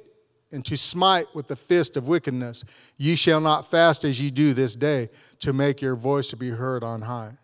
and 0.50 0.64
to 0.64 0.76
smite 0.76 1.26
with 1.34 1.48
the 1.48 1.56
fist 1.56 1.96
of 1.96 2.08
wickedness. 2.08 2.92
Ye 2.96 3.16
shall 3.16 3.40
not 3.40 3.66
fast 3.66 4.04
as 4.04 4.20
ye 4.20 4.30
do 4.30 4.54
this 4.54 4.76
day, 4.76 5.08
to 5.40 5.52
make 5.52 5.82
your 5.82 5.96
voice 5.96 6.28
to 6.30 6.36
be 6.36 6.50
heard 6.50 6.82
on 6.82 7.02
high. 7.02 7.36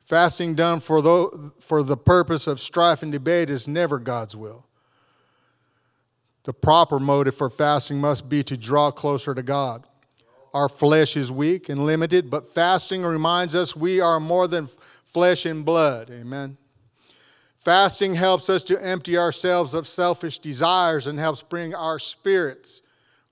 Fasting 0.00 0.54
done 0.54 0.80
for 0.80 1.02
the, 1.02 1.52
for 1.60 1.82
the 1.82 1.96
purpose 1.96 2.46
of 2.46 2.58
strife 2.58 3.02
and 3.02 3.12
debate 3.12 3.48
is 3.50 3.68
never 3.68 3.98
God's 3.98 4.36
will. 4.36 4.66
The 6.44 6.52
proper 6.52 6.98
motive 6.98 7.34
for 7.34 7.50
fasting 7.50 8.00
must 8.00 8.28
be 8.28 8.42
to 8.44 8.56
draw 8.56 8.90
closer 8.90 9.34
to 9.34 9.42
God. 9.42 9.84
Our 10.52 10.68
flesh 10.68 11.16
is 11.16 11.30
weak 11.30 11.68
and 11.68 11.86
limited, 11.86 12.28
but 12.28 12.46
fasting 12.46 13.02
reminds 13.04 13.54
us 13.54 13.76
we 13.76 14.00
are 14.00 14.18
more 14.18 14.48
than 14.48 14.66
flesh 14.66 15.46
and 15.46 15.64
blood. 15.64 16.10
Amen. 16.10 16.56
Fasting 17.60 18.14
helps 18.14 18.48
us 18.48 18.64
to 18.64 18.82
empty 18.82 19.18
ourselves 19.18 19.74
of 19.74 19.86
selfish 19.86 20.38
desires 20.38 21.06
and 21.06 21.18
helps 21.18 21.42
bring 21.42 21.74
our 21.74 21.98
spirits 21.98 22.80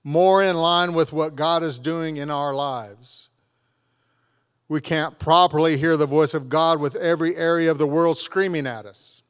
more 0.03 0.43
in 0.43 0.55
line 0.55 0.93
with 0.93 1.11
what 1.11 1.35
God 1.35 1.63
is 1.63 1.79
doing 1.79 2.17
in 2.17 2.29
our 2.29 2.53
lives. 2.53 3.29
We 4.67 4.81
can't 4.81 5.17
properly 5.17 5.77
hear 5.77 5.97
the 5.97 6.05
voice 6.05 6.35
of 6.35 6.47
God 6.47 6.79
with 6.79 6.95
every 6.95 7.35
area 7.35 7.71
of 7.71 7.79
the 7.79 7.87
world 7.87 8.19
screaming 8.19 8.67
at 8.67 8.85
us. 8.85 9.23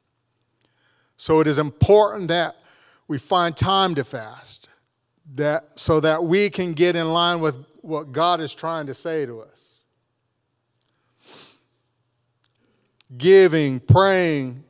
So 1.16 1.40
it 1.40 1.46
is 1.46 1.58
important 1.58 2.28
that 2.28 2.56
we 3.08 3.16
find 3.16 3.56
time 3.56 3.94
to 3.94 4.04
fast 4.04 4.68
that 5.34 5.78
so 5.78 6.00
that 6.00 6.24
we 6.24 6.50
can 6.50 6.74
get 6.74 6.94
in 6.94 7.10
line 7.10 7.40
with 7.40 7.56
what 7.80 8.12
God 8.12 8.38
is 8.42 8.52
trying 8.52 8.86
to 8.86 8.94
say 8.94 9.24
to 9.24 9.40
us. 9.40 9.80
Giving, 13.16 13.80
praying, 13.80 14.62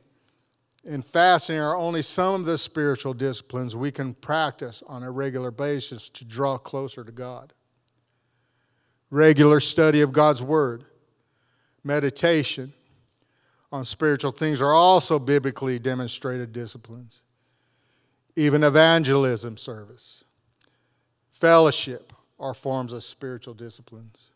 and 0.85 1.05
fasting 1.05 1.59
are 1.59 1.75
only 1.75 2.01
some 2.01 2.41
of 2.41 2.45
the 2.45 2.57
spiritual 2.57 3.13
disciplines 3.13 3.75
we 3.75 3.91
can 3.91 4.13
practice 4.15 4.83
on 4.87 5.03
a 5.03 5.11
regular 5.11 5.51
basis 5.51 6.09
to 6.09 6.25
draw 6.25 6.57
closer 6.57 7.03
to 7.03 7.11
God. 7.11 7.53
Regular 9.09 9.59
study 9.59 10.01
of 10.01 10.13
God's 10.13 10.41
Word, 10.41 10.85
meditation 11.83 12.73
on 13.71 13.85
spiritual 13.85 14.31
things 14.31 14.61
are 14.61 14.73
also 14.73 15.19
biblically 15.19 15.79
demonstrated 15.79 16.51
disciplines 16.51 17.21
even 18.35 18.63
evangelism 18.63 19.57
service, 19.57 20.23
fellowship 21.31 22.13
are 22.39 22.53
forms 22.53 22.93
of 22.93 23.03
spiritual 23.03 23.53
disciplines. 23.53 24.29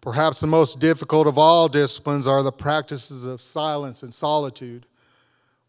Perhaps 0.00 0.40
the 0.40 0.46
most 0.46 0.78
difficult 0.78 1.26
of 1.26 1.38
all 1.38 1.68
disciplines 1.68 2.26
are 2.26 2.42
the 2.42 2.52
practices 2.52 3.26
of 3.26 3.40
silence 3.40 4.02
and 4.02 4.12
solitude, 4.12 4.86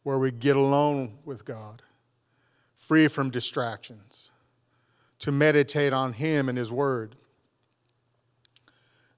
where 0.09 0.17
we 0.17 0.31
get 0.31 0.55
alone 0.55 1.19
with 1.23 1.45
God, 1.45 1.83
free 2.73 3.07
from 3.07 3.29
distractions, 3.29 4.31
to 5.19 5.31
meditate 5.31 5.93
on 5.93 6.13
Him 6.13 6.49
and 6.49 6.57
His 6.57 6.71
Word. 6.71 7.15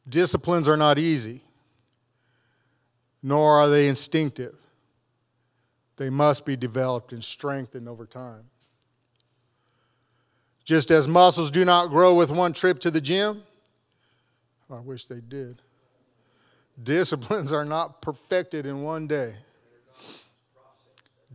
Disciplines 0.09 0.67
are 0.67 0.75
not 0.75 0.99
easy. 0.99 1.43
nor 3.23 3.59
are 3.59 3.69
they 3.69 3.87
instinctive. 3.87 4.55
They 5.97 6.09
must 6.09 6.45
be 6.45 6.55
developed 6.55 7.11
and 7.11 7.23
strengthened 7.23 7.87
over 7.87 8.05
time. 8.05 8.45
Just 10.63 10.89
as 10.91 11.07
muscles 11.07 11.51
do 11.51 11.65
not 11.65 11.89
grow 11.89 12.15
with 12.15 12.31
one 12.31 12.53
trip 12.53 12.79
to 12.79 12.91
the 12.91 13.01
gym, 13.01 13.43
I 14.69 14.79
wish 14.79 15.05
they 15.05 15.19
did. 15.19 15.61
Disciplines 16.81 17.51
are 17.51 17.65
not 17.65 18.01
perfected 18.01 18.65
in 18.65 18.81
one 18.81 19.05
day. 19.07 19.35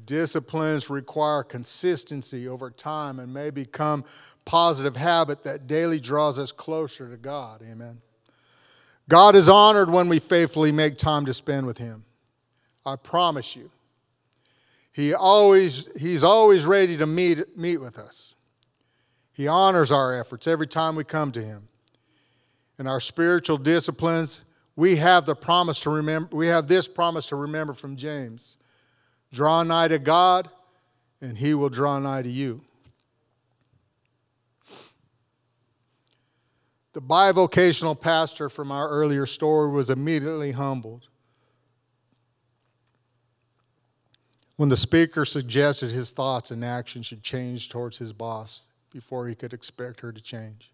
Disciplines 0.07 0.89
require 0.89 1.43
consistency 1.43 2.49
over 2.49 2.71
time 2.71 3.19
and 3.19 3.35
may 3.35 3.51
become 3.51 4.05
positive 4.45 4.97
habit 4.97 5.43
that 5.43 5.67
daily 5.67 5.99
draws 5.99 6.39
us 6.39 6.53
closer 6.53 7.11
to 7.11 7.17
God. 7.17 7.61
Amen. 7.69 8.01
God 9.09 9.35
is 9.35 9.49
honored 9.49 9.91
when 9.91 10.09
we 10.09 10.19
faithfully 10.19 10.73
make 10.73 10.97
time 10.97 11.27
to 11.27 11.35
spend 11.35 11.67
with 11.67 11.79
him. 11.79 12.05
I 12.85 12.97
promise 12.97 13.57
you. 13.57 13.71
He 14.93 15.13
always 15.13 15.91
he's 16.01 16.25
always 16.25 16.65
ready 16.65 16.97
to 16.97 17.07
meet 17.07 17.57
meet 17.57 17.79
with 17.79 17.99
us. 17.99 18.35
He 19.33 19.47
honors 19.47 19.93
our 19.93 20.19
efforts 20.19 20.47
every 20.47 20.67
time 20.67 20.97
we 20.97 21.05
come 21.05 21.33
to 21.33 21.43
him. 21.43 21.69
In 22.79 22.87
our 22.87 23.01
spiritual 23.01 23.59
disciplines, 23.59 24.41
we 24.75 24.97
have 24.97 25.27
the 25.27 25.35
promise 25.35 25.81
to 25.81 25.91
remember 25.91 26.35
we 26.35 26.47
have 26.47 26.69
this 26.69 26.89
promise 26.89 27.27
to 27.27 27.37
remember 27.37 27.75
from 27.75 27.97
James. 27.97 28.57
Draw 29.37 29.65
nigh 29.65 29.89
to 29.89 29.99
God, 29.99 30.49
and 31.21 31.37
he 31.37 31.53
will 31.53 31.69
draw 31.69 31.99
nigh 31.99 32.23
to 32.23 32.29
you. 32.29 32.63
The 36.95 37.03
bivocational 37.03 38.01
pastor 38.01 38.49
from 38.49 38.73
our 38.73 38.89
earlier 38.89 39.27
story 39.27 39.69
was 39.69 39.91
immediately 39.91 40.53
humbled 40.53 41.09
when 44.57 44.71
the 44.71 44.77
speaker 44.79 45.27
suggested 45.27 45.91
his 45.91 46.13
thoughts 46.13 46.51
and 46.51 46.65
actions 46.65 47.05
should 47.05 47.23
change 47.23 47.69
towards 47.69 47.99
his 47.99 48.15
boss 48.15 48.63
before 48.91 49.29
he 49.29 49.35
could 49.35 49.53
expect 49.53 50.01
her 50.01 50.13
to 50.13 50.23
change. 50.23 50.73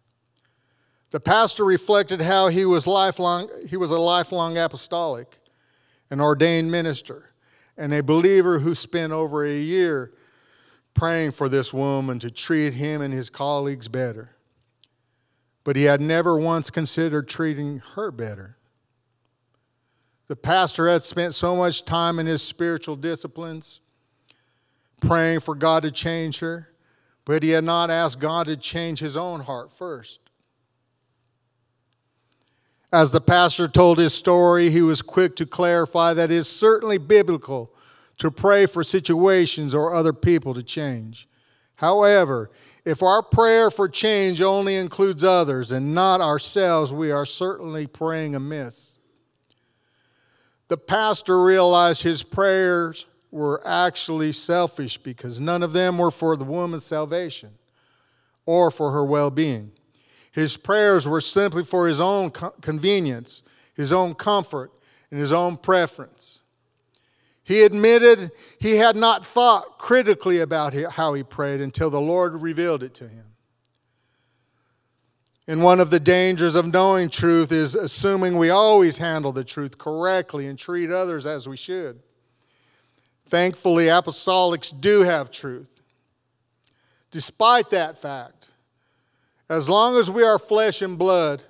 The 1.11 1.19
pastor 1.19 1.65
reflected 1.65 2.21
how 2.21 2.47
he 2.47 2.65
was 2.65 2.87
lifelong 2.87 3.49
he 3.69 3.77
was 3.77 3.91
a 3.91 3.99
lifelong 3.99 4.57
apostolic, 4.57 5.41
an 6.11 6.21
ordained 6.21 6.71
minister 6.71 7.32
and 7.77 7.93
a 7.93 8.03
believer 8.03 8.59
who 8.61 8.75
spent 8.75 9.12
over 9.12 9.45
a 9.45 9.57
year 9.57 10.12
praying 10.95 11.33
for 11.33 11.49
this 11.49 11.73
woman 11.73 12.18
to 12.18 12.31
treat 12.31 12.75
him 12.75 13.01
and 13.01 13.12
his 13.12 13.31
colleagues 13.31 13.89
better. 13.89 14.31
But 15.64 15.77
he 15.77 15.85
had 15.85 16.01
never 16.01 16.37
once 16.37 16.70
considered 16.70 17.29
treating 17.29 17.79
her 17.95 18.11
better. 18.11 18.57
The 20.29 20.37
pastor 20.37 20.89
had 20.89 21.03
spent 21.03 21.35
so 21.35 21.55
much 21.55 21.85
time 21.85 22.18
in 22.18 22.27
his 22.27 22.43
spiritual 22.43 22.97
disciplines 22.97 23.81
praying 25.01 25.41
for 25.41 25.55
God 25.55 25.83
to 25.83 25.91
change 25.91 26.41
her, 26.41 26.68
but 27.25 27.43
he 27.43 27.51
had 27.51 27.64
not 27.64 27.91
asked 27.91 28.20
God 28.20 28.47
to 28.47 28.57
change 28.57 29.01
his 29.01 29.16
own 29.16 29.41
heart 29.41 29.70
first. 29.70 30.22
As 32.93 33.11
the 33.11 33.20
pastor 33.22 33.68
told 33.68 33.99
his 33.99 34.12
story, 34.12 34.68
he 34.68 34.82
was 34.82 35.01
quick 35.01 35.34
to 35.36 35.47
clarify 35.47 36.12
that 36.12 36.30
it 36.30 36.34
is 36.34 36.49
certainly 36.49 36.99
biblical 36.99 37.72
to 38.18 38.30
pray 38.30 38.66
for 38.66 38.84
situations 38.84 39.74
or 39.74 39.95
other 39.95 40.12
people 40.12 40.53
to 40.53 40.62
change. 40.62 41.26
However, 41.76 42.51
if 42.84 43.03
our 43.03 43.22
prayer 43.22 43.70
for 43.70 43.88
change 43.88 44.43
only 44.43 44.76
includes 44.76 45.24
others 45.24 45.72
and 45.72 45.95
not 45.95 46.20
ourselves, 46.20 46.93
we 46.93 47.11
are 47.11 47.24
certainly 47.24 47.86
praying 47.86 48.34
amiss. 48.34 48.99
The 50.68 50.76
pastor 50.76 51.43
realized 51.43 52.03
his 52.03 52.22
prayers 52.22 53.07
were 53.30 53.66
actually 53.66 54.32
selfish 54.32 54.99
because 54.99 55.40
none 55.40 55.62
of 55.62 55.72
them 55.72 55.97
were 55.99 56.11
for 56.11 56.36
the 56.36 56.45
woman's 56.45 56.84
salvation 56.84 57.51
or 58.45 58.70
for 58.70 58.93
her 58.93 59.05
well 59.05 59.30
being. 59.30 59.72
His 60.33 60.57
prayers 60.57 61.07
were 61.07 61.20
simply 61.20 61.62
for 61.62 61.87
his 61.87 62.01
own 62.01 62.30
convenience, 62.30 63.43
his 63.74 63.93
own 63.93 64.14
comfort, 64.14 64.72
and 65.11 65.20
his 65.20 65.33
own 65.33 65.59
preference. 65.59 66.43
He 67.45 67.62
admitted 67.62 68.30
he 68.59 68.76
had 68.76 68.97
not 68.97 69.26
thought 69.26 69.78
critically 69.78 70.41
about 70.41 70.74
how 70.74 71.12
he 71.12 71.22
prayed 71.22 71.61
until 71.61 71.91
the 71.91 72.01
Lord 72.01 72.41
revealed 72.41 72.83
it 72.83 72.95
to 72.95 73.09
him. 73.09 73.26
And 75.47 75.62
one 75.62 75.80
of 75.80 75.91
the 75.91 76.01
dangers 76.01 76.55
of 76.55 76.72
knowing 76.72 77.11
truth 77.11 77.51
is 77.51 77.74
assuming 77.74 78.39
we 78.39 78.49
always 78.49 78.99
handle 78.99 79.33
the 79.33 79.45
truth 79.45 79.76
correctly 79.76 80.47
and 80.47 80.59
treat 80.59 80.91
others 80.91 81.26
as 81.26 81.49
we 81.49 81.57
should. 81.57 82.01
Thankfully, 83.26 83.87
apostolics 83.87 84.70
do 84.78 85.03
have 85.03 85.30
truth. 85.30 85.83
Despite 87.11 87.70
that 87.70 87.99
fact, 87.99 88.41
as 89.53 89.69
long 89.69 89.99
as 89.99 90.11
we 90.11 90.23
are 90.23 90.39
flesh 90.39 90.81
and 90.81 90.99
blood, 90.99 91.43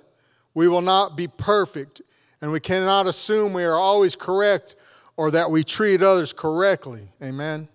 we 0.53 0.67
will 0.67 0.81
not 0.81 1.15
be 1.15 1.27
perfect, 1.27 2.01
and 2.41 2.51
we 2.51 2.59
cannot 2.59 3.07
assume 3.07 3.53
we 3.53 3.63
are 3.63 3.77
always 3.77 4.15
correct 4.15 4.75
or 5.15 5.31
that 5.31 5.49
we 5.49 5.63
treat 5.63 6.01
others 6.01 6.33
correctly. 6.33 7.09
Amen. 7.21 7.69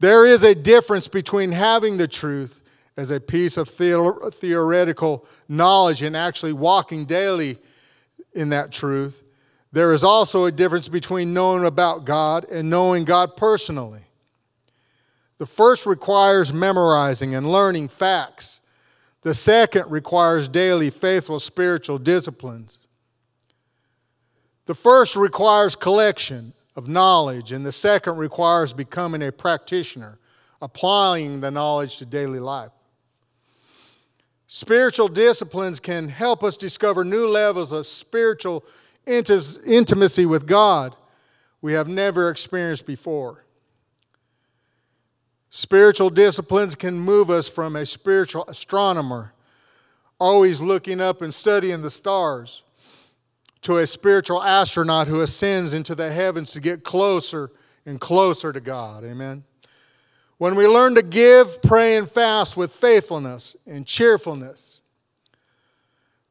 There 0.00 0.26
is 0.26 0.44
a 0.44 0.54
difference 0.54 1.08
between 1.08 1.52
having 1.52 1.96
the 1.96 2.08
truth 2.08 2.60
as 2.96 3.10
a 3.10 3.20
piece 3.20 3.56
of 3.56 3.68
theoretical 3.68 5.26
knowledge 5.48 6.02
and 6.02 6.16
actually 6.16 6.52
walking 6.52 7.04
daily 7.06 7.56
in 8.34 8.50
that 8.50 8.70
truth. 8.70 9.22
There 9.72 9.92
is 9.92 10.04
also 10.04 10.44
a 10.44 10.52
difference 10.52 10.88
between 10.88 11.32
knowing 11.32 11.64
about 11.64 12.04
God 12.04 12.44
and 12.50 12.68
knowing 12.68 13.04
God 13.04 13.36
personally. 13.36 14.02
The 15.38 15.46
first 15.46 15.86
requires 15.86 16.52
memorizing 16.52 17.34
and 17.34 17.50
learning 17.50 17.88
facts 17.88 18.60
the 19.22 19.34
second 19.34 19.90
requires 19.90 20.48
daily 20.48 20.90
faithful 20.90 21.40
spiritual 21.40 21.98
disciplines. 21.98 22.78
The 24.66 24.74
first 24.74 25.16
requires 25.16 25.74
collection 25.74 26.52
of 26.76 26.88
knowledge, 26.88 27.52
and 27.52 27.64
the 27.66 27.72
second 27.72 28.16
requires 28.16 28.72
becoming 28.72 29.22
a 29.22 29.32
practitioner, 29.32 30.18
applying 30.60 31.40
the 31.40 31.50
knowledge 31.50 31.98
to 31.98 32.06
daily 32.06 32.40
life. 32.40 32.70
Spiritual 34.46 35.08
disciplines 35.08 35.80
can 35.80 36.08
help 36.08 36.44
us 36.44 36.56
discover 36.56 37.04
new 37.04 37.26
levels 37.26 37.72
of 37.72 37.86
spiritual 37.86 38.64
intimacy 39.06 40.26
with 40.26 40.46
God 40.46 40.94
we 41.60 41.72
have 41.72 41.88
never 41.88 42.28
experienced 42.28 42.86
before. 42.86 43.41
Spiritual 45.72 46.10
disciplines 46.10 46.74
can 46.74 47.00
move 47.00 47.30
us 47.30 47.48
from 47.48 47.76
a 47.76 47.86
spiritual 47.86 48.44
astronomer, 48.46 49.32
always 50.20 50.60
looking 50.60 51.00
up 51.00 51.22
and 51.22 51.32
studying 51.32 51.80
the 51.80 51.90
stars, 51.90 52.62
to 53.62 53.78
a 53.78 53.86
spiritual 53.86 54.42
astronaut 54.42 55.08
who 55.08 55.22
ascends 55.22 55.72
into 55.72 55.94
the 55.94 56.12
heavens 56.12 56.52
to 56.52 56.60
get 56.60 56.84
closer 56.84 57.50
and 57.86 58.02
closer 58.02 58.52
to 58.52 58.60
God. 58.60 59.02
Amen. 59.02 59.44
When 60.36 60.56
we 60.56 60.66
learn 60.66 60.94
to 60.96 61.02
give, 61.02 61.62
pray, 61.62 61.96
and 61.96 62.06
fast 62.06 62.54
with 62.54 62.70
faithfulness 62.70 63.56
and 63.66 63.86
cheerfulness, 63.86 64.82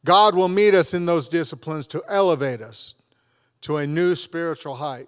God 0.05 0.35
will 0.35 0.49
meet 0.49 0.75
us 0.75 0.93
in 0.93 1.07
those 1.07 1.27
disciplines 1.27 1.87
to 1.87 2.03
elevate 2.07 2.61
us 2.61 2.93
to 3.61 3.77
a 3.77 3.87
new 3.87 4.13
spiritual 4.15 4.75
height. 4.75 5.07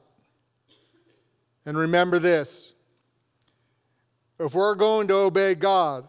And 1.67 1.77
remember 1.77 2.17
this 2.17 2.72
if 4.39 4.53
we're 4.53 4.75
going 4.75 5.07
to 5.09 5.15
obey 5.15 5.55
God 5.55 6.07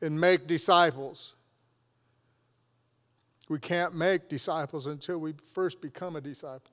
and 0.00 0.20
make 0.20 0.46
disciples, 0.46 1.34
we 3.48 3.58
can't 3.58 3.94
make 3.94 4.28
disciples 4.28 4.86
until 4.86 5.18
we 5.18 5.34
first 5.52 5.80
become 5.80 6.16
a 6.16 6.20
disciple. 6.20 6.72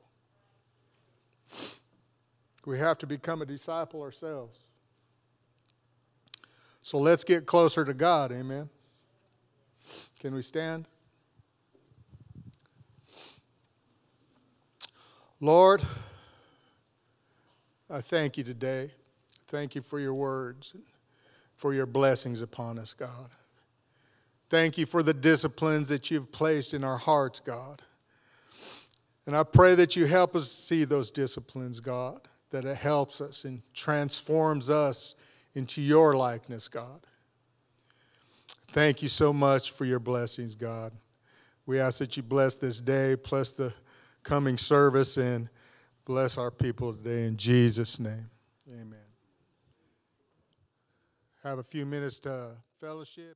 We 2.65 2.79
have 2.79 2.97
to 2.99 3.07
become 3.07 3.41
a 3.41 3.45
disciple 3.45 4.01
ourselves. 4.01 4.59
So 6.81 6.97
let's 6.97 7.23
get 7.23 7.45
closer 7.45 7.85
to 7.85 7.93
God, 7.93 8.31
amen. 8.31 8.69
Can 10.19 10.35
we 10.35 10.41
stand? 10.41 10.87
Lord, 15.39 15.83
I 17.89 18.01
thank 18.01 18.37
you 18.37 18.43
today. 18.43 18.91
Thank 19.47 19.75
you 19.75 19.81
for 19.81 19.99
your 19.99 20.13
words, 20.13 20.73
and 20.73 20.83
for 21.55 21.73
your 21.73 21.85
blessings 21.85 22.41
upon 22.41 22.79
us, 22.79 22.93
God. 22.93 23.29
Thank 24.49 24.77
you 24.77 24.85
for 24.85 25.03
the 25.03 25.13
disciplines 25.13 25.89
that 25.89 26.11
you've 26.11 26.31
placed 26.31 26.73
in 26.73 26.83
our 26.83 26.97
hearts, 26.97 27.39
God. 27.39 27.81
And 29.25 29.35
I 29.35 29.43
pray 29.43 29.75
that 29.75 29.95
you 29.95 30.05
help 30.05 30.35
us 30.35 30.51
see 30.51 30.83
those 30.83 31.09
disciplines, 31.09 31.79
God, 31.79 32.21
that 32.51 32.65
it 32.65 32.77
helps 32.77 33.21
us 33.21 33.43
and 33.43 33.61
transforms 33.73 34.69
us 34.69 35.15
into 35.53 35.81
your 35.81 36.15
likeness, 36.15 36.67
God. 36.67 37.01
Thank 38.67 39.01
you 39.01 39.07
so 39.07 39.33
much 39.33 39.71
for 39.71 39.85
your 39.85 39.99
blessings, 39.99 40.55
God. 40.55 40.91
We 41.65 41.79
ask 41.79 41.99
that 41.99 42.17
you 42.17 42.23
bless 42.23 42.55
this 42.55 42.81
day, 42.81 43.15
bless 43.15 43.53
the 43.53 43.73
coming 44.23 44.57
service, 44.57 45.17
and 45.17 45.49
Bless 46.05 46.37
our 46.37 46.51
people 46.51 46.93
today 46.93 47.25
in 47.25 47.35
Jesus' 47.35 47.99
name. 47.99 48.29
Amen. 48.69 49.04
Have 51.45 51.59
a 51.59 51.63
few 51.63 51.85
minutes 51.85 52.19
to 52.21 52.57
fellowship. 52.79 53.33